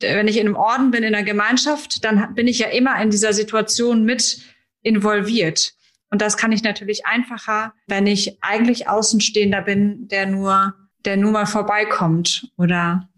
Wenn 0.00 0.28
ich 0.28 0.38
in 0.38 0.46
einem 0.46 0.56
Orden 0.56 0.90
bin, 0.90 1.02
in 1.02 1.14
einer 1.14 1.24
Gemeinschaft, 1.24 2.04
dann 2.04 2.34
bin 2.34 2.48
ich 2.48 2.58
ja 2.58 2.68
immer 2.68 3.00
in 3.02 3.10
dieser 3.10 3.32
Situation 3.32 4.04
mit 4.04 4.40
involviert. 4.82 5.74
Und 6.12 6.20
das 6.20 6.36
kann 6.36 6.52
ich 6.52 6.62
natürlich 6.62 7.06
einfacher, 7.06 7.72
wenn 7.86 8.06
ich 8.06 8.36
eigentlich 8.42 8.86
Außenstehender 8.86 9.62
bin, 9.62 10.08
der 10.08 10.26
nur, 10.26 10.74
der 11.06 11.16
nur 11.16 11.32
mal 11.32 11.46
vorbeikommt 11.46 12.50
oder 12.58 13.08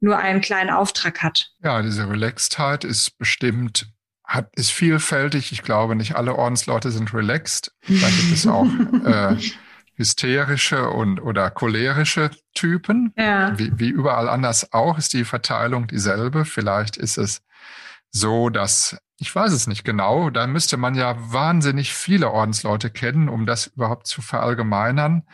nur 0.00 0.16
einen 0.16 0.40
kleinen 0.40 0.70
Auftrag 0.70 1.22
hat. 1.22 1.52
Ja, 1.62 1.82
diese 1.82 2.08
Relaxedheit 2.08 2.84
ist 2.84 3.18
bestimmt, 3.18 3.92
hat, 4.24 4.48
ist 4.56 4.70
vielfältig. 4.70 5.52
Ich 5.52 5.62
glaube, 5.62 5.94
nicht 5.94 6.16
alle 6.16 6.34
Ordensleute 6.34 6.90
sind 6.90 7.12
relaxed. 7.12 7.72
Da 7.86 8.08
gibt 8.08 8.32
es 8.32 8.46
auch 8.46 8.64
äh, 9.04 9.36
hysterische 9.96 10.88
und 10.88 11.20
oder 11.20 11.50
cholerische 11.50 12.30
Typen. 12.54 13.12
Ja. 13.18 13.58
Wie, 13.58 13.70
wie 13.78 13.90
überall 13.90 14.30
anders 14.30 14.72
auch 14.72 14.96
ist 14.96 15.12
die 15.12 15.26
Verteilung 15.26 15.88
dieselbe. 15.88 16.46
Vielleicht 16.46 16.96
ist 16.96 17.18
es 17.18 17.42
so, 18.10 18.48
dass 18.48 18.96
ich 19.20 19.34
weiß 19.34 19.52
es 19.52 19.66
nicht 19.66 19.84
genau. 19.84 20.30
Da 20.30 20.46
müsste 20.46 20.78
man 20.78 20.94
ja 20.94 21.14
wahnsinnig 21.32 21.92
viele 21.92 22.30
Ordensleute 22.30 22.90
kennen, 22.90 23.28
um 23.28 23.44
das 23.44 23.66
überhaupt 23.66 24.06
zu 24.06 24.22
verallgemeinern. 24.22 25.26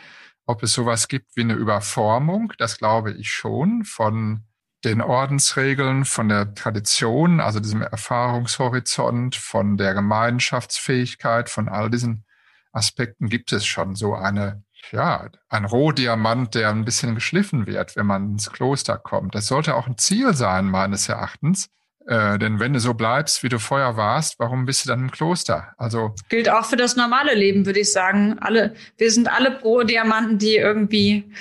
Ob 0.44 0.64
es 0.64 0.72
sowas 0.72 1.07
gibt 1.07 1.37
wie 1.37 1.42
eine 1.42 1.55
Überformung, 1.55 2.53
das 2.59 2.79
glaube 2.79 3.12
ich 3.12 3.31
schon, 3.31 3.85
von 3.85 4.44
den 4.85 5.01
Ordensregeln, 5.01 6.05
von 6.05 6.29
der 6.29 6.55
Tradition, 6.55 7.40
also 7.40 7.61
diesem 7.61 7.81
Erfahrungshorizont, 7.81 9.37
von 9.37 9.77
der 9.77 9.94
Gemeinschaftsfähigkeit, 9.94 11.49
von 11.49 11.68
all 11.68 11.88
diesen 11.88 12.25
Aspekten 12.72 13.29
gibt 13.29 13.53
es 13.53 13.66
schon 13.66 13.94
so 13.94 14.14
eine, 14.14 14.64
ja, 14.90 15.29
ein 15.49 15.64
Rohdiamant, 15.64 16.57
der 16.57 16.70
ein 16.70 16.85
bisschen 16.85 17.14
geschliffen 17.14 17.66
wird, 17.66 17.94
wenn 17.94 18.07
man 18.07 18.33
ins 18.33 18.51
Kloster 18.51 18.99
kommt. 18.99 19.37
Das 19.37 19.46
sollte 19.46 19.77
auch 19.77 19.87
ein 19.87 19.96
Ziel 19.96 20.35
sein, 20.35 20.66
meines 20.66 21.09
Erachtens. 21.09 21.68
Äh, 22.07 22.38
denn 22.38 22.61
wenn 22.61 22.73
du 22.73 22.81
so 22.81 22.95
bleibst, 22.95 23.42
wie 23.42 23.49
du 23.49 23.59
vorher 23.59 23.97
warst, 23.97 24.38
warum 24.38 24.64
bist 24.64 24.85
du 24.85 24.88
dann 24.88 25.01
im 25.01 25.11
Kloster? 25.11 25.73
Also 25.77 26.14
gilt 26.29 26.49
auch 26.49 26.64
für 26.64 26.77
das 26.77 26.95
normale 26.95 27.35
Leben, 27.35 27.66
würde 27.66 27.81
ich 27.81 27.92
sagen. 27.92 28.38
Alle, 28.38 28.75
wir 28.97 29.11
sind 29.11 29.29
alle 29.29 29.51
pro 29.51 29.83
Diamanten, 29.83 30.38
die 30.38 30.57
irgendwie 30.57 31.33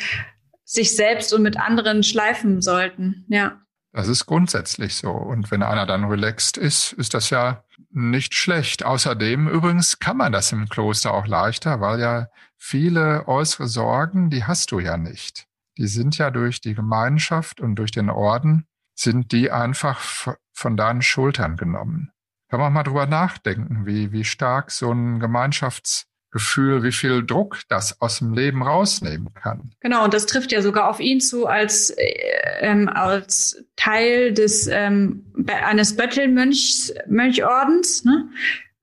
sich 0.63 0.95
selbst 0.95 1.33
und 1.33 1.43
mit 1.43 1.57
anderen 1.57 2.01
schleifen 2.01 2.61
sollten. 2.61 3.25
Ja. 3.29 3.61
Das 3.93 4.07
ist 4.07 4.25
grundsätzlich 4.25 4.95
so. 4.95 5.11
Und 5.11 5.51
wenn 5.51 5.63
einer 5.63 5.85
dann 5.85 6.05
relaxed 6.05 6.57
ist, 6.57 6.93
ist 6.93 7.13
das 7.13 7.29
ja 7.29 7.63
nicht 7.91 8.33
schlecht. 8.33 8.83
Außerdem 8.83 9.47
übrigens 9.47 9.99
kann 9.99 10.17
man 10.17 10.31
das 10.31 10.51
im 10.51 10.67
Kloster 10.67 11.13
auch 11.13 11.27
leichter, 11.27 11.79
weil 11.79 11.99
ja 11.99 12.27
viele 12.57 13.27
äußere 13.27 13.67
Sorgen, 13.67 14.31
die 14.31 14.43
hast 14.43 14.71
du 14.71 14.79
ja 14.79 14.97
nicht. 14.97 15.47
Die 15.77 15.87
sind 15.87 16.17
ja 16.17 16.31
durch 16.31 16.59
die 16.59 16.73
Gemeinschaft 16.73 17.61
und 17.61 17.75
durch 17.75 17.91
den 17.91 18.09
Orden 18.09 18.65
sind 18.95 19.31
die 19.31 19.51
einfach 19.51 20.35
von 20.53 20.77
deinen 20.77 21.01
Schultern 21.01 21.57
genommen. 21.57 22.11
Kann 22.49 22.59
man 22.59 22.73
mal 22.73 22.83
drüber 22.83 23.05
nachdenken, 23.05 23.85
wie, 23.85 24.11
wie 24.11 24.23
stark 24.23 24.71
so 24.71 24.91
ein 24.91 25.19
Gemeinschaftsgefühl 25.19 26.15
Gefühl, 26.35 26.83
wie 26.83 26.91
viel 26.91 27.25
Druck 27.25 27.61
das 27.69 28.01
aus 28.01 28.19
dem 28.19 28.33
Leben 28.33 28.61
rausnehmen 28.61 29.33
kann. 29.35 29.71
Genau, 29.79 30.03
und 30.03 30.13
das 30.13 30.25
trifft 30.25 30.51
ja 30.51 30.61
sogar 30.61 30.89
auf 30.89 30.99
ihn 30.99 31.21
zu 31.21 31.47
als, 31.47 31.91
äh, 31.91 32.11
ähm, 32.59 32.89
als 32.89 33.63
Teil 33.77 34.33
des 34.33 34.67
ähm, 34.67 35.31
eines 35.47 35.95
Böttelmönchordens. 35.95 38.03
Ne? 38.03 38.27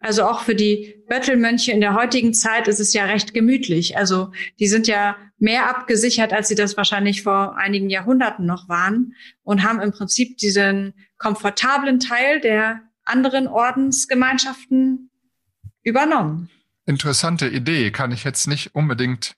Also 0.02 0.24
auch 0.24 0.40
für 0.40 0.54
die 0.54 1.02
Böttelmönche 1.08 1.72
in 1.72 1.80
der 1.80 1.94
heutigen 1.94 2.34
Zeit 2.34 2.68
ist 2.68 2.80
es 2.80 2.92
ja 2.92 3.04
recht 3.04 3.34
gemütlich. 3.34 3.96
Also 3.96 4.32
die 4.58 4.66
sind 4.66 4.86
ja 4.86 5.16
mehr 5.38 5.68
abgesichert, 5.68 6.32
als 6.32 6.48
sie 6.48 6.54
das 6.54 6.76
wahrscheinlich 6.76 7.22
vor 7.22 7.56
einigen 7.56 7.88
Jahrhunderten 7.88 8.44
noch 8.44 8.68
waren 8.68 9.14
und 9.42 9.62
haben 9.62 9.80
im 9.80 9.92
Prinzip 9.92 10.38
diesen 10.38 10.94
komfortablen 11.18 12.00
Teil 12.00 12.40
der 12.40 12.80
anderen 13.04 13.46
Ordensgemeinschaften 13.48 15.10
übernommen 15.82 16.50
interessante 16.86 17.48
Idee. 17.48 17.90
Kann 17.90 18.12
ich 18.12 18.24
jetzt 18.24 18.46
nicht 18.46 18.74
unbedingt 18.74 19.36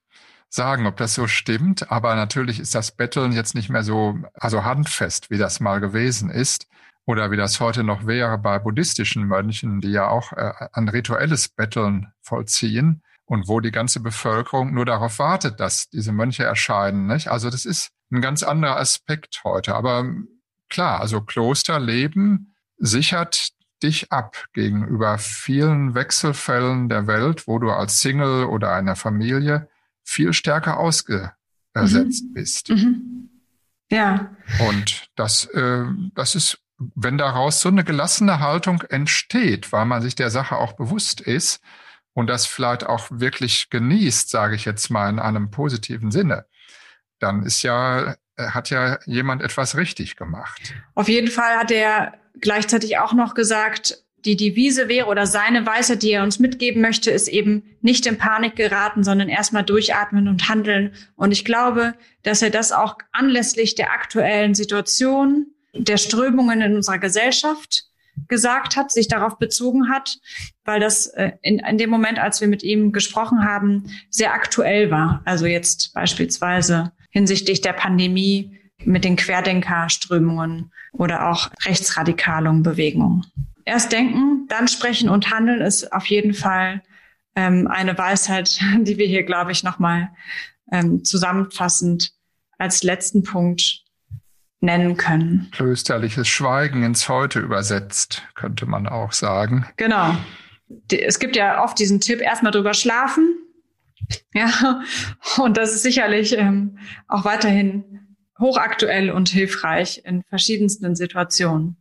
sagen, 0.48 0.86
ob 0.86 0.96
das 0.96 1.14
so 1.14 1.26
stimmt, 1.26 1.90
aber 1.90 2.14
natürlich 2.14 2.60
ist 2.60 2.74
das 2.74 2.92
Betteln 2.92 3.32
jetzt 3.32 3.54
nicht 3.54 3.70
mehr 3.70 3.82
so, 3.82 4.18
also 4.34 4.64
handfest, 4.64 5.30
wie 5.30 5.38
das 5.38 5.60
mal 5.60 5.80
gewesen 5.80 6.30
ist 6.30 6.68
oder 7.06 7.30
wie 7.30 7.36
das 7.36 7.60
heute 7.60 7.84
noch 7.84 8.06
wäre 8.06 8.38
bei 8.38 8.58
buddhistischen 8.58 9.24
Mönchen, 9.24 9.80
die 9.80 9.90
ja 9.90 10.08
auch 10.08 10.32
äh, 10.32 10.52
ein 10.72 10.88
rituelles 10.88 11.48
Betteln 11.48 12.12
vollziehen 12.22 13.02
und 13.26 13.48
wo 13.48 13.60
die 13.60 13.70
ganze 13.70 14.00
Bevölkerung 14.00 14.72
nur 14.72 14.86
darauf 14.86 15.18
wartet, 15.18 15.60
dass 15.60 15.88
diese 15.88 16.12
Mönche 16.12 16.44
erscheinen. 16.44 17.06
Nicht? 17.06 17.28
Also 17.28 17.50
das 17.50 17.64
ist 17.64 17.90
ein 18.10 18.20
ganz 18.20 18.42
anderer 18.42 18.76
Aspekt 18.76 19.42
heute. 19.44 19.74
Aber 19.74 20.06
klar, 20.68 21.00
also 21.00 21.20
Klosterleben 21.20 22.54
sichert 22.78 23.50
dich 23.82 24.12
ab 24.12 24.44
gegenüber 24.52 25.18
vielen 25.18 25.94
Wechselfällen 25.94 26.88
der 26.88 27.06
Welt, 27.06 27.46
wo 27.46 27.58
du 27.58 27.70
als 27.70 28.00
Single 28.00 28.44
oder 28.44 28.72
einer 28.72 28.96
Familie 28.96 29.68
viel 30.02 30.32
stärker 30.32 30.78
ausgesetzt 30.78 31.34
mhm. 31.74 32.32
bist. 32.32 32.70
Mhm. 32.70 33.30
Ja. 33.90 34.34
Und 34.68 35.08
das, 35.16 35.46
äh, 35.46 35.84
das 36.14 36.34
ist, 36.34 36.58
wenn 36.94 37.18
daraus 37.18 37.60
so 37.60 37.68
eine 37.68 37.84
gelassene 37.84 38.40
Haltung 38.40 38.82
entsteht, 38.82 39.72
weil 39.72 39.84
man 39.84 40.02
sich 40.02 40.14
der 40.14 40.30
Sache 40.30 40.56
auch 40.56 40.72
bewusst 40.72 41.20
ist 41.20 41.60
und 42.12 42.28
das 42.28 42.46
vielleicht 42.46 42.86
auch 42.86 43.06
wirklich 43.10 43.70
genießt, 43.70 44.30
sage 44.30 44.54
ich 44.54 44.64
jetzt 44.64 44.90
mal 44.90 45.08
in 45.08 45.18
einem 45.18 45.50
positiven 45.50 46.10
Sinne, 46.10 46.46
dann 47.18 47.42
ist 47.42 47.62
ja, 47.62 48.16
hat 48.38 48.70
ja 48.70 48.98
jemand 49.06 49.42
etwas 49.42 49.76
richtig 49.76 50.16
gemacht. 50.16 50.74
Auf 50.94 51.08
jeden 51.08 51.30
Fall 51.30 51.56
hat 51.56 51.70
er 51.70 52.14
gleichzeitig 52.40 52.98
auch 52.98 53.12
noch 53.12 53.34
gesagt, 53.34 54.04
die 54.24 54.36
Devise 54.36 54.88
wäre 54.88 55.06
oder 55.06 55.26
seine 55.26 55.66
Weisheit, 55.66 56.02
die 56.02 56.12
er 56.12 56.22
uns 56.22 56.38
mitgeben 56.38 56.80
möchte, 56.80 57.10
ist 57.10 57.28
eben 57.28 57.76
nicht 57.82 58.06
in 58.06 58.16
Panik 58.16 58.56
geraten, 58.56 59.04
sondern 59.04 59.28
erstmal 59.28 59.64
durchatmen 59.64 60.28
und 60.28 60.48
handeln. 60.48 60.92
Und 61.14 61.32
ich 61.32 61.44
glaube, 61.44 61.94
dass 62.22 62.40
er 62.40 62.50
das 62.50 62.72
auch 62.72 62.96
anlässlich 63.12 63.74
der 63.74 63.92
aktuellen 63.92 64.54
Situation, 64.54 65.53
der 65.76 65.96
Strömungen 65.96 66.60
in 66.60 66.76
unserer 66.76 66.98
Gesellschaft 66.98 67.84
gesagt 68.28 68.76
hat, 68.76 68.92
sich 68.92 69.08
darauf 69.08 69.38
bezogen 69.38 69.90
hat, 69.90 70.18
weil 70.64 70.80
das 70.80 71.06
äh, 71.06 71.32
in, 71.42 71.58
in 71.58 71.78
dem 71.78 71.90
Moment, 71.90 72.18
als 72.18 72.40
wir 72.40 72.48
mit 72.48 72.62
ihm 72.62 72.92
gesprochen 72.92 73.44
haben, 73.44 73.84
sehr 74.08 74.32
aktuell 74.32 74.90
war. 74.90 75.20
Also 75.24 75.46
jetzt 75.46 75.92
beispielsweise 75.94 76.92
hinsichtlich 77.10 77.60
der 77.60 77.72
Pandemie 77.72 78.58
mit 78.84 79.04
den 79.04 79.16
Querdenkerströmungen 79.16 80.72
oder 80.92 81.30
auch 81.30 81.50
rechtsradikalen 81.64 82.62
Bewegungen. 82.62 83.24
Erst 83.64 83.92
denken, 83.92 84.46
dann 84.48 84.68
sprechen 84.68 85.08
und 85.08 85.30
handeln 85.30 85.60
ist 85.60 85.92
auf 85.92 86.06
jeden 86.06 86.34
Fall 86.34 86.82
ähm, 87.34 87.66
eine 87.66 87.96
Weisheit, 87.96 88.60
die 88.78 88.98
wir 88.98 89.06
hier, 89.06 89.24
glaube 89.24 89.52
ich, 89.52 89.62
nochmal 89.62 90.10
ähm, 90.70 91.04
zusammenfassend 91.04 92.12
als 92.58 92.82
letzten 92.82 93.22
Punkt 93.22 93.83
nennen 94.64 94.96
können. 94.96 95.48
Klösterliches 95.52 96.28
Schweigen 96.28 96.82
ins 96.82 97.08
Heute 97.08 97.40
übersetzt, 97.40 98.22
könnte 98.34 98.66
man 98.66 98.86
auch 98.86 99.12
sagen. 99.12 99.66
Genau. 99.76 100.16
Es 100.90 101.18
gibt 101.18 101.36
ja 101.36 101.62
oft 101.62 101.78
diesen 101.78 102.00
Tipp, 102.00 102.20
erstmal 102.20 102.52
drüber 102.52 102.74
schlafen. 102.74 103.38
Ja, 104.34 104.82
und 105.38 105.56
das 105.56 105.74
ist 105.74 105.82
sicherlich 105.82 106.36
ähm, 106.36 106.78
auch 107.08 107.24
weiterhin 107.24 108.16
hochaktuell 108.38 109.10
und 109.10 109.30
hilfreich 109.30 110.02
in 110.04 110.22
verschiedensten 110.28 110.94
Situationen. 110.94 111.76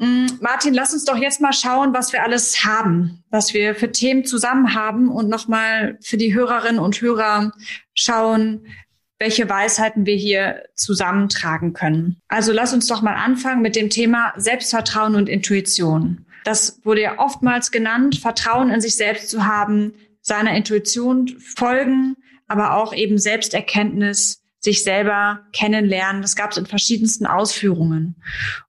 Mm, 0.00 0.26
Martin, 0.40 0.72
lass 0.72 0.94
uns 0.94 1.04
doch 1.04 1.16
jetzt 1.16 1.40
mal 1.40 1.52
schauen, 1.52 1.92
was 1.92 2.12
wir 2.12 2.24
alles 2.24 2.64
haben, 2.64 3.22
was 3.30 3.52
wir 3.52 3.74
für 3.74 3.92
Themen 3.92 4.24
zusammen 4.24 4.74
haben 4.74 5.10
und 5.10 5.28
nochmal 5.28 5.98
für 6.00 6.16
die 6.16 6.34
Hörerinnen 6.34 6.80
und 6.80 7.00
Hörer 7.00 7.52
schauen, 7.92 8.66
welche 9.20 9.48
Weisheiten 9.48 10.06
wir 10.06 10.16
hier 10.16 10.64
zusammentragen 10.74 11.74
können. 11.74 12.20
Also 12.28 12.52
lass 12.52 12.72
uns 12.72 12.86
doch 12.86 13.02
mal 13.02 13.14
anfangen 13.14 13.60
mit 13.60 13.76
dem 13.76 13.90
Thema 13.90 14.32
Selbstvertrauen 14.36 15.14
und 15.14 15.28
Intuition. 15.28 16.24
Das 16.44 16.80
wurde 16.84 17.02
ja 17.02 17.18
oftmals 17.18 17.70
genannt, 17.70 18.16
Vertrauen 18.16 18.70
in 18.70 18.80
sich 18.80 18.96
selbst 18.96 19.28
zu 19.28 19.44
haben, 19.44 19.92
seiner 20.22 20.56
Intuition 20.56 21.28
folgen, 21.38 22.16
aber 22.48 22.74
auch 22.74 22.94
eben 22.94 23.18
Selbsterkenntnis 23.18 24.42
sich 24.58 24.82
selber 24.82 25.40
kennenlernen. 25.52 26.22
Das 26.22 26.34
gab 26.34 26.52
es 26.52 26.56
in 26.56 26.66
verschiedensten 26.66 27.26
Ausführungen. 27.26 28.16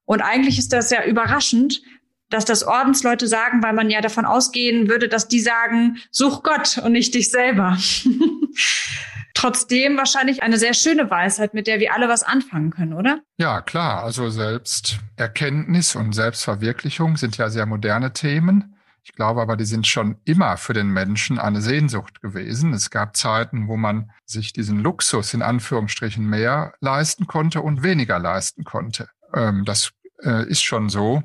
Und 0.04 0.20
eigentlich 0.20 0.58
ist 0.58 0.74
das 0.74 0.90
ja 0.90 1.04
überraschend, 1.04 1.82
dass 2.28 2.44
das 2.44 2.62
Ordensleute 2.62 3.26
sagen, 3.26 3.62
weil 3.62 3.72
man 3.72 3.90
ja 3.90 4.02
davon 4.02 4.26
ausgehen 4.26 4.88
würde, 4.88 5.08
dass 5.08 5.28
die 5.28 5.40
sagen, 5.40 5.98
such 6.10 6.42
Gott 6.42 6.78
und 6.78 6.92
nicht 6.92 7.14
dich 7.14 7.30
selber. 7.30 7.78
Trotzdem 9.34 9.96
wahrscheinlich 9.96 10.42
eine 10.42 10.58
sehr 10.58 10.74
schöne 10.74 11.10
Weisheit, 11.10 11.54
mit 11.54 11.66
der 11.66 11.80
wir 11.80 11.94
alle 11.94 12.08
was 12.08 12.22
anfangen 12.22 12.70
können, 12.70 12.92
oder? 12.92 13.20
Ja, 13.38 13.60
klar. 13.60 14.02
Also 14.02 14.30
Selbsterkenntnis 14.30 15.96
und 15.96 16.12
Selbstverwirklichung 16.12 17.16
sind 17.16 17.36
ja 17.38 17.48
sehr 17.48 17.66
moderne 17.66 18.12
Themen. 18.12 18.76
Ich 19.04 19.12
glaube 19.12 19.42
aber, 19.42 19.56
die 19.56 19.64
sind 19.64 19.86
schon 19.86 20.16
immer 20.24 20.56
für 20.56 20.74
den 20.74 20.88
Menschen 20.88 21.38
eine 21.38 21.60
Sehnsucht 21.60 22.20
gewesen. 22.20 22.72
Es 22.72 22.90
gab 22.90 23.16
Zeiten, 23.16 23.66
wo 23.66 23.76
man 23.76 24.12
sich 24.26 24.52
diesen 24.52 24.78
Luxus 24.78 25.34
in 25.34 25.42
Anführungsstrichen 25.42 26.24
mehr 26.24 26.74
leisten 26.80 27.26
konnte 27.26 27.62
und 27.62 27.82
weniger 27.82 28.18
leisten 28.20 28.62
konnte. 28.62 29.08
Ähm, 29.34 29.64
das 29.64 29.92
äh, 30.22 30.48
ist 30.48 30.62
schon 30.62 30.88
so. 30.88 31.22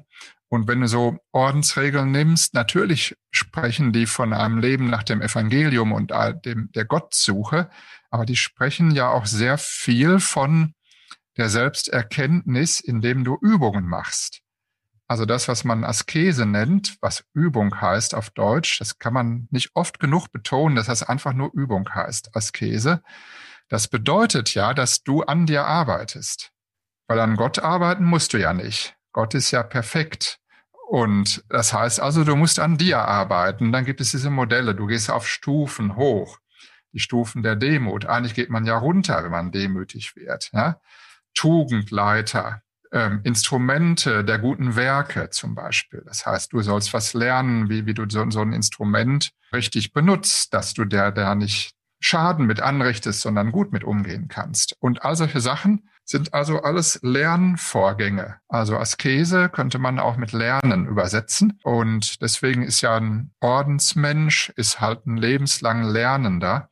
Und 0.50 0.68
wenn 0.68 0.82
du 0.82 0.88
so 0.88 1.18
Ordensregeln 1.34 2.12
nimmst, 2.12 2.54
natürlich 2.54 3.16
sprechen 3.32 3.92
die 3.92 4.06
von 4.06 4.34
einem 4.34 4.60
Leben 4.60 4.90
nach 4.90 5.04
dem 5.04 5.22
Evangelium 5.22 5.92
und 5.92 6.12
dem, 6.46 6.72
der 6.72 6.86
Gottsuche, 6.86 7.70
aber 8.10 8.26
die 8.26 8.36
sprechen 8.36 8.92
ja 8.92 9.10
auch 9.10 9.26
sehr 9.26 9.58
viel 9.58 10.20
von 10.20 10.74
der 11.38 11.50
Selbsterkenntnis, 11.50 12.80
indem 12.80 13.24
du 13.24 13.38
Übungen 13.42 13.86
machst. 13.86 14.42
Also 15.08 15.26
das, 15.26 15.48
was 15.48 15.64
man 15.64 15.86
Askese 15.86 16.46
nennt, 16.46 16.98
was 17.02 17.24
Übung 17.34 17.80
heißt 17.80 18.14
auf 18.14 18.30
Deutsch, 18.30 18.80
das 18.80 19.00
kann 19.00 19.14
man 19.14 19.48
nicht 19.52 19.72
oft 19.74 20.00
genug 20.00 20.32
betonen, 20.32 20.76
dass 20.76 20.88
das 20.88 21.04
einfach 21.04 21.34
nur 21.34 21.52
Übung 21.54 21.88
heißt, 21.94 22.36
Askese. 22.36 23.02
Das 23.70 23.88
bedeutet 23.88 24.54
ja, 24.54 24.74
dass 24.74 25.04
du 25.04 25.24
an 25.24 25.46
dir 25.46 25.66
arbeitest. 25.66 26.52
Weil 27.08 27.22
an 27.22 27.38
Gott 27.38 27.60
arbeiten 27.60 28.04
musst 28.04 28.34
du 28.34 28.38
ja 28.38 28.54
nicht. 28.54 28.96
Gott 29.14 29.34
ist 29.34 29.52
ja 29.52 29.64
perfekt. 29.64 30.40
Und 30.90 31.44
das 31.50 31.74
heißt 31.74 32.02
also, 32.02 32.24
du 32.24 32.36
musst 32.36 32.60
an 32.60 32.78
dir 32.78 33.00
arbeiten. 33.00 33.72
Dann 33.72 33.86
gibt 33.86 34.02
es 34.02 34.12
diese 34.12 34.30
Modelle. 34.30 34.76
Du 34.76 34.88
gehst 34.88 35.10
auf 35.10 35.28
Stufen 35.28 35.96
hoch. 35.96 36.38
Die 36.94 37.00
Stufen 37.00 37.44
der 37.44 37.56
Demut. 37.56 38.06
Eigentlich 38.06 38.34
geht 38.34 38.50
man 38.50 38.66
ja 38.66 38.78
runter, 38.78 39.24
wenn 39.24 39.32
man 39.32 39.52
demütig 39.52 40.16
wird. 40.16 40.50
Ja? 40.54 40.80
Tugendleiter, 41.34 42.62
ähm, 42.92 43.22
Instrumente 43.24 44.24
der 44.24 44.40
guten 44.40 44.76
Werke 44.76 45.30
zum 45.30 45.56
Beispiel. 45.56 46.04
Das 46.06 46.26
heißt, 46.26 46.54
du 46.54 46.62
sollst 46.62 46.94
was 46.94 47.14
lernen, 47.14 47.70
wie, 47.70 47.86
wie 47.86 47.94
du 47.94 48.06
so, 48.10 48.30
so 48.30 48.42
ein 48.42 48.54
Instrument 48.54 49.32
richtig 49.54 49.94
benutzt, 49.94 50.54
dass 50.54 50.74
du 50.74 50.86
der, 50.86 51.12
der 51.12 51.36
nicht 51.36 51.74
Schaden 52.00 52.46
mit 52.46 52.62
anrichtest, 52.62 53.22
sondern 53.22 53.52
gut 53.52 53.72
mit 53.72 53.84
umgehen 53.84 54.28
kannst. 54.28 54.76
Und 54.80 55.04
all 55.04 55.16
solche 55.16 55.42
Sachen 55.42 55.90
sind 56.06 56.34
also 56.34 56.62
alles 56.62 57.00
Lernvorgänge. 57.02 58.38
Also 58.48 58.78
Askese 58.78 59.50
könnte 59.50 59.78
man 59.78 60.00
auch 60.00 60.16
mit 60.16 60.32
Lernen 60.32 60.88
übersetzen. 60.88 61.60
Und 61.64 62.22
deswegen 62.22 62.64
ist 62.64 62.82
ja 62.82 62.96
ein 62.96 63.32
Ordensmensch, 63.42 64.54
ist 64.56 64.80
halt 64.80 65.06
ein 65.06 65.18
lebenslang 65.18 65.84
Lernender. 65.84 66.70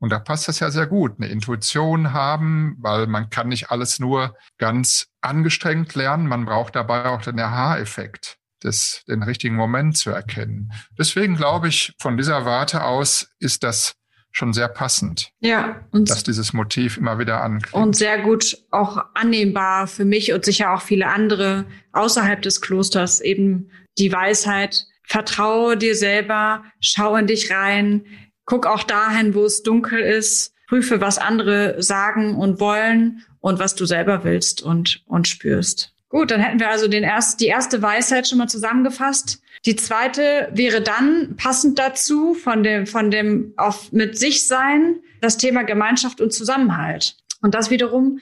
Und 0.00 0.10
da 0.10 0.18
passt 0.18 0.46
das 0.48 0.60
ja 0.60 0.70
sehr 0.70 0.86
gut, 0.86 1.14
eine 1.18 1.28
Intuition 1.28 2.12
haben, 2.12 2.76
weil 2.78 3.06
man 3.06 3.30
kann 3.30 3.48
nicht 3.48 3.70
alles 3.70 3.98
nur 3.98 4.36
ganz 4.58 5.08
angestrengt 5.20 5.94
lernen. 5.94 6.28
Man 6.28 6.44
braucht 6.44 6.76
dabei 6.76 7.06
auch 7.06 7.22
den 7.22 7.40
Aha-Effekt, 7.40 8.38
des, 8.62 9.02
den 9.08 9.22
richtigen 9.22 9.56
Moment 9.56 9.96
zu 9.96 10.10
erkennen. 10.10 10.72
Deswegen 10.96 11.36
glaube 11.36 11.68
ich, 11.68 11.94
von 11.98 12.16
dieser 12.16 12.44
Warte 12.44 12.84
aus 12.84 13.28
ist 13.40 13.64
das 13.64 13.94
schon 14.30 14.52
sehr 14.52 14.68
passend. 14.68 15.30
Ja, 15.40 15.80
und 15.90 16.10
dass 16.10 16.22
dieses 16.22 16.52
Motiv 16.52 16.96
immer 16.96 17.18
wieder 17.18 17.42
anklingt. 17.42 17.74
Und 17.74 17.96
sehr 17.96 18.22
gut 18.22 18.56
auch 18.70 19.04
annehmbar 19.14 19.86
für 19.86 20.04
mich 20.04 20.32
und 20.32 20.44
sicher 20.44 20.72
auch 20.72 20.82
viele 20.82 21.08
andere 21.08 21.66
außerhalb 21.92 22.40
des 22.42 22.60
Klosters 22.60 23.20
eben 23.20 23.70
die 23.98 24.12
Weisheit, 24.12 24.86
vertraue 25.02 25.76
dir 25.76 25.96
selber, 25.96 26.62
schau 26.80 27.16
in 27.16 27.26
dich 27.26 27.50
rein, 27.50 28.04
Guck 28.48 28.64
auch 28.64 28.82
dahin, 28.82 29.34
wo 29.34 29.44
es 29.44 29.62
dunkel 29.62 30.00
ist. 30.00 30.54
Prüfe, 30.68 31.02
was 31.02 31.18
andere 31.18 31.82
sagen 31.82 32.34
und 32.34 32.60
wollen 32.60 33.22
und 33.40 33.58
was 33.58 33.74
du 33.74 33.84
selber 33.84 34.24
willst 34.24 34.62
und, 34.62 35.02
und 35.06 35.28
spürst. 35.28 35.92
Gut, 36.08 36.30
dann 36.30 36.40
hätten 36.40 36.58
wir 36.58 36.70
also 36.70 36.88
den 36.88 37.04
erst, 37.04 37.40
die 37.40 37.46
erste 37.46 37.82
Weisheit 37.82 38.26
schon 38.26 38.38
mal 38.38 38.48
zusammengefasst. 38.48 39.42
Die 39.66 39.76
zweite 39.76 40.48
wäre 40.52 40.80
dann 40.80 41.36
passend 41.36 41.78
dazu 41.78 42.32
von 42.32 42.62
dem, 42.62 42.86
von 42.86 43.10
dem 43.10 43.52
auf 43.58 43.92
mit 43.92 44.16
sich 44.16 44.46
sein, 44.46 44.96
das 45.20 45.36
Thema 45.36 45.64
Gemeinschaft 45.64 46.22
und 46.22 46.32
Zusammenhalt. 46.32 47.16
Und 47.42 47.54
das 47.54 47.70
wiederum 47.70 48.18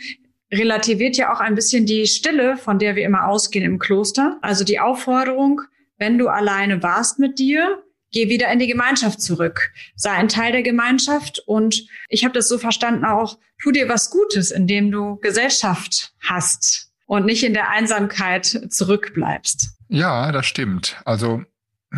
relativiert 0.52 1.16
ja 1.16 1.32
auch 1.32 1.38
ein 1.38 1.54
bisschen 1.54 1.86
die 1.86 2.06
Stille, 2.08 2.56
von 2.56 2.80
der 2.80 2.96
wir 2.96 3.04
immer 3.04 3.28
ausgehen 3.28 3.64
im 3.64 3.78
Kloster. 3.78 4.38
Also 4.42 4.64
die 4.64 4.80
Aufforderung, 4.80 5.60
wenn 5.98 6.18
du 6.18 6.26
alleine 6.26 6.82
warst 6.82 7.20
mit 7.20 7.38
dir, 7.38 7.80
geh 8.16 8.30
wieder 8.30 8.50
in 8.50 8.58
die 8.58 8.66
Gemeinschaft 8.66 9.20
zurück. 9.20 9.72
Sei 9.94 10.10
ein 10.10 10.28
Teil 10.28 10.52
der 10.52 10.62
Gemeinschaft 10.62 11.38
und 11.40 11.86
ich 12.08 12.24
habe 12.24 12.32
das 12.32 12.48
so 12.48 12.56
verstanden 12.56 13.04
auch, 13.04 13.38
tu 13.60 13.72
dir 13.72 13.90
was 13.90 14.10
Gutes, 14.10 14.50
indem 14.50 14.90
du 14.90 15.16
Gesellschaft 15.16 16.14
hast 16.26 16.90
und 17.04 17.26
nicht 17.26 17.44
in 17.44 17.52
der 17.52 17.68
Einsamkeit 17.68 18.46
zurückbleibst. 18.70 19.76
Ja, 19.88 20.32
das 20.32 20.46
stimmt. 20.46 20.96
Also 21.04 21.44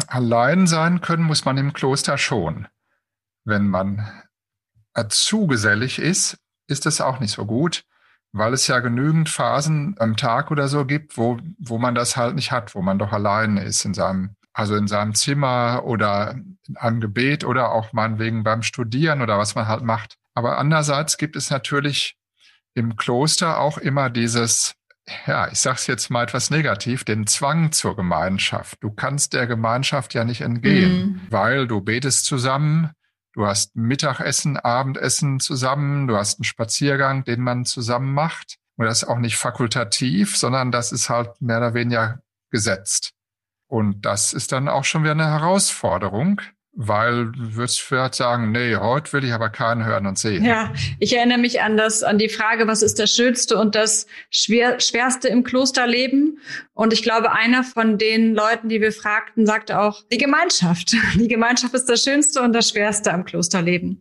allein 0.09 0.67
sein 0.67 1.01
können 1.01 1.23
muss 1.23 1.45
man 1.45 1.57
im 1.57 1.73
Kloster 1.73 2.19
schon. 2.19 2.67
Wenn 3.45 3.69
man 3.69 4.11
zu 5.11 5.47
gesellig 5.47 6.01
ist, 6.01 6.37
ist 6.67 6.85
es 6.85 7.01
auch 7.01 7.21
nicht 7.21 7.31
so 7.31 7.47
gut, 7.47 7.85
weil 8.33 8.53
es 8.53 8.67
ja 8.67 8.81
genügend 8.81 9.29
Phasen 9.29 9.95
am 10.01 10.17
Tag 10.17 10.51
oder 10.51 10.67
so 10.67 10.85
gibt, 10.85 11.17
wo, 11.17 11.39
wo 11.61 11.79
man 11.79 11.95
das 11.95 12.17
halt 12.17 12.35
nicht 12.35 12.51
hat, 12.51 12.75
wo 12.75 12.83
man 12.83 12.99
doch 12.99 13.13
allein 13.13 13.57
ist 13.57 13.85
in 13.85 13.95
seinem, 13.95 14.35
also 14.59 14.75
in 14.75 14.89
seinem 14.89 15.15
Zimmer 15.15 15.83
oder 15.85 16.33
in 16.67 16.77
einem 16.77 17.01
Gebet 17.01 17.45
oder 17.45 17.71
auch 17.71 17.93
meinetwegen 17.93 18.43
beim 18.43 18.63
Studieren 18.63 19.23
oder 19.23 19.39
was 19.39 19.55
man 19.55 19.69
halt 19.69 19.83
macht. 19.83 20.17
Aber 20.35 20.59
andererseits 20.59 21.17
gibt 21.17 21.37
es 21.37 21.51
natürlich 21.51 22.17
im 22.75 22.97
Kloster 22.97 23.61
auch 23.61 23.79
immer 23.79 24.11
dieses 24.11 24.75
ja, 25.27 25.51
ich 25.51 25.59
sage 25.59 25.77
es 25.77 25.87
jetzt 25.87 26.11
mal 26.11 26.25
etwas 26.25 26.51
negativ, 26.51 27.03
den 27.03 27.27
Zwang 27.27 27.73
zur 27.73 27.97
Gemeinschaft. 27.97 28.77
Du 28.83 28.91
kannst 28.91 29.33
der 29.33 29.47
Gemeinschaft 29.47 30.13
ja 30.13 30.23
nicht 30.23 30.43
entgehen, 30.43 31.01
mhm. 31.01 31.21
weil 31.31 31.67
du 31.67 31.81
betest 31.81 32.27
zusammen, 32.27 32.91
du 33.33 33.47
hast 33.47 33.75
Mittagessen, 33.75 34.59
Abendessen 34.59 35.41
zusammen, 35.41 36.09
du 36.09 36.17
hast 36.17 36.41
einen 36.41 36.45
Spaziergang, 36.45 37.25
den 37.25 37.41
man 37.41 37.65
zusammen 37.65 38.13
macht. 38.13 38.57
Und 38.77 38.85
das 38.85 39.03
ist 39.03 39.09
auch 39.09 39.19
nicht 39.19 39.37
fakultativ, 39.37 40.37
sondern 40.37 40.73
das 40.73 40.93
ist 40.93 41.09
halt 41.09 41.41
mehr 41.41 41.57
oder 41.57 41.73
weniger 41.73 42.21
gesetzt. 42.51 43.15
Und 43.69 44.05
das 44.05 44.33
ist 44.33 44.53
dann 44.53 44.69
auch 44.69 44.85
schon 44.85 45.03
wieder 45.03 45.13
eine 45.13 45.27
Herausforderung, 45.31 46.41
weil 46.81 47.33
du 47.33 47.57
würdest 47.57 47.81
vielleicht 47.81 48.15
sagen, 48.15 48.53
nee, 48.53 48.77
heute 48.77 49.13
will 49.13 49.25
ich 49.25 49.33
aber 49.33 49.51
keinen 49.51 49.85
hören 49.85 50.07
und 50.07 50.17
sehen. 50.17 50.45
Ja, 50.45 50.73
ich 51.01 51.15
erinnere 51.15 51.39
mich 51.39 51.61
an 51.61 51.77
das, 51.77 52.05
an 52.05 52.19
die 52.19 52.29
Frage, 52.29 52.69
was 52.69 52.83
ist 52.83 53.01
das 53.01 53.11
Schönste 53.11 53.59
und 53.59 53.75
das 53.75 54.07
Schwer, 54.31 54.79
Schwerste 54.79 55.27
im 55.27 55.43
Klosterleben? 55.43 56.39
Und 56.75 56.93
ich 56.93 57.03
glaube, 57.03 57.33
einer 57.33 57.65
von 57.65 57.99
den 57.99 58.33
Leuten, 58.33 58.69
die 58.69 58.81
wir 58.81 58.93
fragten, 58.93 59.45
sagte 59.45 59.81
auch, 59.81 60.03
die 60.13 60.19
Gemeinschaft. 60.19 60.93
Die 61.17 61.27
Gemeinschaft 61.27 61.75
ist 61.75 61.89
das 61.89 62.05
Schönste 62.05 62.41
und 62.43 62.53
das 62.53 62.69
Schwerste 62.71 63.13
am 63.13 63.25
Klosterleben. 63.25 64.01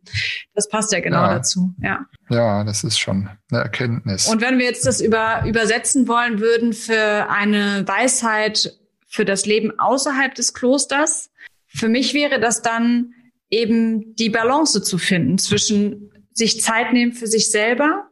Das 0.54 0.70
passt 0.70 0.92
ja 0.92 1.00
genau 1.00 1.22
ja. 1.22 1.34
dazu, 1.34 1.74
ja. 1.82 2.06
Ja, 2.30 2.64
das 2.64 2.84
ist 2.84 3.00
schon 3.00 3.30
eine 3.52 3.62
Erkenntnis. 3.62 4.28
Und 4.28 4.42
wenn 4.42 4.60
wir 4.60 4.66
jetzt 4.66 4.86
das 4.86 5.02
über, 5.02 5.44
übersetzen 5.48 6.08
wollen 6.08 6.40
würden 6.40 6.74
für 6.74 7.28
eine 7.30 7.88
Weisheit 7.88 8.78
für 9.18 9.26
das 9.26 9.48
Leben 9.48 9.80
außerhalb 9.80 10.36
des 10.36 10.54
Klosters, 10.54 11.32
für 11.66 11.90
mich 11.90 12.14
wäre 12.14 12.40
das 12.40 12.62
dann 12.62 13.16
eben 13.50 14.16
die 14.16 14.30
Balance 14.30 14.84
zu 14.84 15.00
finden 15.00 15.40
zwischen 15.40 16.12
sich 16.34 16.62
Zeit 16.62 16.94
nehmen 16.94 17.14
für 17.14 17.26
sich 17.26 17.50
selber 17.50 18.10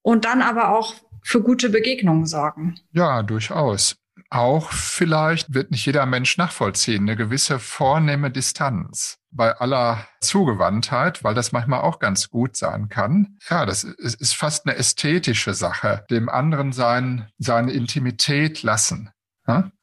und 0.00 0.24
dann 0.24 0.40
aber 0.40 0.70
auch 0.70 0.94
für 1.22 1.42
gute 1.42 1.68
Begegnungen 1.68 2.24
sorgen. 2.24 2.76
Ja, 2.92 3.22
durchaus. 3.22 3.96
Auch 4.30 4.72
vielleicht 4.72 5.52
wird 5.52 5.70
nicht 5.70 5.84
jeder 5.84 6.06
Mensch 6.06 6.38
nachvollziehen, 6.38 7.02
eine 7.02 7.16
gewisse 7.16 7.58
vornehme 7.58 8.30
Distanz 8.30 9.18
bei 9.30 9.54
aller 9.58 10.08
Zugewandtheit, 10.22 11.22
weil 11.24 11.34
das 11.34 11.52
manchmal 11.52 11.82
auch 11.82 11.98
ganz 11.98 12.30
gut 12.30 12.56
sein 12.56 12.88
kann. 12.88 13.36
Ja, 13.50 13.66
das 13.66 13.84
ist 13.84 14.34
fast 14.34 14.66
eine 14.66 14.76
ästhetische 14.76 15.52
Sache, 15.52 16.06
dem 16.08 16.30
anderen 16.30 16.72
sein, 16.72 17.28
seine 17.36 17.72
Intimität 17.72 18.62
lassen. 18.62 19.10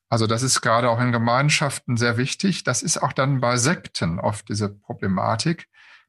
Also 0.10 0.26
das 0.26 0.42
ist 0.42 0.62
gerade 0.62 0.90
auch 0.90 1.00
in 1.00 1.12
Gemeinschaften 1.12 1.96
sehr 1.96 2.18
wichtig. 2.18 2.64
Das 2.64 2.82
ist 2.82 2.98
auch 2.98 3.14
dann 3.14 3.40
bei 3.40 3.58
Sekten 3.58 4.20
oft 4.20 4.50
diese 4.50 4.70
Problematik, 4.70 5.68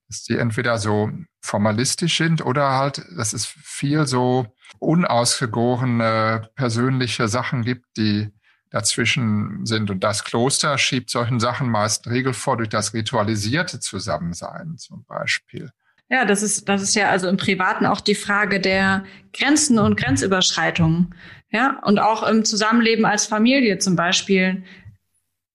dass 0.09 0.23
die 0.23 0.39
entweder 0.39 0.79
so 0.79 1.11
formalistisch 1.43 2.17
sind 2.17 2.45
oder 2.45 2.73
halt, 2.73 3.03
dass 3.17 3.35
es 3.35 3.47
viel 3.47 4.07
so 4.07 4.47
unausgegorene 4.79 6.51
persönliche 6.55 7.29
Sachen 7.29 7.63
gibt, 7.63 7.87
die 7.97 8.31
dazwischen 8.71 9.67
sind. 9.67 9.91
Und 9.91 10.03
das 10.03 10.25
Kloster 10.25 10.79
schiebt 10.79 11.11
solchen 11.11 11.41
Sachen 11.41 11.69
meist 11.69 12.07
Regel 12.07 12.33
vor 12.33 12.57
durch 12.57 12.69
das 12.69 12.95
ritualisierte 12.95 13.81
Zusammensein 13.81 14.79
zum 14.79 15.05
Beispiel. 15.05 15.71
Ja, 16.09 16.25
das 16.25 16.43
ist, 16.43 16.69
das 16.69 16.83
ist 16.83 16.97
ja 16.97 17.09
also 17.09 17.29
im 17.29 17.37
Privaten 17.37 17.87
auch 17.87 18.01
die 18.01 18.17
Frage 18.17 18.61
der 18.61 19.05
Grenzen 19.33 19.79
und 19.79 19.97
Grenzüberschreitungen. 19.97 21.15
Ja, 21.53 21.81
und 21.85 21.99
auch 21.99 22.23
im 22.23 22.45
Zusammenleben 22.45 23.05
als 23.05 23.27
Familie 23.27 23.79
zum 23.79 23.97
Beispiel 23.97 24.65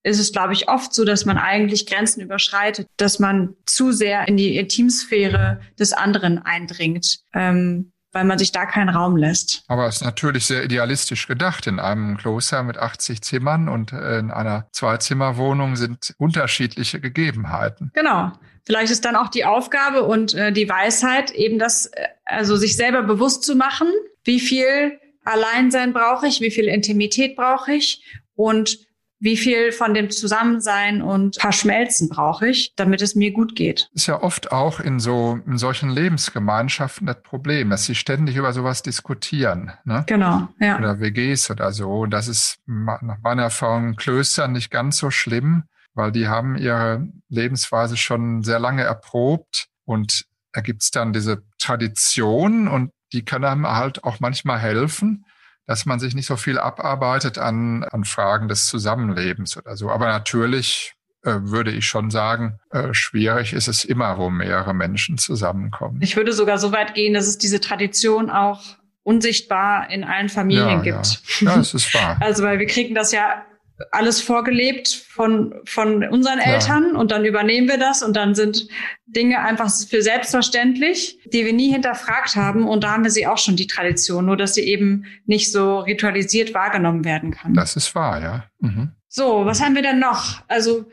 ist 0.06 0.20
es, 0.20 0.30
glaube 0.30 0.52
ich, 0.52 0.68
oft 0.68 0.94
so, 0.94 1.04
dass 1.04 1.24
man 1.24 1.36
eigentlich 1.36 1.86
Grenzen 1.86 2.20
überschreitet, 2.20 2.88
dass 2.96 3.18
man 3.18 3.54
zu 3.66 3.90
sehr 3.90 4.28
in 4.28 4.36
die 4.36 4.56
Intimsphäre 4.56 5.60
des 5.78 5.92
anderen 5.92 6.38
eindringt, 6.38 7.18
ähm, 7.34 7.92
weil 8.12 8.24
man 8.24 8.38
sich 8.38 8.52
da 8.52 8.66
keinen 8.66 8.88
Raum 8.88 9.16
lässt. 9.16 9.64
Aber 9.66 9.88
es 9.88 9.96
ist 9.96 10.04
natürlich 10.04 10.46
sehr 10.46 10.62
idealistisch 10.62 11.26
gedacht. 11.26 11.66
In 11.66 11.80
einem 11.80 12.16
Kloster 12.18 12.62
mit 12.62 12.78
80 12.78 13.20
Zimmern 13.20 13.68
und 13.68 13.92
äh, 13.92 14.20
in 14.20 14.30
einer 14.30 14.68
Zweizimmerwohnung 14.70 15.74
sind 15.74 16.14
unterschiedliche 16.18 17.00
Gegebenheiten. 17.00 17.90
Genau. 17.92 18.32
Vielleicht 18.64 18.92
ist 18.92 19.04
dann 19.04 19.16
auch 19.16 19.28
die 19.28 19.44
Aufgabe 19.44 20.04
und 20.04 20.34
äh, 20.34 20.52
die 20.52 20.68
Weisheit 20.68 21.32
eben 21.32 21.58
das, 21.58 21.86
äh, 21.86 22.06
also 22.24 22.56
sich 22.56 22.76
selber 22.76 23.02
bewusst 23.02 23.42
zu 23.42 23.56
machen, 23.56 23.88
wie 24.22 24.38
viel 24.38 24.98
Alleinsein 25.26 25.92
brauche 25.92 26.26
ich, 26.26 26.40
wie 26.40 26.50
viel 26.50 26.66
Intimität 26.66 27.36
brauche 27.36 27.72
ich 27.72 28.02
und 28.34 28.86
wie 29.18 29.36
viel 29.36 29.72
von 29.72 29.94
dem 29.94 30.10
Zusammensein 30.10 31.00
und 31.00 31.40
Verschmelzen 31.40 32.08
brauche 32.08 32.48
ich, 32.48 32.74
damit 32.76 33.00
es 33.00 33.14
mir 33.14 33.32
gut 33.32 33.56
geht. 33.56 33.88
Ist 33.94 34.06
ja 34.06 34.22
oft 34.22 34.52
auch 34.52 34.78
in 34.78 35.00
so 35.00 35.38
in 35.46 35.56
solchen 35.56 35.88
Lebensgemeinschaften 35.88 37.06
das 37.06 37.22
Problem, 37.22 37.70
dass 37.70 37.86
sie 37.86 37.94
ständig 37.94 38.36
über 38.36 38.52
sowas 38.52 38.82
diskutieren. 38.82 39.72
Ne? 39.84 40.04
Genau, 40.06 40.48
ja. 40.60 40.78
Oder 40.78 41.00
WGs 41.00 41.50
oder 41.50 41.72
so. 41.72 42.04
Das 42.06 42.28
ist 42.28 42.58
nach 42.66 43.18
meiner 43.22 43.44
Erfahrung 43.44 43.88
in 43.88 43.96
Klöstern 43.96 44.52
nicht 44.52 44.70
ganz 44.70 44.98
so 44.98 45.10
schlimm, 45.10 45.64
weil 45.94 46.12
die 46.12 46.28
haben 46.28 46.56
ihre 46.56 47.08
Lebensweise 47.28 47.96
schon 47.96 48.42
sehr 48.42 48.58
lange 48.58 48.82
erprobt 48.82 49.68
und 49.86 50.26
da 50.52 50.60
gibt's 50.60 50.90
dann 50.90 51.12
diese 51.12 51.42
Tradition 51.58 52.68
und 52.68 52.90
die 53.12 53.24
können 53.24 53.44
einem 53.44 53.66
halt 53.66 54.04
auch 54.04 54.20
manchmal 54.20 54.58
helfen, 54.58 55.24
dass 55.66 55.86
man 55.86 55.98
sich 55.98 56.14
nicht 56.14 56.26
so 56.26 56.36
viel 56.36 56.58
abarbeitet 56.58 57.38
an, 57.38 57.84
an 57.84 58.04
Fragen 58.04 58.48
des 58.48 58.66
Zusammenlebens 58.66 59.56
oder 59.56 59.76
so. 59.76 59.90
Aber 59.90 60.06
natürlich 60.06 60.94
äh, 61.22 61.40
würde 61.42 61.72
ich 61.72 61.86
schon 61.86 62.10
sagen, 62.10 62.60
äh, 62.70 62.94
schwierig 62.94 63.52
ist 63.52 63.66
es 63.66 63.84
immer, 63.84 64.16
wo 64.16 64.30
mehrere 64.30 64.74
Menschen 64.74 65.18
zusammenkommen. 65.18 66.00
Ich 66.00 66.16
würde 66.16 66.32
sogar 66.32 66.58
so 66.58 66.70
weit 66.70 66.94
gehen, 66.94 67.14
dass 67.14 67.26
es 67.26 67.36
diese 67.36 67.60
Tradition 67.60 68.30
auch 68.30 68.62
unsichtbar 69.02 69.90
in 69.90 70.04
allen 70.04 70.28
Familien 70.28 70.84
ja, 70.84 71.00
gibt. 71.00 71.20
Ja. 71.40 71.54
ja, 71.54 71.60
es 71.60 71.74
ist 71.74 71.92
wahr. 71.94 72.16
Also, 72.20 72.44
weil 72.44 72.58
wir 72.58 72.66
kriegen 72.66 72.94
das 72.94 73.12
ja 73.12 73.44
alles 73.90 74.20
vorgelebt 74.22 74.88
von, 74.88 75.54
von 75.64 76.02
unseren 76.08 76.38
Eltern 76.38 76.92
ja. 76.92 76.98
und 76.98 77.10
dann 77.10 77.24
übernehmen 77.24 77.68
wir 77.68 77.78
das 77.78 78.02
und 78.02 78.16
dann 78.16 78.34
sind 78.34 78.68
Dinge 79.06 79.40
einfach 79.40 79.70
für 79.70 80.00
selbstverständlich, 80.00 81.18
die 81.32 81.44
wir 81.44 81.52
nie 81.52 81.70
hinterfragt 81.70 82.36
haben 82.36 82.66
und 82.66 82.84
da 82.84 82.92
haben 82.92 83.04
wir 83.04 83.10
sie 83.10 83.26
auch 83.26 83.38
schon 83.38 83.56
die 83.56 83.66
Tradition, 83.66 84.26
nur 84.26 84.36
dass 84.36 84.54
sie 84.54 84.62
eben 84.62 85.04
nicht 85.26 85.52
so 85.52 85.80
ritualisiert 85.80 86.54
wahrgenommen 86.54 87.04
werden 87.04 87.32
kann. 87.32 87.52
Das 87.54 87.76
ist 87.76 87.94
wahr, 87.94 88.22
ja. 88.22 88.44
Mhm. 88.60 88.92
So, 89.08 89.44
was 89.44 89.62
haben 89.62 89.74
wir 89.74 89.82
denn 89.82 89.98
noch? 89.98 90.42
Also 90.48 90.86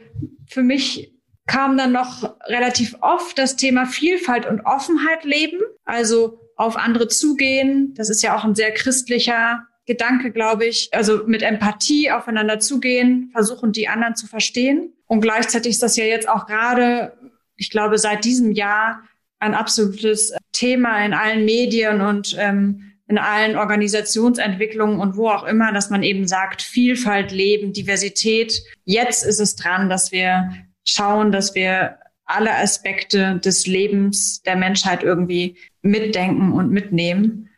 für 0.47 0.63
mich 0.63 1.13
kam 1.47 1.77
dann 1.77 1.91
noch 1.91 2.35
relativ 2.47 2.95
oft 3.01 3.37
das 3.37 3.55
Thema 3.55 3.85
Vielfalt 3.85 4.45
und 4.45 4.61
Offenheit 4.65 5.23
leben, 5.23 5.59
also 5.83 6.39
auf 6.55 6.77
andere 6.77 7.07
zugehen. 7.07 7.93
Das 7.95 8.09
ist 8.09 8.21
ja 8.21 8.35
auch 8.35 8.43
ein 8.43 8.55
sehr 8.55 8.73
christlicher 8.73 9.67
Gedanke, 9.85 10.31
glaube 10.31 10.65
ich. 10.65 10.89
Also 10.91 11.23
mit 11.25 11.41
Empathie 11.41 12.11
aufeinander 12.11 12.59
zugehen, 12.59 13.29
versuchen, 13.31 13.71
die 13.71 13.87
anderen 13.87 14.15
zu 14.15 14.27
verstehen. 14.27 14.93
Und 15.07 15.21
gleichzeitig 15.21 15.71
ist 15.71 15.83
das 15.83 15.95
ja 15.97 16.05
jetzt 16.05 16.29
auch 16.29 16.45
gerade, 16.45 17.13
ich 17.55 17.69
glaube, 17.69 17.97
seit 17.97 18.25
diesem 18.25 18.51
Jahr 18.51 19.01
ein 19.39 19.53
absolutes 19.53 20.33
Thema 20.53 21.05
in 21.05 21.13
allen 21.13 21.45
Medien 21.45 22.01
und 22.01 22.35
ähm, 22.39 22.93
in 23.07 23.17
allen 23.17 23.57
Organisationsentwicklungen 23.57 24.99
und 24.99 25.17
wo 25.17 25.29
auch 25.29 25.43
immer, 25.43 25.73
dass 25.73 25.89
man 25.89 26.03
eben 26.03 26.27
sagt, 26.27 26.61
Vielfalt 26.61 27.31
leben, 27.31 27.73
Diversität. 27.73 28.63
Jetzt 28.85 29.23
ist 29.23 29.39
es 29.39 29.55
dran, 29.55 29.89
dass 29.89 30.11
wir 30.11 30.51
schauen, 30.85 31.31
dass 31.31 31.53
wir 31.53 31.97
alle 32.25 32.55
Aspekte 32.55 33.39
des 33.39 33.67
Lebens 33.67 34.41
der 34.43 34.55
Menschheit 34.55 35.03
irgendwie 35.03 35.57
mitdenken 35.81 36.53
und 36.53 36.71
mitnehmen, 36.71 37.49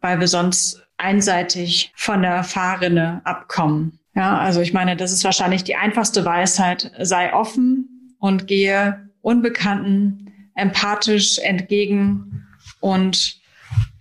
weil 0.00 0.18
wir 0.18 0.28
sonst 0.28 0.82
einseitig 0.98 1.92
von 1.96 2.22
der 2.22 2.44
Fahrrinne 2.44 3.22
abkommen. 3.24 3.98
Ja, 4.14 4.38
also 4.38 4.60
ich 4.60 4.72
meine, 4.72 4.96
das 4.96 5.12
ist 5.12 5.24
wahrscheinlich 5.24 5.64
die 5.64 5.76
einfachste 5.76 6.24
Weisheit. 6.24 6.90
Sei 7.00 7.32
offen 7.32 8.16
und 8.18 8.46
gehe 8.46 9.08
Unbekannten 9.20 10.32
empathisch 10.54 11.38
entgegen 11.38 12.46
und 12.80 13.40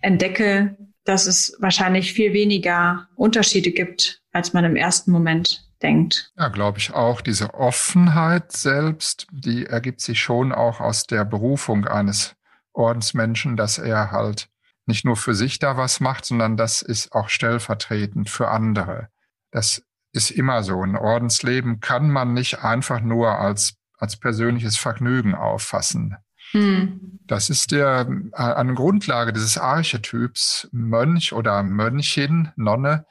entdecke, 0.01 0.75
dass 1.05 1.27
es 1.27 1.55
wahrscheinlich 1.59 2.13
viel 2.13 2.33
weniger 2.33 3.07
Unterschiede 3.15 3.71
gibt, 3.71 4.21
als 4.31 4.53
man 4.53 4.65
im 4.65 4.75
ersten 4.75 5.11
Moment 5.11 5.65
denkt. 5.81 6.31
Ja, 6.37 6.47
glaube 6.49 6.79
ich 6.79 6.93
auch. 6.93 7.21
Diese 7.21 7.53
Offenheit 7.53 8.51
selbst, 8.51 9.27
die 9.31 9.65
ergibt 9.65 10.01
sich 10.01 10.19
schon 10.19 10.51
auch 10.51 10.79
aus 10.79 11.05
der 11.05 11.25
Berufung 11.25 11.85
eines 11.85 12.35
Ordensmenschen, 12.73 13.55
dass 13.55 13.77
er 13.77 14.11
halt 14.11 14.49
nicht 14.87 15.05
nur 15.05 15.15
für 15.15 15.35
sich 15.35 15.59
da 15.59 15.77
was 15.77 15.99
macht, 15.99 16.25
sondern 16.25 16.57
das 16.57 16.81
ist 16.81 17.13
auch 17.13 17.29
stellvertretend 17.29 18.29
für 18.29 18.49
andere. 18.49 19.09
Das 19.51 19.83
ist 20.13 20.31
immer 20.31 20.63
so. 20.63 20.81
Ein 20.81 20.95
Ordensleben 20.95 21.79
kann 21.79 22.09
man 22.09 22.33
nicht 22.33 22.63
einfach 22.63 23.01
nur 23.01 23.37
als, 23.39 23.75
als 23.97 24.17
persönliches 24.17 24.77
Vergnügen 24.77 25.35
auffassen. 25.35 26.17
Hm. 26.51 27.19
Das 27.25 27.49
ist 27.49 27.71
der, 27.71 28.07
äh, 28.33 28.41
eine 28.41 28.73
Grundlage 28.73 29.33
dieses 29.33 29.57
Archetyps 29.57 30.69
Mönch 30.71 31.33
oder 31.33 31.61
Mönchin, 31.63 32.51
Nonne, 32.55 33.05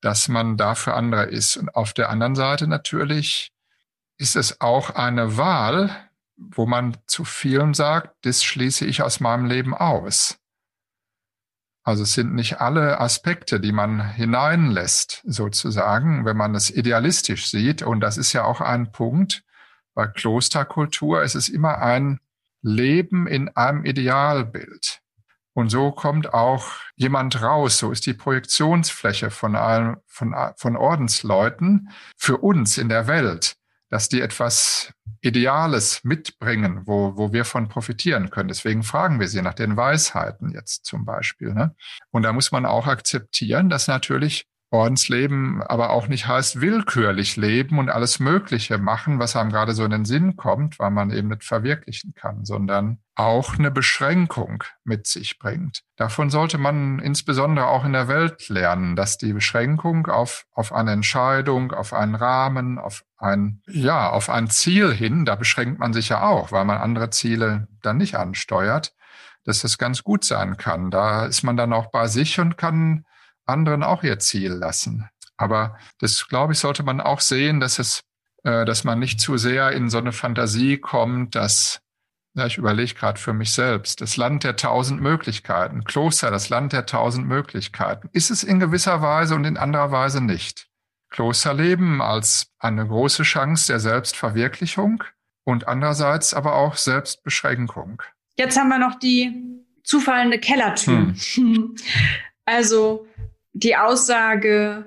dass 0.00 0.28
man 0.28 0.56
da 0.56 0.74
für 0.74 0.94
andere 0.94 1.24
ist. 1.24 1.56
Und 1.56 1.74
auf 1.74 1.92
der 1.92 2.10
anderen 2.10 2.34
Seite 2.34 2.66
natürlich 2.66 3.52
ist 4.18 4.36
es 4.36 4.60
auch 4.60 4.90
eine 4.90 5.36
Wahl, 5.36 6.10
wo 6.36 6.66
man 6.66 6.96
zu 7.06 7.24
vielen 7.24 7.74
sagt, 7.74 8.16
das 8.22 8.42
schließe 8.42 8.86
ich 8.86 9.02
aus 9.02 9.20
meinem 9.20 9.46
Leben 9.46 9.74
aus. 9.74 10.39
Also 11.82 12.02
es 12.02 12.12
sind 12.12 12.34
nicht 12.34 12.60
alle 12.60 13.00
Aspekte, 13.00 13.58
die 13.58 13.72
man 13.72 14.12
hineinlässt, 14.12 15.22
sozusagen, 15.24 16.24
wenn 16.24 16.36
man 16.36 16.54
es 16.54 16.70
idealistisch 16.70 17.50
sieht. 17.50 17.82
Und 17.82 18.00
das 18.00 18.18
ist 18.18 18.32
ja 18.32 18.44
auch 18.44 18.60
ein 18.60 18.92
Punkt 18.92 19.42
bei 19.94 20.06
Klosterkultur. 20.06 21.22
Es 21.22 21.34
ist 21.34 21.48
immer 21.48 21.78
ein 21.78 22.20
Leben 22.62 23.26
in 23.26 23.48
einem 23.56 23.84
Idealbild. 23.84 25.00
Und 25.52 25.70
so 25.70 25.90
kommt 25.90 26.32
auch 26.32 26.68
jemand 26.96 27.42
raus. 27.42 27.78
So 27.78 27.90
ist 27.90 28.06
die 28.06 28.14
Projektionsfläche 28.14 29.30
von, 29.30 29.56
allen, 29.56 29.96
von, 30.06 30.34
von 30.56 30.76
Ordensleuten 30.76 31.90
für 32.16 32.38
uns 32.38 32.78
in 32.78 32.88
der 32.88 33.06
Welt, 33.06 33.56
dass 33.90 34.08
die 34.08 34.20
etwas 34.20 34.92
Ideales 35.20 36.02
mitbringen, 36.02 36.86
wo, 36.86 37.16
wo 37.16 37.32
wir 37.32 37.44
von 37.44 37.68
profitieren 37.68 38.30
können. 38.30 38.48
Deswegen 38.48 38.82
fragen 38.82 39.20
wir 39.20 39.28
sie 39.28 39.42
nach 39.42 39.54
den 39.54 39.76
Weisheiten 39.76 40.52
jetzt 40.52 40.86
zum 40.86 41.04
Beispiel. 41.04 41.52
Ne? 41.52 41.74
Und 42.10 42.22
da 42.22 42.32
muss 42.32 42.52
man 42.52 42.64
auch 42.64 42.86
akzeptieren, 42.86 43.68
dass 43.68 43.88
natürlich 43.88 44.46
Ordensleben 44.72 45.62
aber 45.62 45.90
auch 45.90 46.06
nicht 46.06 46.28
heißt 46.28 46.60
willkürlich 46.60 47.36
leben 47.36 47.78
und 47.80 47.90
alles 47.90 48.20
Mögliche 48.20 48.78
machen, 48.78 49.18
was 49.18 49.34
einem 49.34 49.50
gerade 49.50 49.72
so 49.74 49.84
in 49.84 49.90
den 49.90 50.04
Sinn 50.04 50.36
kommt, 50.36 50.78
weil 50.78 50.90
man 50.90 51.10
eben 51.10 51.28
nicht 51.28 51.42
verwirklichen 51.42 52.14
kann, 52.14 52.44
sondern 52.44 52.98
auch 53.16 53.58
eine 53.58 53.72
Beschränkung 53.72 54.62
mit 54.84 55.08
sich 55.08 55.40
bringt. 55.40 55.82
Davon 55.96 56.30
sollte 56.30 56.56
man 56.56 57.00
insbesondere 57.00 57.66
auch 57.66 57.84
in 57.84 57.92
der 57.92 58.06
Welt 58.06 58.48
lernen, 58.48 58.94
dass 58.94 59.18
die 59.18 59.32
Beschränkung 59.32 60.06
auf, 60.06 60.46
auf 60.52 60.72
eine 60.72 60.92
Entscheidung, 60.92 61.72
auf 61.72 61.92
einen 61.92 62.14
Rahmen, 62.14 62.78
auf 62.78 63.04
ein, 63.18 63.62
ja, 63.66 64.08
auf 64.08 64.30
ein 64.30 64.48
Ziel 64.48 64.94
hin, 64.94 65.24
da 65.24 65.34
beschränkt 65.34 65.80
man 65.80 65.92
sich 65.92 66.10
ja 66.10 66.22
auch, 66.22 66.52
weil 66.52 66.64
man 66.64 66.78
andere 66.78 67.10
Ziele 67.10 67.66
dann 67.82 67.98
nicht 67.98 68.14
ansteuert, 68.14 68.94
dass 69.44 69.62
das 69.62 69.78
ganz 69.78 70.04
gut 70.04 70.24
sein 70.24 70.56
kann. 70.56 70.92
Da 70.92 71.26
ist 71.26 71.42
man 71.42 71.56
dann 71.56 71.72
auch 71.72 71.90
bei 71.90 72.06
sich 72.06 72.38
und 72.38 72.56
kann 72.56 73.04
anderen 73.50 73.82
auch 73.82 74.02
ihr 74.02 74.18
Ziel 74.18 74.52
lassen. 74.52 75.08
Aber 75.36 75.78
das, 75.98 76.28
glaube 76.28 76.52
ich, 76.52 76.58
sollte 76.58 76.82
man 76.82 77.00
auch 77.00 77.20
sehen, 77.20 77.60
dass 77.60 77.78
es, 77.78 78.02
äh, 78.44 78.64
dass 78.64 78.84
man 78.84 78.98
nicht 78.98 79.20
zu 79.20 79.38
sehr 79.38 79.72
in 79.72 79.88
so 79.88 79.98
eine 79.98 80.12
Fantasie 80.12 80.78
kommt, 80.78 81.34
dass, 81.34 81.80
ja, 82.34 82.46
ich 82.46 82.58
überlege 82.58 82.94
gerade 82.94 83.18
für 83.18 83.32
mich 83.32 83.52
selbst, 83.52 84.00
das 84.00 84.16
Land 84.16 84.44
der 84.44 84.56
tausend 84.56 85.00
Möglichkeiten, 85.00 85.84
Kloster, 85.84 86.30
das 86.30 86.50
Land 86.50 86.72
der 86.72 86.86
tausend 86.86 87.26
Möglichkeiten. 87.26 88.10
Ist 88.12 88.30
es 88.30 88.42
in 88.42 88.60
gewisser 88.60 89.00
Weise 89.00 89.34
und 89.34 89.44
in 89.44 89.56
anderer 89.56 89.90
Weise 89.90 90.22
nicht. 90.22 90.68
Klosterleben 91.08 92.00
als 92.00 92.52
eine 92.58 92.86
große 92.86 93.24
Chance 93.24 93.72
der 93.72 93.80
Selbstverwirklichung 93.80 95.02
und 95.44 95.66
andererseits 95.66 96.34
aber 96.34 96.54
auch 96.54 96.76
Selbstbeschränkung. 96.76 98.02
Jetzt 98.36 98.58
haben 98.58 98.68
wir 98.68 98.78
noch 98.78 98.98
die 98.98 99.34
zufallende 99.84 100.38
Kellertür. 100.38 101.14
Hm. 101.34 101.76
Also 102.46 103.06
die 103.52 103.76
Aussage, 103.76 104.84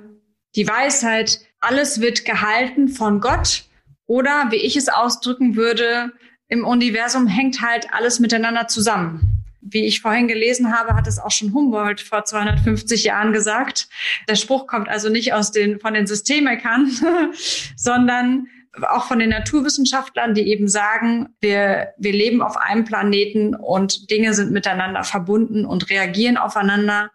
die 0.55 0.67
Weisheit, 0.67 1.41
alles 1.59 2.01
wird 2.01 2.25
gehalten 2.25 2.87
von 2.89 3.19
Gott 3.19 3.65
oder 4.05 4.47
wie 4.51 4.57
ich 4.57 4.75
es 4.75 4.89
ausdrücken 4.89 5.55
würde, 5.55 6.11
im 6.47 6.65
Universum 6.65 7.27
hängt 7.27 7.61
halt 7.61 7.87
alles 7.93 8.19
miteinander 8.19 8.67
zusammen. 8.67 9.43
Wie 9.61 9.85
ich 9.85 10.01
vorhin 10.01 10.27
gelesen 10.27 10.77
habe, 10.77 10.93
hat 10.93 11.07
es 11.07 11.19
auch 11.19 11.31
schon 11.31 11.53
Humboldt 11.53 12.01
vor 12.01 12.25
250 12.25 13.05
Jahren 13.05 13.31
gesagt. 13.31 13.87
Der 14.27 14.35
Spruch 14.35 14.67
kommt 14.67 14.89
also 14.89 15.09
nicht 15.09 15.33
aus 15.33 15.51
den, 15.51 15.79
von 15.79 15.93
den 15.93 16.05
Systemikern, 16.05 16.91
sondern 17.75 18.47
auch 18.89 19.05
von 19.07 19.19
den 19.19 19.29
Naturwissenschaftlern, 19.29 20.33
die 20.33 20.47
eben 20.47 20.67
sagen, 20.67 21.29
wir, 21.39 21.93
wir 21.97 22.11
leben 22.11 22.41
auf 22.41 22.57
einem 22.57 22.83
Planeten 22.83 23.55
und 23.55 24.09
Dinge 24.11 24.33
sind 24.33 24.51
miteinander 24.51 25.03
verbunden 25.03 25.65
und 25.65 25.89
reagieren 25.89 26.37
aufeinander 26.37 27.09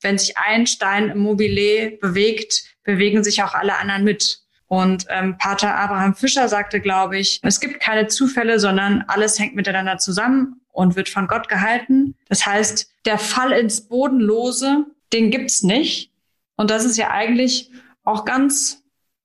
wenn 0.00 0.18
sich 0.18 0.36
ein 0.36 0.66
Stein 0.66 1.10
im 1.10 1.18
Mobile 1.18 1.92
bewegt, 2.00 2.64
bewegen 2.84 3.22
sich 3.24 3.42
auch 3.42 3.54
alle 3.54 3.76
anderen 3.78 4.04
mit. 4.04 4.40
Und 4.66 5.06
ähm, 5.08 5.36
Pater 5.36 5.74
Abraham 5.74 6.14
Fischer 6.14 6.48
sagte, 6.48 6.80
glaube 6.80 7.18
ich, 7.18 7.40
es 7.42 7.58
gibt 7.60 7.80
keine 7.80 8.06
Zufälle, 8.06 8.60
sondern 8.60 9.04
alles 9.08 9.38
hängt 9.38 9.56
miteinander 9.56 9.98
zusammen 9.98 10.60
und 10.72 10.96
wird 10.96 11.08
von 11.08 11.26
Gott 11.26 11.48
gehalten. 11.48 12.14
Das 12.28 12.46
heißt, 12.46 12.88
der 13.04 13.18
Fall 13.18 13.52
ins 13.52 13.88
Bodenlose, 13.88 14.86
den 15.12 15.30
gibt's 15.30 15.62
nicht. 15.62 16.12
Und 16.56 16.70
das 16.70 16.84
ist 16.84 16.96
ja 16.96 17.10
eigentlich 17.10 17.70
auch 18.04 18.24
ganz 18.24 18.79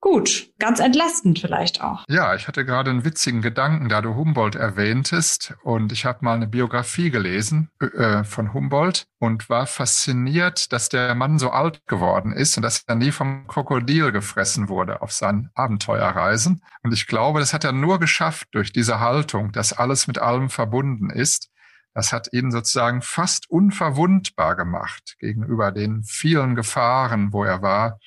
gut, 0.05 0.51
ganz 0.59 0.79
entlastend 0.79 1.39
vielleicht 1.39 1.81
auch. 1.81 2.05
Ja, 2.07 2.35
ich 2.35 2.47
hatte 2.47 2.63
gerade 2.63 2.91
einen 2.91 3.05
witzigen 3.05 3.41
Gedanken, 3.41 3.89
da 3.89 4.01
du 4.01 4.13
Humboldt 4.13 4.53
erwähntest 4.53 5.55
und 5.63 5.91
ich 5.91 6.05
habe 6.05 6.19
mal 6.21 6.35
eine 6.35 6.45
Biografie 6.45 7.09
gelesen 7.09 7.71
äh, 7.79 8.23
von 8.23 8.53
Humboldt 8.53 9.07
und 9.17 9.49
war 9.49 9.65
fasziniert, 9.65 10.71
dass 10.71 10.89
der 10.89 11.15
Mann 11.15 11.39
so 11.39 11.49
alt 11.49 11.81
geworden 11.87 12.33
ist 12.33 12.55
und 12.55 12.61
dass 12.61 12.83
er 12.85 12.93
nie 12.93 13.11
vom 13.11 13.47
Krokodil 13.47 14.11
gefressen 14.11 14.69
wurde 14.69 15.01
auf 15.01 15.11
seinen 15.11 15.49
Abenteuerreisen. 15.55 16.61
Und 16.83 16.93
ich 16.93 17.07
glaube, 17.07 17.39
das 17.39 17.55
hat 17.55 17.63
er 17.63 17.71
nur 17.71 17.99
geschafft 17.99 18.49
durch 18.51 18.71
diese 18.71 18.99
Haltung, 18.99 19.53
dass 19.53 19.73
alles 19.73 20.05
mit 20.05 20.19
allem 20.19 20.51
verbunden 20.51 21.09
ist. 21.09 21.49
Das 21.95 22.13
hat 22.13 22.31
ihn 22.31 22.51
sozusagen 22.51 23.01
fast 23.01 23.49
unverwundbar 23.49 24.55
gemacht 24.55 25.15
gegenüber 25.17 25.71
den 25.71 26.03
vielen 26.03 26.53
Gefahren, 26.53 27.33
wo 27.33 27.43
er 27.43 27.63
war. 27.63 27.97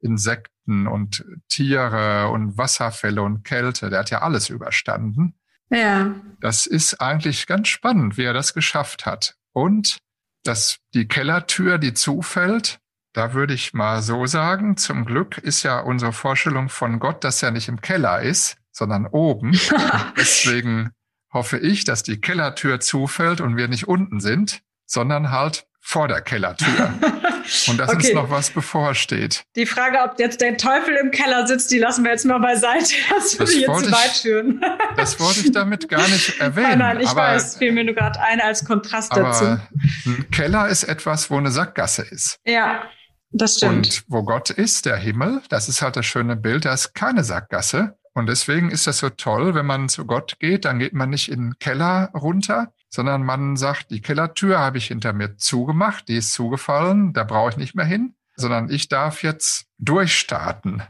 Insekten 0.00 0.86
und 0.86 1.24
Tiere 1.48 2.28
und 2.28 2.58
Wasserfälle 2.58 3.22
und 3.22 3.44
Kälte. 3.44 3.90
Der 3.90 4.00
hat 4.00 4.10
ja 4.10 4.22
alles 4.22 4.48
überstanden. 4.48 5.34
Ja. 5.70 6.14
Das 6.40 6.66
ist 6.66 7.00
eigentlich 7.00 7.46
ganz 7.46 7.68
spannend, 7.68 8.16
wie 8.16 8.24
er 8.24 8.32
das 8.32 8.54
geschafft 8.54 9.06
hat. 9.06 9.36
Und 9.52 9.98
dass 10.44 10.78
die 10.94 11.08
Kellertür, 11.08 11.78
die 11.78 11.94
zufällt, 11.94 12.78
da 13.12 13.32
würde 13.32 13.54
ich 13.54 13.72
mal 13.72 14.02
so 14.02 14.26
sagen, 14.26 14.76
zum 14.76 15.06
Glück 15.06 15.38
ist 15.38 15.62
ja 15.62 15.80
unsere 15.80 16.12
Vorstellung 16.12 16.68
von 16.68 16.98
Gott, 16.98 17.24
dass 17.24 17.42
er 17.42 17.50
nicht 17.50 17.68
im 17.68 17.80
Keller 17.80 18.20
ist, 18.20 18.58
sondern 18.70 19.06
oben. 19.06 19.58
Deswegen 20.16 20.90
hoffe 21.32 21.58
ich, 21.58 21.84
dass 21.84 22.02
die 22.02 22.20
Kellertür 22.20 22.80
zufällt 22.80 23.40
und 23.40 23.56
wir 23.56 23.68
nicht 23.68 23.88
unten 23.88 24.20
sind, 24.20 24.62
sondern 24.84 25.30
halt 25.30 25.66
vor 25.80 26.08
der 26.08 26.20
Kellertür. 26.20 26.92
Und 27.68 27.78
dass 27.78 27.88
okay. 27.88 28.08
uns 28.08 28.14
noch 28.14 28.30
was 28.30 28.50
bevorsteht. 28.50 29.44
Die 29.54 29.66
Frage, 29.66 29.98
ob 30.02 30.18
jetzt 30.18 30.40
der 30.40 30.56
Teufel 30.56 30.96
im 30.96 31.10
Keller 31.10 31.46
sitzt, 31.46 31.70
die 31.70 31.78
lassen 31.78 32.04
wir 32.04 32.12
jetzt 32.12 32.24
mal 32.24 32.38
beiseite. 32.38 32.94
Das 33.16 33.38
würde 33.38 33.52
jetzt 33.52 33.84
zu 33.84 33.92
weit 33.92 34.10
führen. 34.10 34.64
Das 34.96 35.18
wollte 35.18 35.40
ich 35.40 35.52
damit 35.52 35.88
gar 35.88 36.06
nicht 36.08 36.38
erwähnen. 36.40 36.78
Nein, 36.78 36.78
nein, 36.78 37.00
ich 37.00 37.08
aber, 37.08 37.22
weiß, 37.22 37.56
fiel 37.56 37.72
mir 37.72 37.84
nur 37.84 37.94
gerade 37.94 38.20
ein 38.20 38.40
als 38.40 38.64
Kontrast 38.64 39.16
dazu. 39.16 39.58
Ein 40.06 40.26
Keller 40.30 40.68
ist 40.68 40.84
etwas, 40.84 41.30
wo 41.30 41.36
eine 41.36 41.50
Sackgasse 41.50 42.02
ist. 42.02 42.38
Ja, 42.44 42.84
das 43.30 43.56
stimmt. 43.56 43.74
Und 43.74 44.04
wo 44.08 44.22
Gott 44.22 44.50
ist, 44.50 44.86
der 44.86 44.96
Himmel, 44.96 45.42
das 45.48 45.68
ist 45.68 45.82
halt 45.82 45.96
das 45.96 46.06
schöne 46.06 46.36
Bild, 46.36 46.64
da 46.64 46.74
ist 46.74 46.94
keine 46.94 47.24
Sackgasse. 47.24 47.96
Und 48.14 48.28
deswegen 48.28 48.70
ist 48.70 48.86
das 48.86 48.98
so 48.98 49.10
toll, 49.10 49.54
wenn 49.54 49.66
man 49.66 49.90
zu 49.90 50.06
Gott 50.06 50.38
geht, 50.38 50.64
dann 50.64 50.78
geht 50.78 50.94
man 50.94 51.10
nicht 51.10 51.30
in 51.30 51.40
den 51.40 51.58
Keller 51.58 52.10
runter, 52.14 52.72
sondern 52.96 53.22
man 53.22 53.56
sagt, 53.56 53.90
die 53.90 54.00
Kellertür 54.00 54.58
habe 54.58 54.78
ich 54.78 54.88
hinter 54.88 55.12
mir 55.12 55.36
zugemacht, 55.36 56.08
die 56.08 56.16
ist 56.16 56.32
zugefallen, 56.32 57.12
da 57.12 57.24
brauche 57.24 57.50
ich 57.50 57.56
nicht 57.58 57.74
mehr 57.74 57.84
hin, 57.84 58.14
sondern 58.36 58.70
ich 58.70 58.88
darf 58.88 59.22
jetzt 59.22 59.66
durchstarten. 59.78 60.82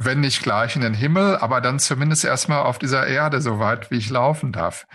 wenn 0.00 0.20
nicht 0.20 0.44
gleich 0.44 0.76
in 0.76 0.82
den 0.82 0.94
Himmel, 0.94 1.36
aber 1.38 1.60
dann 1.60 1.80
zumindest 1.80 2.24
erstmal 2.24 2.62
auf 2.62 2.78
dieser 2.78 3.08
Erde, 3.08 3.40
so 3.40 3.58
weit 3.58 3.90
wie 3.90 3.96
ich 3.96 4.10
laufen 4.10 4.52
darf. 4.52 4.86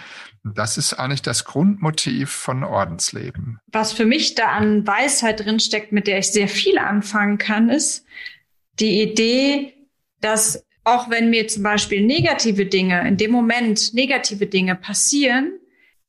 Das 0.46 0.78
ist 0.78 0.94
eigentlich 0.94 1.22
das 1.22 1.44
Grundmotiv 1.44 2.30
von 2.32 2.64
Ordensleben. 2.64 3.60
Was 3.68 3.92
für 3.92 4.06
mich 4.06 4.36
da 4.36 4.48
an 4.48 4.88
Weisheit 4.88 5.42
drinsteckt, 5.42 5.92
mit 5.92 6.08
der 6.08 6.20
ich 6.20 6.32
sehr 6.32 6.48
viel 6.48 6.78
anfangen 6.78 7.38
kann, 7.38 7.70
ist 7.70 8.06
die 8.80 9.02
Idee, 9.02 9.74
dass 10.22 10.64
auch 10.86 11.10
wenn 11.10 11.30
mir 11.30 11.50
zum 11.50 11.64
Beispiel 11.64 12.06
negative 12.06 12.66
Dinge, 12.66 13.06
in 13.06 13.18
dem 13.18 13.32
Moment 13.32 13.94
negative 13.94 14.48
Dinge 14.48 14.76
passieren, 14.76 15.60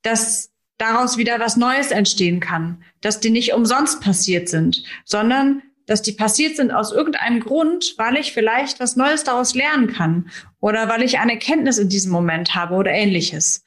dass 0.05 0.51
daraus 0.79 1.17
wieder 1.17 1.41
was 1.41 1.57
Neues 1.57 1.91
entstehen 1.91 2.39
kann, 2.39 2.85
dass 3.01 3.19
die 3.19 3.31
nicht 3.31 3.53
umsonst 3.53 4.01
passiert 4.01 4.49
sind, 4.49 4.85
sondern 5.05 5.63
dass 5.87 6.03
die 6.03 6.13
passiert 6.13 6.57
sind 6.57 6.71
aus 6.71 6.93
irgendeinem 6.93 7.41
Grund, 7.41 7.95
weil 7.99 8.17
ich 8.17 8.33
vielleicht 8.33 8.81
was 8.81 8.97
Neues 8.97 9.25
daraus 9.25 9.55
lernen 9.55 9.93
kann 9.93 10.31
oder 10.61 10.89
weil 10.89 11.03
ich 11.03 11.19
eine 11.19 11.39
Kenntnis 11.39 11.79
in 11.79 11.89
diesem 11.89 12.13
Moment 12.13 12.55
habe 12.55 12.75
oder 12.75 12.91
ähnliches. 12.91 13.65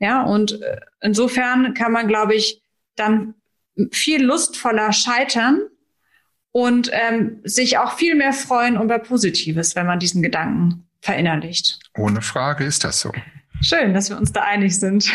Ja, 0.00 0.22
und 0.22 0.60
äh, 0.60 0.80
insofern 1.00 1.74
kann 1.74 1.92
man, 1.92 2.08
glaube 2.08 2.34
ich, 2.34 2.62
dann 2.96 3.34
viel 3.90 4.22
lustvoller 4.22 4.92
scheitern 4.92 5.60
und 6.50 6.90
ähm, 6.92 7.40
sich 7.44 7.78
auch 7.78 7.96
viel 7.96 8.14
mehr 8.14 8.32
freuen 8.32 8.80
über 8.80 8.98
Positives, 8.98 9.74
wenn 9.76 9.86
man 9.86 9.98
diesen 9.98 10.22
Gedanken 10.22 10.88
verinnerlicht. 11.00 11.78
Ohne 11.96 12.22
Frage 12.22 12.64
ist 12.64 12.84
das 12.84 13.00
so. 13.00 13.12
Schön, 13.60 13.94
dass 13.94 14.10
wir 14.10 14.18
uns 14.18 14.32
da 14.32 14.42
einig 14.42 14.78
sind. 14.78 15.10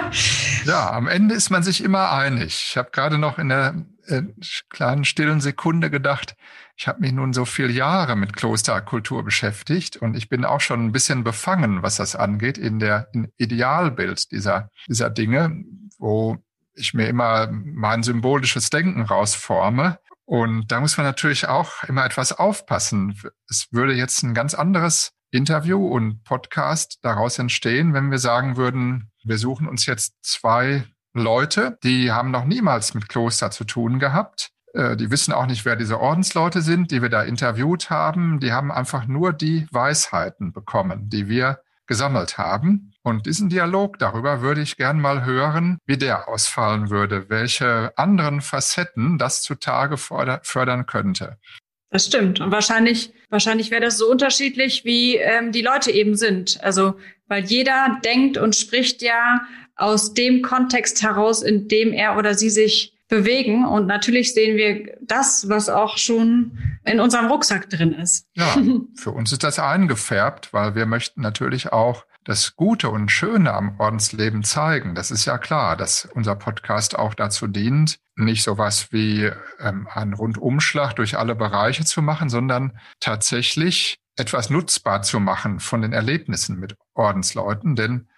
ja, 0.64 0.90
am 0.90 1.08
Ende 1.08 1.34
ist 1.34 1.50
man 1.50 1.62
sich 1.62 1.82
immer 1.82 2.12
einig. 2.12 2.68
Ich 2.70 2.76
habe 2.76 2.90
gerade 2.90 3.18
noch 3.18 3.38
in 3.38 3.48
der 3.48 3.86
äh, 4.06 4.22
kleinen 4.68 5.04
stillen 5.04 5.40
Sekunde 5.40 5.90
gedacht, 5.90 6.36
ich 6.76 6.86
habe 6.86 7.00
mich 7.00 7.12
nun 7.12 7.32
so 7.32 7.44
viele 7.44 7.72
Jahre 7.72 8.14
mit 8.14 8.36
Klosterkultur 8.36 9.24
beschäftigt 9.24 9.96
und 9.96 10.16
ich 10.16 10.28
bin 10.28 10.44
auch 10.44 10.60
schon 10.60 10.86
ein 10.86 10.92
bisschen 10.92 11.24
befangen, 11.24 11.82
was 11.82 11.96
das 11.96 12.14
angeht, 12.14 12.56
in 12.56 12.78
der 12.78 13.08
in 13.12 13.32
Idealbild 13.36 14.30
dieser, 14.30 14.70
dieser 14.86 15.10
Dinge, 15.10 15.64
wo 15.98 16.38
ich 16.74 16.94
mir 16.94 17.08
immer 17.08 17.48
mein 17.50 18.04
symbolisches 18.04 18.70
Denken 18.70 19.02
rausforme. 19.02 19.98
Und 20.24 20.70
da 20.70 20.78
muss 20.80 20.96
man 20.96 21.06
natürlich 21.06 21.48
auch 21.48 21.82
immer 21.84 22.04
etwas 22.04 22.32
aufpassen. 22.32 23.18
Es 23.48 23.66
würde 23.72 23.94
jetzt 23.94 24.22
ein 24.22 24.34
ganz 24.34 24.54
anderes 24.54 25.17
Interview 25.30 25.86
und 25.86 26.24
Podcast 26.24 26.98
daraus 27.02 27.38
entstehen, 27.38 27.94
wenn 27.94 28.10
wir 28.10 28.18
sagen 28.18 28.56
würden, 28.56 29.10
wir 29.24 29.38
suchen 29.38 29.68
uns 29.68 29.86
jetzt 29.86 30.14
zwei 30.22 30.84
Leute, 31.12 31.78
die 31.82 32.12
haben 32.12 32.30
noch 32.30 32.44
niemals 32.44 32.94
mit 32.94 33.08
Kloster 33.08 33.50
zu 33.50 33.64
tun 33.64 33.98
gehabt 33.98 34.50
äh, 34.74 34.96
die 34.96 35.10
wissen 35.10 35.32
auch 35.32 35.46
nicht, 35.46 35.64
wer 35.64 35.76
diese 35.76 36.00
Ordensleute 36.00 36.62
sind, 36.62 36.90
die 36.90 37.02
wir 37.02 37.08
da 37.08 37.22
interviewt 37.22 37.90
haben. 37.90 38.40
Die 38.40 38.52
haben 38.52 38.70
einfach 38.70 39.06
nur 39.06 39.32
die 39.32 39.66
Weisheiten 39.70 40.52
bekommen, 40.52 41.08
die 41.08 41.28
wir 41.28 41.60
gesammelt 41.86 42.38
haben. 42.38 42.92
Und 43.02 43.26
diesen 43.26 43.48
Dialog 43.48 43.98
darüber 43.98 44.42
würde 44.42 44.60
ich 44.60 44.76
gern 44.76 45.00
mal 45.00 45.24
hören, 45.24 45.78
wie 45.86 45.96
der 45.96 46.28
ausfallen 46.28 46.90
würde, 46.90 47.30
welche 47.30 47.92
anderen 47.96 48.42
Facetten 48.42 49.18
das 49.18 49.42
zutage 49.42 49.96
fördern 49.96 50.86
könnte. 50.86 51.38
Das 51.90 52.06
stimmt. 52.06 52.40
Und 52.40 52.52
wahrscheinlich, 52.52 53.12
wahrscheinlich 53.30 53.70
wäre 53.70 53.80
das 53.80 53.98
so 53.98 54.10
unterschiedlich, 54.10 54.84
wie 54.84 55.16
ähm, 55.16 55.52
die 55.52 55.62
Leute 55.62 55.90
eben 55.90 56.16
sind. 56.16 56.62
Also, 56.62 56.94
weil 57.28 57.44
jeder 57.44 57.98
denkt 58.04 58.36
und 58.36 58.56
spricht 58.56 59.02
ja 59.02 59.40
aus 59.76 60.12
dem 60.12 60.42
Kontext 60.42 61.02
heraus, 61.02 61.42
in 61.42 61.68
dem 61.68 61.92
er 61.92 62.16
oder 62.18 62.34
sie 62.34 62.50
sich 62.50 62.94
bewegen. 63.08 63.64
Und 63.64 63.86
natürlich 63.86 64.34
sehen 64.34 64.56
wir 64.56 64.96
das, 65.00 65.48
was 65.48 65.68
auch 65.68 65.96
schon 65.96 66.58
in 66.84 67.00
unserem 67.00 67.26
Rucksack 67.26 67.70
drin 67.70 67.92
ist. 67.92 68.26
Ja, 68.34 68.56
für 68.94 69.10
uns 69.10 69.32
ist 69.32 69.42
das 69.42 69.58
eingefärbt, 69.58 70.52
weil 70.52 70.74
wir 70.74 70.84
möchten 70.84 71.22
natürlich 71.22 71.72
auch 71.72 72.04
das 72.28 72.56
Gute 72.56 72.90
und 72.90 73.10
Schöne 73.10 73.54
am 73.54 73.80
Ordensleben 73.80 74.44
zeigen. 74.44 74.94
Das 74.94 75.10
ist 75.10 75.24
ja 75.24 75.38
klar, 75.38 75.78
dass 75.78 76.04
unser 76.04 76.34
Podcast 76.34 76.98
auch 76.98 77.14
dazu 77.14 77.46
dient, 77.46 78.00
nicht 78.16 78.42
sowas 78.42 78.92
wie 78.92 79.30
ähm, 79.60 79.88
einen 79.90 80.12
Rundumschlag 80.12 80.92
durch 80.92 81.16
alle 81.16 81.34
Bereiche 81.34 81.86
zu 81.86 82.02
machen, 82.02 82.28
sondern 82.28 82.78
tatsächlich 83.00 83.98
etwas 84.16 84.50
nutzbar 84.50 85.00
zu 85.00 85.20
machen 85.20 85.58
von 85.58 85.80
den 85.80 85.94
Erlebnissen 85.94 86.60
mit 86.60 86.76
Ordensleuten. 86.92 87.76
Denn 87.76 88.10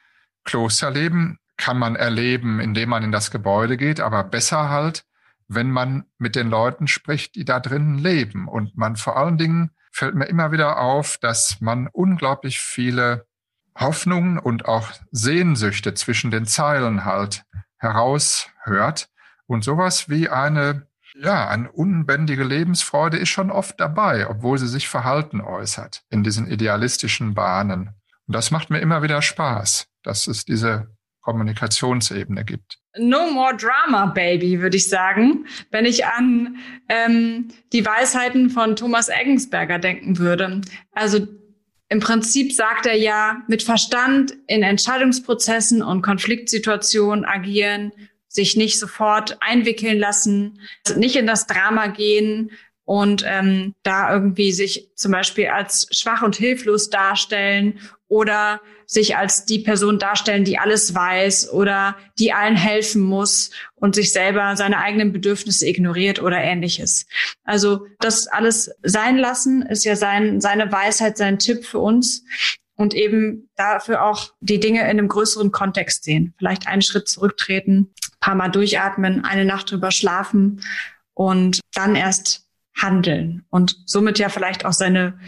Klosterleben 0.43 1.39
kann 1.57 1.79
man 1.79 1.95
erleben, 1.95 2.59
indem 2.59 2.89
man 2.89 3.05
in 3.05 3.13
das 3.13 3.31
Gebäude 3.31 3.77
geht, 3.77 4.01
aber 4.01 4.25
besser 4.25 4.71
halt, 4.71 5.05
wenn 5.47 5.71
man 5.71 6.03
mit 6.19 6.35
den 6.35 6.51
Leuten 6.51 6.89
spricht, 6.89 7.37
die 7.37 7.45
da 7.45 7.61
drinnen 7.61 7.97
leben. 7.97 8.49
Und 8.49 8.77
man 8.77 8.97
vor 8.97 9.17
allen 9.17 9.39
Dingen 9.39 9.71
fällt 9.93 10.17
mir 10.17 10.27
immer 10.27 10.51
wieder 10.51 10.81
auf, 10.81 11.17
dass 11.19 11.61
man 11.61 11.87
unglaublich 11.87 12.59
viele 12.59 13.30
Hoffnungen 13.81 14.39
und 14.39 14.67
auch 14.67 14.93
Sehnsüchte 15.11 15.95
zwischen 15.95 16.31
den 16.31 16.47
Zeilen 16.47 17.05
halt 17.05 17.45
heraushört. 17.79 19.09
Und 19.47 19.65
sowas 19.65 20.09
wie 20.09 20.29
eine, 20.29 20.87
ja, 21.15 21.49
eine 21.49 21.73
unbändige 21.73 22.45
Lebensfreude 22.45 23.17
ist 23.17 23.31
schon 23.31 23.51
oft 23.51 23.81
dabei, 23.81 24.29
obwohl 24.29 24.59
sie 24.59 24.69
sich 24.69 24.89
Verhalten 24.89 25.41
äußert 25.41 26.03
in 26.11 26.23
diesen 26.23 26.47
idealistischen 26.49 27.35
Bahnen. 27.35 27.95
Und 28.27 28.37
das 28.37 28.51
macht 28.51 28.71
mir 28.71 28.79
immer 28.79 29.03
wieder 29.03 29.23
Spaß, 29.23 29.89
dass 30.03 30.27
es 30.27 30.45
diese 30.45 30.95
Kommunikationsebene 31.23 32.45
gibt. 32.45 32.79
No 32.99 33.31
more 33.31 33.57
drama, 33.57 34.07
baby, 34.07 34.61
würde 34.61 34.77
ich 34.77 34.89
sagen, 34.89 35.47
wenn 35.71 35.85
ich 35.85 36.07
an 36.07 36.57
ähm, 36.89 37.49
die 37.73 37.85
Weisheiten 37.85 38.51
von 38.51 38.75
Thomas 38.75 39.09
Eggensberger 39.09 39.79
denken 39.79 40.19
würde. 40.19 40.61
Also 40.93 41.27
im 41.91 41.99
Prinzip 41.99 42.53
sagt 42.53 42.87
er 42.87 42.97
ja, 42.97 43.43
mit 43.49 43.65
Verstand 43.65 44.35
in 44.47 44.63
Entscheidungsprozessen 44.63 45.83
und 45.83 46.03
Konfliktsituationen 46.03 47.25
agieren, 47.25 47.93
sich 48.29 48.57
nicht 48.57 48.79
sofort 48.79 49.37
einwickeln 49.41 49.99
lassen, 49.99 50.61
nicht 50.97 51.17
in 51.17 51.27
das 51.27 51.49
Drama 51.49 51.89
gehen 51.89 52.53
und 52.85 53.25
ähm, 53.27 53.75
da 53.83 54.13
irgendwie 54.13 54.53
sich 54.53 54.91
zum 54.95 55.11
Beispiel 55.11 55.49
als 55.49 55.89
schwach 55.91 56.23
und 56.23 56.37
hilflos 56.37 56.91
darstellen 56.91 57.81
oder 58.11 58.61
sich 58.87 59.17
als 59.17 59.47
die 59.47 59.61
Person 59.61 60.01
darstellen, 60.01 60.45
die 60.45 60.59
alles 60.59 60.95
weiß 60.95 61.53
oder 61.53 61.97
die 62.19 62.33
allen 62.33 62.57
helfen 62.57 63.03
muss 63.03 63.51
und 63.77 63.95
sich 63.95 64.13
selber 64.13 64.57
seine 64.57 64.79
eigenen 64.79 65.13
Bedürfnisse 65.13 65.69
ignoriert 65.69 66.21
oder 66.21 66.39
ähnliches. 66.39 67.07
Also 67.45 67.87
das 68.01 68.27
alles 68.27 68.73
sein 68.83 69.17
lassen 69.17 69.63
ist 69.63 69.85
ja 69.85 69.95
sein, 69.95 70.41
seine 70.41 70.73
Weisheit, 70.73 71.17
sein 71.17 71.39
Tipp 71.39 71.65
für 71.65 71.79
uns 71.79 72.25
und 72.75 72.95
eben 72.95 73.49
dafür 73.55 74.05
auch 74.05 74.33
die 74.41 74.59
Dinge 74.59 74.81
in 74.81 74.89
einem 74.89 75.09
größeren 75.09 75.53
Kontext 75.53 76.03
sehen. 76.03 76.35
Vielleicht 76.37 76.67
einen 76.67 76.83
Schritt 76.83 77.09
zurücktreten, 77.09 77.95
paar 78.19 78.35
Mal 78.35 78.49
durchatmen, 78.49 79.25
eine 79.25 79.45
Nacht 79.45 79.71
drüber 79.71 79.93
schlafen 79.93 80.63
und 81.15 81.61
dann 81.75 81.95
erst 81.95 82.49
handeln 82.77 83.45
und 83.51 83.77
somit 83.87 84.19
ja 84.19 84.31
vielleicht 84.31 84.65
auch 84.65 84.73
seine, 84.73 85.21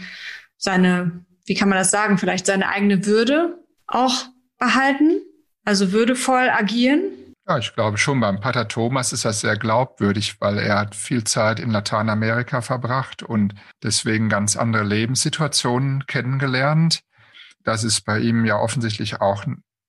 seine 0.57 1.23
wie 1.45 1.55
kann 1.55 1.69
man 1.69 1.77
das 1.77 1.91
sagen, 1.91 2.17
vielleicht 2.17 2.45
seine 2.45 2.69
eigene 2.69 3.05
Würde 3.05 3.57
auch 3.87 4.25
behalten, 4.57 5.21
also 5.65 5.91
würdevoll 5.91 6.49
agieren? 6.49 7.03
Ja, 7.45 7.57
ich 7.57 7.73
glaube 7.73 7.97
schon. 7.97 8.21
Beim 8.21 8.39
Pater 8.39 8.69
Thomas 8.69 9.11
ist 9.11 9.25
das 9.25 9.41
sehr 9.41 9.57
glaubwürdig, 9.57 10.39
weil 10.39 10.57
er 10.57 10.79
hat 10.79 10.95
viel 10.95 11.25
Zeit 11.25 11.59
in 11.59 11.71
Lateinamerika 11.71 12.61
verbracht 12.61 13.21
und 13.21 13.53
deswegen 13.83 14.29
ganz 14.29 14.55
andere 14.55 14.83
Lebenssituationen 14.83 16.05
kennengelernt. 16.05 17.01
Das 17.65 17.83
ist 17.83 18.05
bei 18.05 18.19
ihm 18.19 18.45
ja 18.45 18.57
offensichtlich 18.57 19.19
auch 19.19 19.43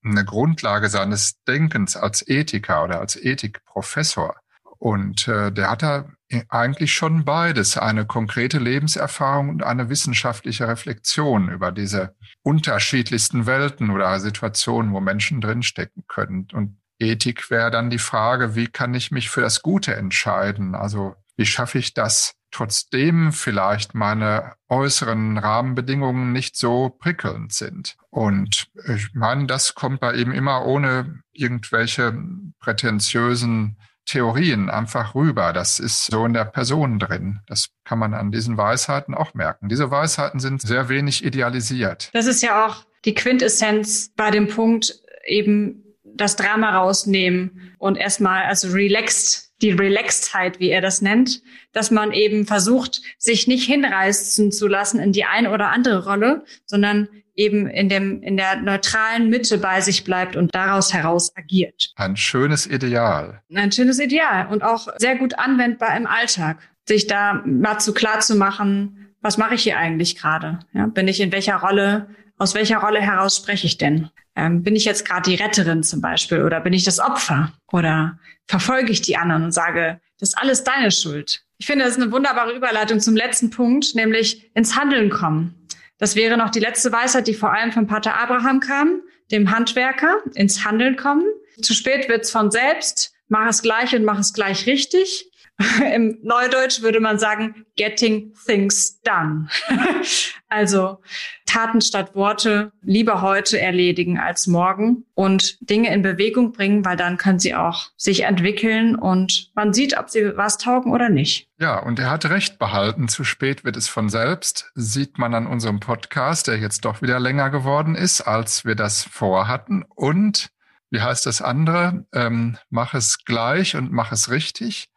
eine 0.04 0.24
Grundlage 0.24 0.88
seines 0.88 1.42
Denkens 1.46 1.96
als 1.96 2.26
Ethiker 2.26 2.82
oder 2.84 3.00
als 3.00 3.16
Ethikprofessor. 3.16 4.36
Und 4.78 5.28
äh, 5.28 5.52
der 5.52 5.70
hat 5.70 5.82
da 5.82 6.06
eigentlich 6.48 6.92
schon 6.92 7.24
beides, 7.24 7.76
eine 7.76 8.06
konkrete 8.06 8.58
Lebenserfahrung 8.58 9.48
und 9.48 9.62
eine 9.62 9.88
wissenschaftliche 9.88 10.68
Reflexion 10.68 11.48
über 11.48 11.72
diese 11.72 12.14
unterschiedlichsten 12.42 13.46
Welten 13.46 13.90
oder 13.90 14.18
Situationen, 14.20 14.92
wo 14.92 15.00
Menschen 15.00 15.40
drinstecken 15.40 16.04
können. 16.08 16.48
Und 16.52 16.78
Ethik 16.98 17.50
wäre 17.50 17.70
dann 17.70 17.90
die 17.90 17.98
Frage, 17.98 18.54
wie 18.54 18.66
kann 18.66 18.94
ich 18.94 19.10
mich 19.10 19.30
für 19.30 19.40
das 19.40 19.62
Gute 19.62 19.94
entscheiden? 19.94 20.74
Also 20.74 21.14
wie 21.36 21.46
schaffe 21.46 21.78
ich 21.78 21.94
das, 21.94 22.34
trotzdem 22.54 23.32
vielleicht 23.32 23.94
meine 23.94 24.52
äußeren 24.68 25.38
Rahmenbedingungen 25.38 26.32
nicht 26.32 26.56
so 26.56 26.88
prickelnd 26.88 27.52
sind. 27.52 27.96
Und 28.10 28.68
ich 28.86 29.12
meine, 29.12 29.46
das 29.46 29.74
kommt 29.74 30.00
bei 30.00 30.14
ihm 30.14 30.30
immer 30.30 30.64
ohne 30.64 31.20
irgendwelche 31.32 32.16
prätentiösen 32.60 33.76
Theorien 34.06 34.70
einfach 34.70 35.14
rüber. 35.14 35.52
Das 35.52 35.78
ist 35.78 36.06
so 36.06 36.24
in 36.26 36.34
der 36.34 36.44
Person 36.44 36.98
drin. 36.98 37.40
Das 37.46 37.70
kann 37.84 37.98
man 37.98 38.14
an 38.14 38.30
diesen 38.30 38.56
Weisheiten 38.56 39.14
auch 39.14 39.34
merken. 39.34 39.68
Diese 39.68 39.90
Weisheiten 39.90 40.40
sind 40.40 40.62
sehr 40.62 40.88
wenig 40.88 41.24
idealisiert. 41.24 42.10
Das 42.12 42.26
ist 42.26 42.42
ja 42.42 42.66
auch 42.66 42.84
die 43.04 43.14
Quintessenz 43.14 44.12
bei 44.16 44.30
dem 44.30 44.48
Punkt 44.48 45.00
eben 45.26 45.82
das 46.04 46.36
Drama 46.36 46.76
rausnehmen 46.76 47.74
und 47.78 47.96
erstmal 47.96 48.44
also 48.44 48.68
relaxed 48.68 49.52
die 49.64 49.72
Relaxedheit, 49.72 50.60
wie 50.60 50.68
er 50.68 50.82
das 50.82 51.00
nennt, 51.00 51.42
dass 51.72 51.90
man 51.90 52.12
eben 52.12 52.46
versucht, 52.46 53.00
sich 53.18 53.48
nicht 53.48 53.66
hinreißen 53.66 54.52
zu 54.52 54.68
lassen 54.68 55.00
in 55.00 55.12
die 55.12 55.24
eine 55.24 55.50
oder 55.50 55.70
andere 55.70 56.04
Rolle, 56.04 56.44
sondern 56.66 57.08
eben 57.34 57.66
in 57.66 57.88
dem, 57.88 58.22
in 58.22 58.36
der 58.36 58.56
neutralen 58.56 59.30
Mitte 59.30 59.58
bei 59.58 59.80
sich 59.80 60.04
bleibt 60.04 60.36
und 60.36 60.54
daraus 60.54 60.92
heraus 60.92 61.34
agiert. 61.36 61.92
Ein 61.96 62.16
schönes 62.16 62.66
Ideal. 62.66 63.42
Ein 63.52 63.72
schönes 63.72 63.98
Ideal 63.98 64.48
und 64.48 64.62
auch 64.62 64.88
sehr 64.98 65.16
gut 65.16 65.38
anwendbar 65.38 65.96
im 65.96 66.06
Alltag. 66.06 66.58
Sich 66.86 67.06
da 67.06 67.42
mal 67.46 67.78
zu 67.78 67.94
klar 67.94 68.20
zu 68.20 68.36
machen, 68.36 69.14
was 69.22 69.38
mache 69.38 69.54
ich 69.54 69.62
hier 69.62 69.78
eigentlich 69.78 70.16
gerade? 70.16 70.60
Ja, 70.74 70.86
bin 70.86 71.08
ich 71.08 71.20
in 71.20 71.32
welcher 71.32 71.56
Rolle? 71.56 72.08
Aus 72.38 72.54
welcher 72.54 72.78
Rolle 72.78 73.00
heraus 73.00 73.36
spreche 73.36 73.66
ich 73.66 73.78
denn? 73.78 74.10
Ähm, 74.36 74.62
bin 74.62 74.74
ich 74.74 74.84
jetzt 74.84 75.06
gerade 75.06 75.30
die 75.30 75.36
Retterin 75.36 75.82
zum 75.82 76.00
Beispiel 76.00 76.42
oder 76.42 76.60
bin 76.60 76.72
ich 76.72 76.84
das 76.84 76.98
Opfer? 76.98 77.52
Oder 77.72 78.18
verfolge 78.46 78.90
ich 78.90 79.02
die 79.02 79.16
anderen 79.16 79.44
und 79.44 79.52
sage, 79.52 80.00
das 80.18 80.30
ist 80.30 80.38
alles 80.38 80.64
deine 80.64 80.90
Schuld? 80.90 81.44
Ich 81.58 81.66
finde, 81.66 81.84
das 81.84 81.96
ist 81.96 82.02
eine 82.02 82.10
wunderbare 82.10 82.52
Überleitung 82.52 82.98
zum 82.98 83.14
letzten 83.14 83.50
Punkt, 83.50 83.94
nämlich 83.94 84.50
ins 84.54 84.76
Handeln 84.76 85.10
kommen. 85.10 85.54
Das 85.98 86.16
wäre 86.16 86.36
noch 86.36 86.50
die 86.50 86.60
letzte 86.60 86.90
Weisheit, 86.90 87.28
die 87.28 87.34
vor 87.34 87.52
allem 87.54 87.70
von 87.70 87.86
Pater 87.86 88.18
Abraham 88.18 88.58
kam, 88.58 89.00
dem 89.30 89.50
Handwerker, 89.50 90.18
ins 90.34 90.64
Handeln 90.64 90.96
kommen. 90.96 91.24
Zu 91.62 91.72
spät 91.72 92.08
wird's 92.08 92.30
von 92.32 92.50
selbst. 92.50 93.14
Mach 93.28 93.48
es 93.48 93.62
gleich 93.62 93.94
und 93.94 94.04
mach 94.04 94.18
es 94.18 94.32
gleich 94.32 94.66
richtig. 94.66 95.30
Im 95.94 96.18
Neudeutsch 96.22 96.82
würde 96.82 96.98
man 96.98 97.18
sagen, 97.18 97.64
getting 97.76 98.34
things 98.46 99.00
done. 99.02 99.48
also 100.48 101.00
Taten 101.46 101.80
statt 101.80 102.16
Worte 102.16 102.72
lieber 102.82 103.22
heute 103.22 103.60
erledigen 103.60 104.18
als 104.18 104.48
morgen 104.48 105.04
und 105.14 105.56
Dinge 105.60 105.94
in 105.94 106.02
Bewegung 106.02 106.52
bringen, 106.52 106.84
weil 106.84 106.96
dann 106.96 107.18
können 107.18 107.38
sie 107.38 107.54
auch 107.54 107.90
sich 107.96 108.22
entwickeln 108.22 108.96
und 108.96 109.52
man 109.54 109.72
sieht, 109.72 109.96
ob 109.96 110.10
sie 110.10 110.36
was 110.36 110.58
taugen 110.58 110.92
oder 110.92 111.08
nicht. 111.08 111.48
Ja, 111.60 111.78
und 111.78 112.00
er 112.00 112.10
hat 112.10 112.24
recht 112.26 112.58
behalten. 112.58 113.06
Zu 113.06 113.22
spät 113.22 113.64
wird 113.64 113.76
es 113.76 113.88
von 113.88 114.08
selbst. 114.08 114.72
Sieht 114.74 115.18
man 115.18 115.34
an 115.34 115.46
unserem 115.46 115.78
Podcast, 115.78 116.48
der 116.48 116.58
jetzt 116.58 116.84
doch 116.84 117.00
wieder 117.00 117.20
länger 117.20 117.50
geworden 117.50 117.94
ist, 117.94 118.22
als 118.22 118.64
wir 118.64 118.74
das 118.74 119.04
vorhatten. 119.04 119.84
Und 119.94 120.48
wie 120.90 121.00
heißt 121.00 121.26
das 121.26 121.40
andere? 121.40 122.06
Ähm, 122.12 122.58
mach 122.70 122.94
es 122.94 123.24
gleich 123.24 123.76
und 123.76 123.92
mach 123.92 124.10
es 124.10 124.30
richtig. 124.30 124.88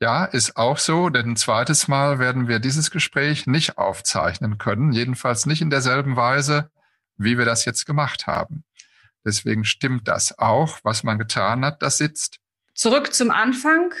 Ja, 0.00 0.26
ist 0.26 0.56
auch 0.56 0.76
so, 0.76 1.08
denn 1.08 1.30
ein 1.30 1.36
zweites 1.36 1.88
Mal 1.88 2.18
werden 2.18 2.48
wir 2.48 2.58
dieses 2.58 2.90
Gespräch 2.90 3.46
nicht 3.46 3.78
aufzeichnen 3.78 4.58
können, 4.58 4.92
jedenfalls 4.92 5.46
nicht 5.46 5.62
in 5.62 5.70
derselben 5.70 6.16
Weise, 6.16 6.70
wie 7.16 7.38
wir 7.38 7.46
das 7.46 7.64
jetzt 7.64 7.86
gemacht 7.86 8.26
haben. 8.26 8.64
Deswegen 9.24 9.64
stimmt 9.64 10.06
das 10.06 10.38
auch, 10.38 10.78
was 10.82 11.02
man 11.02 11.18
getan 11.18 11.64
hat, 11.64 11.82
das 11.82 11.96
sitzt. 11.96 12.38
Zurück 12.74 13.14
zum 13.14 13.30
Anfang 13.30 13.94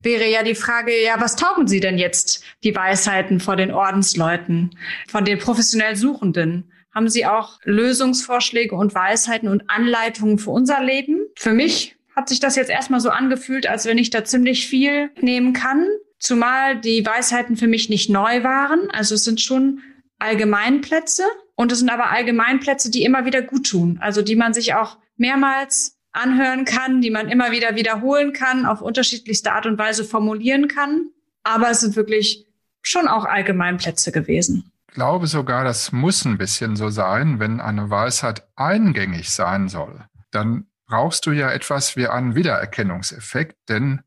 wäre 0.00 0.28
ja 0.28 0.42
die 0.42 0.54
Frage, 0.54 0.92
ja, 1.02 1.18
was 1.18 1.36
taugen 1.36 1.66
Sie 1.66 1.80
denn 1.80 1.96
jetzt, 1.96 2.44
die 2.62 2.76
Weisheiten 2.76 3.40
vor 3.40 3.56
den 3.56 3.72
Ordensleuten, 3.72 4.78
von 5.08 5.24
den 5.24 5.38
professionell 5.38 5.96
Suchenden? 5.96 6.70
Haben 6.94 7.08
Sie 7.08 7.24
auch 7.24 7.58
Lösungsvorschläge 7.64 8.76
und 8.76 8.94
Weisheiten 8.94 9.48
und 9.48 9.68
Anleitungen 9.70 10.38
für 10.38 10.50
unser 10.50 10.82
Leben? 10.82 11.26
Für 11.36 11.52
mich 11.52 11.96
hat 12.14 12.28
sich 12.28 12.40
das 12.40 12.56
jetzt 12.56 12.70
erstmal 12.70 13.00
so 13.00 13.10
angefühlt, 13.10 13.66
als 13.66 13.86
wenn 13.86 13.98
ich 13.98 14.10
da 14.10 14.24
ziemlich 14.24 14.66
viel 14.66 15.10
nehmen 15.20 15.52
kann. 15.52 15.86
Zumal 16.18 16.80
die 16.80 17.04
Weisheiten 17.04 17.56
für 17.56 17.66
mich 17.66 17.88
nicht 17.88 18.08
neu 18.08 18.42
waren. 18.44 18.90
Also 18.90 19.14
es 19.14 19.24
sind 19.24 19.40
schon 19.40 19.80
Allgemeinplätze 20.18 21.24
und 21.56 21.72
es 21.72 21.80
sind 21.80 21.90
aber 21.90 22.10
Allgemeinplätze, 22.10 22.90
die 22.90 23.04
immer 23.04 23.24
wieder 23.24 23.42
gut 23.42 23.68
tun. 23.68 23.98
Also 24.00 24.22
die 24.22 24.36
man 24.36 24.54
sich 24.54 24.74
auch 24.74 24.98
mehrmals 25.16 25.98
anhören 26.12 26.64
kann, 26.64 27.00
die 27.00 27.10
man 27.10 27.28
immer 27.28 27.50
wieder 27.50 27.74
wiederholen 27.74 28.32
kann, 28.32 28.66
auf 28.66 28.80
unterschiedlichste 28.80 29.52
Art 29.52 29.66
und 29.66 29.78
Weise 29.78 30.04
formulieren 30.04 30.68
kann. 30.68 31.10
Aber 31.42 31.70
es 31.70 31.80
sind 31.80 31.96
wirklich 31.96 32.46
schon 32.80 33.08
auch 33.08 33.24
Allgemeinplätze 33.24 34.12
gewesen. 34.12 34.70
Ich 34.88 34.94
glaube 34.94 35.26
sogar, 35.26 35.64
das 35.64 35.90
muss 35.90 36.24
ein 36.24 36.38
bisschen 36.38 36.76
so 36.76 36.88
sein, 36.88 37.40
wenn 37.40 37.60
eine 37.60 37.90
Weisheit 37.90 38.46
eingängig 38.54 39.30
sein 39.30 39.68
soll. 39.68 40.04
Dann 40.30 40.68
brauchst 40.86 41.26
du 41.26 41.32
ja 41.32 41.50
etwas 41.50 41.96
wie 41.96 42.08
einen 42.08 42.34
Wiedererkennungseffekt, 42.34 43.56
denn 43.68 44.02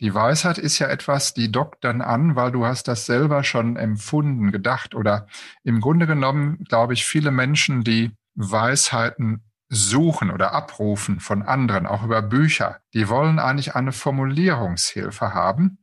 die 0.00 0.14
Weisheit 0.14 0.58
ist 0.58 0.80
ja 0.80 0.88
etwas, 0.88 1.32
die 1.32 1.52
dockt 1.52 1.84
dann 1.84 2.00
an, 2.00 2.34
weil 2.34 2.50
du 2.50 2.66
hast 2.66 2.88
das 2.88 3.06
selber 3.06 3.44
schon 3.44 3.76
empfunden, 3.76 4.50
gedacht 4.50 4.96
oder 4.96 5.28
im 5.62 5.80
Grunde 5.80 6.08
genommen, 6.08 6.64
glaube 6.64 6.92
ich, 6.94 7.04
viele 7.04 7.30
Menschen, 7.30 7.84
die 7.84 8.10
Weisheiten 8.34 9.44
suchen 9.68 10.30
oder 10.30 10.52
abrufen 10.52 11.20
von 11.20 11.42
anderen, 11.42 11.86
auch 11.86 12.02
über 12.02 12.20
Bücher, 12.20 12.80
die 12.94 13.08
wollen 13.08 13.38
eigentlich 13.38 13.76
eine 13.76 13.92
Formulierungshilfe 13.92 15.34
haben. 15.34 15.78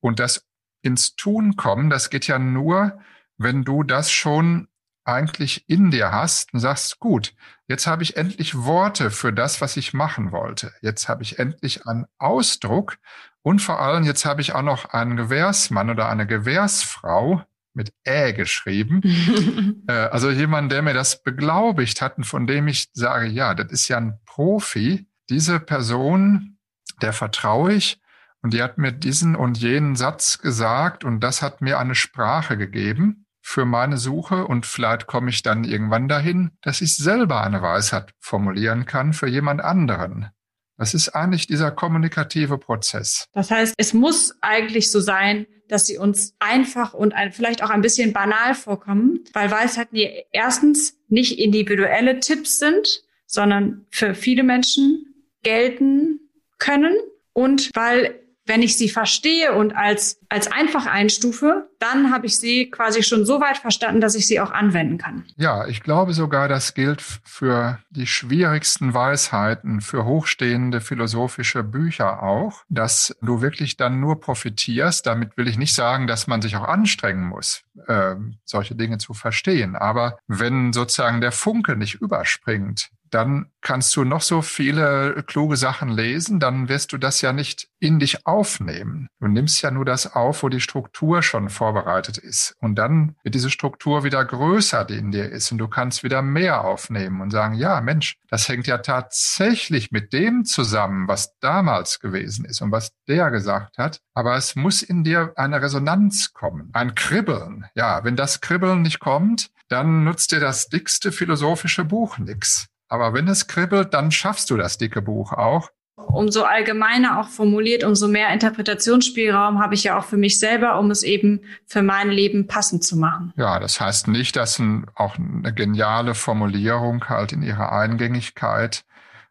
Und 0.00 0.18
das 0.20 0.46
ins 0.82 1.14
Tun 1.14 1.56
kommen, 1.56 1.90
das 1.90 2.08
geht 2.08 2.26
ja 2.26 2.38
nur, 2.38 2.98
wenn 3.36 3.62
du 3.62 3.82
das 3.82 4.10
schon 4.10 4.68
eigentlich 5.04 5.68
in 5.68 5.90
dir 5.90 6.12
hast 6.12 6.52
und 6.52 6.60
sagst, 6.60 6.98
gut, 6.98 7.34
jetzt 7.66 7.86
habe 7.86 8.02
ich 8.02 8.16
endlich 8.16 8.56
Worte 8.56 9.10
für 9.10 9.32
das, 9.32 9.60
was 9.60 9.76
ich 9.76 9.92
machen 9.92 10.32
wollte. 10.32 10.72
Jetzt 10.82 11.08
habe 11.08 11.22
ich 11.22 11.38
endlich 11.38 11.86
einen 11.86 12.06
Ausdruck 12.18 12.98
und 13.42 13.60
vor 13.60 13.80
allem 13.80 14.04
jetzt 14.04 14.24
habe 14.24 14.40
ich 14.40 14.54
auch 14.54 14.62
noch 14.62 14.86
einen 14.86 15.16
Gewährsmann 15.16 15.90
oder 15.90 16.08
eine 16.08 16.26
Gewährsfrau 16.26 17.42
mit 17.72 17.92
Ä 18.06 18.32
geschrieben. 18.32 19.84
äh, 19.88 19.92
also 19.92 20.30
jemand, 20.30 20.72
der 20.72 20.82
mir 20.82 20.94
das 20.94 21.22
beglaubigt 21.22 22.02
hat 22.02 22.18
und 22.18 22.24
von 22.24 22.46
dem 22.46 22.68
ich 22.68 22.90
sage, 22.92 23.26
ja, 23.26 23.54
das 23.54 23.70
ist 23.72 23.88
ja 23.88 23.96
ein 23.96 24.18
Profi. 24.26 25.06
Diese 25.30 25.60
Person, 25.60 26.58
der 27.00 27.12
vertraue 27.12 27.72
ich 27.72 28.00
und 28.42 28.52
die 28.52 28.62
hat 28.62 28.78
mir 28.78 28.92
diesen 28.92 29.36
und 29.36 29.58
jenen 29.58 29.96
Satz 29.96 30.38
gesagt 30.38 31.04
und 31.04 31.20
das 31.20 31.42
hat 31.42 31.60
mir 31.60 31.78
eine 31.78 31.94
Sprache 31.94 32.56
gegeben 32.56 33.26
für 33.50 33.64
meine 33.64 33.96
Suche 33.96 34.46
und 34.46 34.64
vielleicht 34.64 35.08
komme 35.08 35.28
ich 35.28 35.42
dann 35.42 35.64
irgendwann 35.64 36.06
dahin, 36.06 36.52
dass 36.62 36.80
ich 36.82 36.94
selber 36.96 37.42
eine 37.42 37.60
Weisheit 37.60 38.14
formulieren 38.20 38.86
kann 38.86 39.12
für 39.12 39.26
jemand 39.26 39.60
anderen. 39.60 40.28
Das 40.76 40.94
ist 40.94 41.08
eigentlich 41.08 41.48
dieser 41.48 41.72
kommunikative 41.72 42.58
Prozess. 42.58 43.26
Das 43.32 43.50
heißt, 43.50 43.74
es 43.76 43.92
muss 43.92 44.36
eigentlich 44.40 44.92
so 44.92 45.00
sein, 45.00 45.48
dass 45.66 45.88
sie 45.88 45.98
uns 45.98 46.36
einfach 46.38 46.94
und 46.94 47.12
ein, 47.12 47.32
vielleicht 47.32 47.64
auch 47.64 47.70
ein 47.70 47.80
bisschen 47.80 48.12
banal 48.12 48.54
vorkommen, 48.54 49.24
weil 49.32 49.50
Weisheiten 49.50 49.96
die 49.96 50.08
erstens 50.30 50.96
nicht 51.08 51.40
individuelle 51.40 52.20
Tipps 52.20 52.60
sind, 52.60 53.02
sondern 53.26 53.84
für 53.90 54.14
viele 54.14 54.44
Menschen 54.44 55.12
gelten 55.42 56.20
können 56.58 56.94
und 57.32 57.70
weil 57.74 58.14
wenn 58.46 58.62
ich 58.62 58.76
sie 58.76 58.88
verstehe 58.88 59.54
und 59.54 59.72
als, 59.72 60.19
als 60.30 60.50
einfach 60.50 60.86
einstufe, 60.86 61.68
dann 61.80 62.12
habe 62.12 62.26
ich 62.26 62.38
sie 62.38 62.70
quasi 62.70 63.02
schon 63.02 63.26
so 63.26 63.40
weit 63.40 63.58
verstanden, 63.58 64.00
dass 64.00 64.14
ich 64.14 64.26
sie 64.28 64.40
auch 64.40 64.52
anwenden 64.52 64.96
kann. 64.96 65.24
Ja, 65.36 65.66
ich 65.66 65.82
glaube 65.82 66.14
sogar, 66.14 66.46
das 66.46 66.74
gilt 66.74 67.02
für 67.02 67.80
die 67.90 68.06
schwierigsten 68.06 68.94
Weisheiten, 68.94 69.80
für 69.80 70.04
hochstehende 70.04 70.80
philosophische 70.80 71.64
Bücher 71.64 72.22
auch, 72.22 72.62
dass 72.68 73.16
du 73.20 73.42
wirklich 73.42 73.76
dann 73.76 73.98
nur 73.98 74.20
profitierst. 74.20 75.04
Damit 75.04 75.36
will 75.36 75.48
ich 75.48 75.58
nicht 75.58 75.74
sagen, 75.74 76.06
dass 76.06 76.28
man 76.28 76.40
sich 76.42 76.56
auch 76.56 76.68
anstrengen 76.68 77.24
muss, 77.24 77.62
äh, 77.88 78.14
solche 78.44 78.76
Dinge 78.76 78.98
zu 78.98 79.14
verstehen. 79.14 79.74
Aber 79.74 80.18
wenn 80.28 80.72
sozusagen 80.72 81.20
der 81.20 81.32
Funke 81.32 81.76
nicht 81.76 81.94
überspringt, 81.94 82.90
dann 83.10 83.50
kannst 83.60 83.94
du 83.96 84.04
noch 84.04 84.22
so 84.22 84.40
viele 84.42 85.22
kluge 85.26 85.56
Sachen 85.56 85.90
lesen, 85.90 86.40
dann 86.40 86.68
wirst 86.68 86.92
du 86.92 86.98
das 86.98 87.20
ja 87.20 87.32
nicht 87.32 87.68
in 87.78 87.98
dich 87.98 88.26
aufnehmen. 88.26 89.08
Du 89.20 89.28
nimmst 89.28 89.60
ja 89.62 89.70
nur 89.70 89.84
das 89.84 90.14
auf, 90.14 90.19
wo 90.28 90.48
die 90.48 90.60
Struktur 90.60 91.22
schon 91.22 91.48
vorbereitet 91.48 92.18
ist. 92.18 92.56
Und 92.60 92.76
dann 92.76 93.16
wird 93.22 93.34
diese 93.34 93.50
Struktur 93.50 94.04
wieder 94.04 94.24
größer, 94.24 94.84
die 94.84 94.96
in 94.96 95.10
dir 95.10 95.30
ist. 95.30 95.50
Und 95.52 95.58
du 95.58 95.68
kannst 95.68 96.02
wieder 96.02 96.22
mehr 96.22 96.64
aufnehmen 96.64 97.20
und 97.20 97.30
sagen, 97.30 97.54
ja, 97.54 97.80
Mensch, 97.80 98.16
das 98.28 98.48
hängt 98.48 98.66
ja 98.66 98.78
tatsächlich 98.78 99.90
mit 99.90 100.12
dem 100.12 100.44
zusammen, 100.44 101.08
was 101.08 101.38
damals 101.40 102.00
gewesen 102.00 102.44
ist 102.44 102.60
und 102.60 102.72
was 102.72 102.92
der 103.08 103.30
gesagt 103.30 103.78
hat. 103.78 104.00
Aber 104.14 104.36
es 104.36 104.56
muss 104.56 104.82
in 104.82 105.04
dir 105.04 105.32
eine 105.36 105.60
Resonanz 105.62 106.32
kommen, 106.32 106.70
ein 106.72 106.94
Kribbeln. 106.94 107.66
Ja, 107.74 108.04
wenn 108.04 108.16
das 108.16 108.40
Kribbeln 108.40 108.82
nicht 108.82 109.00
kommt, 109.00 109.50
dann 109.68 110.04
nutzt 110.04 110.32
dir 110.32 110.40
das 110.40 110.68
dickste 110.68 111.12
philosophische 111.12 111.84
Buch 111.84 112.18
nix. 112.18 112.66
Aber 112.88 113.14
wenn 113.14 113.28
es 113.28 113.46
kribbelt, 113.46 113.94
dann 113.94 114.10
schaffst 114.10 114.50
du 114.50 114.56
das 114.56 114.76
dicke 114.76 115.00
Buch 115.00 115.32
auch. 115.32 115.70
Umso 116.06 116.42
allgemeiner 116.42 117.20
auch 117.20 117.28
formuliert, 117.28 117.84
umso 117.84 118.08
mehr 118.08 118.32
Interpretationsspielraum 118.32 119.60
habe 119.60 119.74
ich 119.74 119.84
ja 119.84 119.98
auch 119.98 120.04
für 120.04 120.16
mich 120.16 120.38
selber, 120.38 120.78
um 120.78 120.90
es 120.90 121.02
eben 121.02 121.40
für 121.66 121.82
mein 121.82 122.10
Leben 122.10 122.46
passend 122.46 122.84
zu 122.84 122.96
machen. 122.96 123.32
Ja, 123.36 123.58
das 123.60 123.80
heißt 123.80 124.08
nicht, 124.08 124.36
dass 124.36 124.58
ein, 124.58 124.86
auch 124.94 125.16
eine 125.16 125.54
geniale 125.54 126.14
Formulierung 126.14 127.08
halt 127.08 127.32
in 127.32 127.42
ihrer 127.42 127.72
Eingängigkeit 127.72 128.84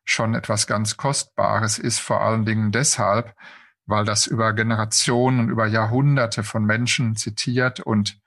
schon 0.06 0.34
etwas 0.34 0.68
ganz 0.68 0.98
Kostbares 0.98 1.78
ist, 1.78 2.00
vor 2.00 2.22
allen 2.22 2.46
Dingen 2.46 2.72
deshalb, 2.72 3.36
weil 3.86 4.06
das 4.06 4.28
über 4.28 4.54
Generationen, 4.54 5.50
über 5.50 5.68
Jahrhunderte 5.68 6.44
von 6.44 6.64
Menschen 6.66 7.16
zitiert 7.16 7.80
und 7.80 8.20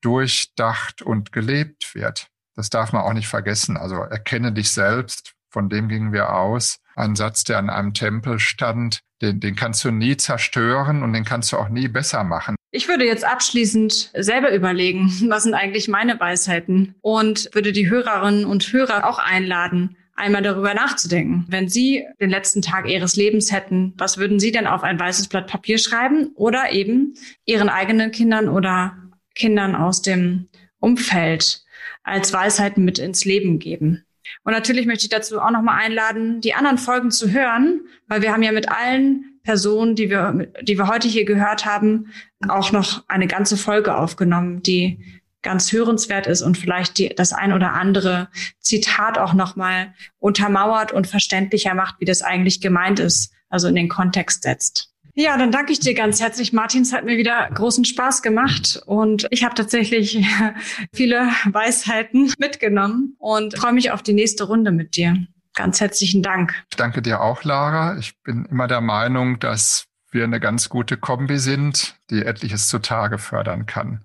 durchdacht 0.00 1.02
und 1.02 1.32
gelebt 1.32 1.94
wird. 1.94 2.28
Das 2.54 2.70
darf 2.70 2.92
man 2.92 3.02
auch 3.02 3.12
nicht 3.12 3.28
vergessen. 3.28 3.76
Also 3.76 3.96
erkenne 3.96 4.52
dich 4.52 4.72
selbst, 4.72 5.34
von 5.50 5.68
dem 5.68 5.88
gingen 5.88 6.12
wir 6.12 6.34
aus. 6.34 6.80
Ein 6.96 7.14
Satz, 7.14 7.44
der 7.44 7.58
an 7.58 7.70
einem 7.70 7.94
Tempel 7.94 8.38
stand, 8.38 9.00
den, 9.22 9.40
den 9.40 9.54
kannst 9.54 9.84
du 9.84 9.90
nie 9.90 10.16
zerstören 10.16 11.02
und 11.02 11.12
den 11.12 11.24
kannst 11.24 11.52
du 11.52 11.56
auch 11.56 11.68
nie 11.68 11.88
besser 11.88 12.24
machen. 12.24 12.56
Ich 12.70 12.88
würde 12.88 13.06
jetzt 13.06 13.24
abschließend 13.24 14.10
selber 14.14 14.52
überlegen, 14.52 15.10
was 15.28 15.44
sind 15.44 15.54
eigentlich 15.54 15.88
meine 15.88 16.18
Weisheiten 16.18 16.94
und 17.00 17.48
würde 17.52 17.72
die 17.72 17.88
Hörerinnen 17.88 18.44
und 18.44 18.72
Hörer 18.72 19.06
auch 19.06 19.18
einladen, 19.18 19.96
einmal 20.14 20.42
darüber 20.42 20.74
nachzudenken. 20.74 21.44
Wenn 21.48 21.68
Sie 21.68 22.04
den 22.20 22.30
letzten 22.30 22.62
Tag 22.62 22.88
Ihres 22.88 23.16
Lebens 23.16 23.52
hätten, 23.52 23.92
was 23.98 24.18
würden 24.18 24.40
Sie 24.40 24.50
denn 24.50 24.66
auf 24.66 24.82
ein 24.82 24.98
weißes 24.98 25.28
Blatt 25.28 25.46
Papier 25.46 25.78
schreiben 25.78 26.30
oder 26.34 26.72
eben 26.72 27.14
Ihren 27.44 27.68
eigenen 27.68 28.10
Kindern 28.10 28.48
oder 28.48 28.96
Kindern 29.34 29.74
aus 29.74 30.00
dem 30.00 30.48
Umfeld 30.80 31.62
als 32.02 32.32
Weisheiten 32.32 32.84
mit 32.84 32.98
ins 32.98 33.26
Leben 33.26 33.58
geben? 33.58 34.05
Und 34.44 34.52
natürlich 34.52 34.86
möchte 34.86 35.04
ich 35.04 35.10
dazu 35.10 35.40
auch 35.40 35.50
nochmal 35.50 35.82
einladen, 35.82 36.40
die 36.40 36.54
anderen 36.54 36.78
Folgen 36.78 37.10
zu 37.10 37.30
hören, 37.30 37.82
weil 38.06 38.22
wir 38.22 38.32
haben 38.32 38.42
ja 38.42 38.52
mit 38.52 38.68
allen 38.70 39.40
Personen, 39.42 39.94
die 39.94 40.10
wir, 40.10 40.48
die 40.62 40.76
wir 40.76 40.88
heute 40.88 41.08
hier 41.08 41.24
gehört 41.24 41.64
haben, 41.64 42.12
auch 42.48 42.72
noch 42.72 43.04
eine 43.08 43.26
ganze 43.28 43.56
Folge 43.56 43.96
aufgenommen, 43.96 44.62
die 44.62 45.22
ganz 45.42 45.70
hörenswert 45.70 46.26
ist 46.26 46.42
und 46.42 46.58
vielleicht 46.58 46.98
die, 46.98 47.10
das 47.10 47.32
ein 47.32 47.52
oder 47.52 47.72
andere 47.72 48.28
Zitat 48.58 49.16
auch 49.16 49.32
nochmal 49.32 49.94
untermauert 50.18 50.90
und 50.90 51.06
verständlicher 51.06 51.74
macht, 51.74 52.00
wie 52.00 52.04
das 52.04 52.22
eigentlich 52.22 52.60
gemeint 52.60 52.98
ist, 52.98 53.32
also 53.48 53.68
in 53.68 53.76
den 53.76 53.88
Kontext 53.88 54.42
setzt. 54.42 54.92
Ja, 55.18 55.38
dann 55.38 55.50
danke 55.50 55.72
ich 55.72 55.80
dir 55.80 55.94
ganz 55.94 56.20
herzlich, 56.20 56.52
Martin. 56.52 56.82
Es 56.82 56.92
hat 56.92 57.06
mir 57.06 57.16
wieder 57.16 57.48
großen 57.54 57.86
Spaß 57.86 58.20
gemacht 58.20 58.82
und 58.84 59.26
ich 59.30 59.44
habe 59.44 59.54
tatsächlich 59.54 60.22
viele 60.92 61.30
Weisheiten 61.50 62.34
mitgenommen 62.38 63.16
und 63.18 63.56
freue 63.56 63.72
mich 63.72 63.90
auf 63.92 64.02
die 64.02 64.12
nächste 64.12 64.44
Runde 64.44 64.72
mit 64.72 64.94
dir. 64.94 65.16
Ganz 65.54 65.80
herzlichen 65.80 66.22
Dank. 66.22 66.54
Ich 66.70 66.76
danke 66.76 67.00
dir 67.00 67.22
auch, 67.22 67.44
Lara. 67.44 67.96
Ich 67.96 68.20
bin 68.24 68.44
immer 68.44 68.68
der 68.68 68.82
Meinung, 68.82 69.38
dass 69.38 69.86
wir 70.10 70.24
eine 70.24 70.38
ganz 70.38 70.68
gute 70.68 70.98
Kombi 70.98 71.38
sind, 71.38 71.96
die 72.10 72.22
etliches 72.22 72.68
zutage 72.68 73.16
fördern 73.16 73.64
kann. 73.64 74.04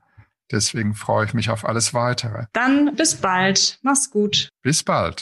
Deswegen 0.50 0.94
freue 0.96 1.26
ich 1.26 1.34
mich 1.34 1.50
auf 1.50 1.66
alles 1.66 1.94
weitere. 1.94 2.46
Dann 2.54 2.96
bis 2.96 3.16
bald. 3.16 3.80
Mach's 3.82 4.10
gut. 4.10 4.50
Bis 4.62 4.84
bald. 4.84 5.20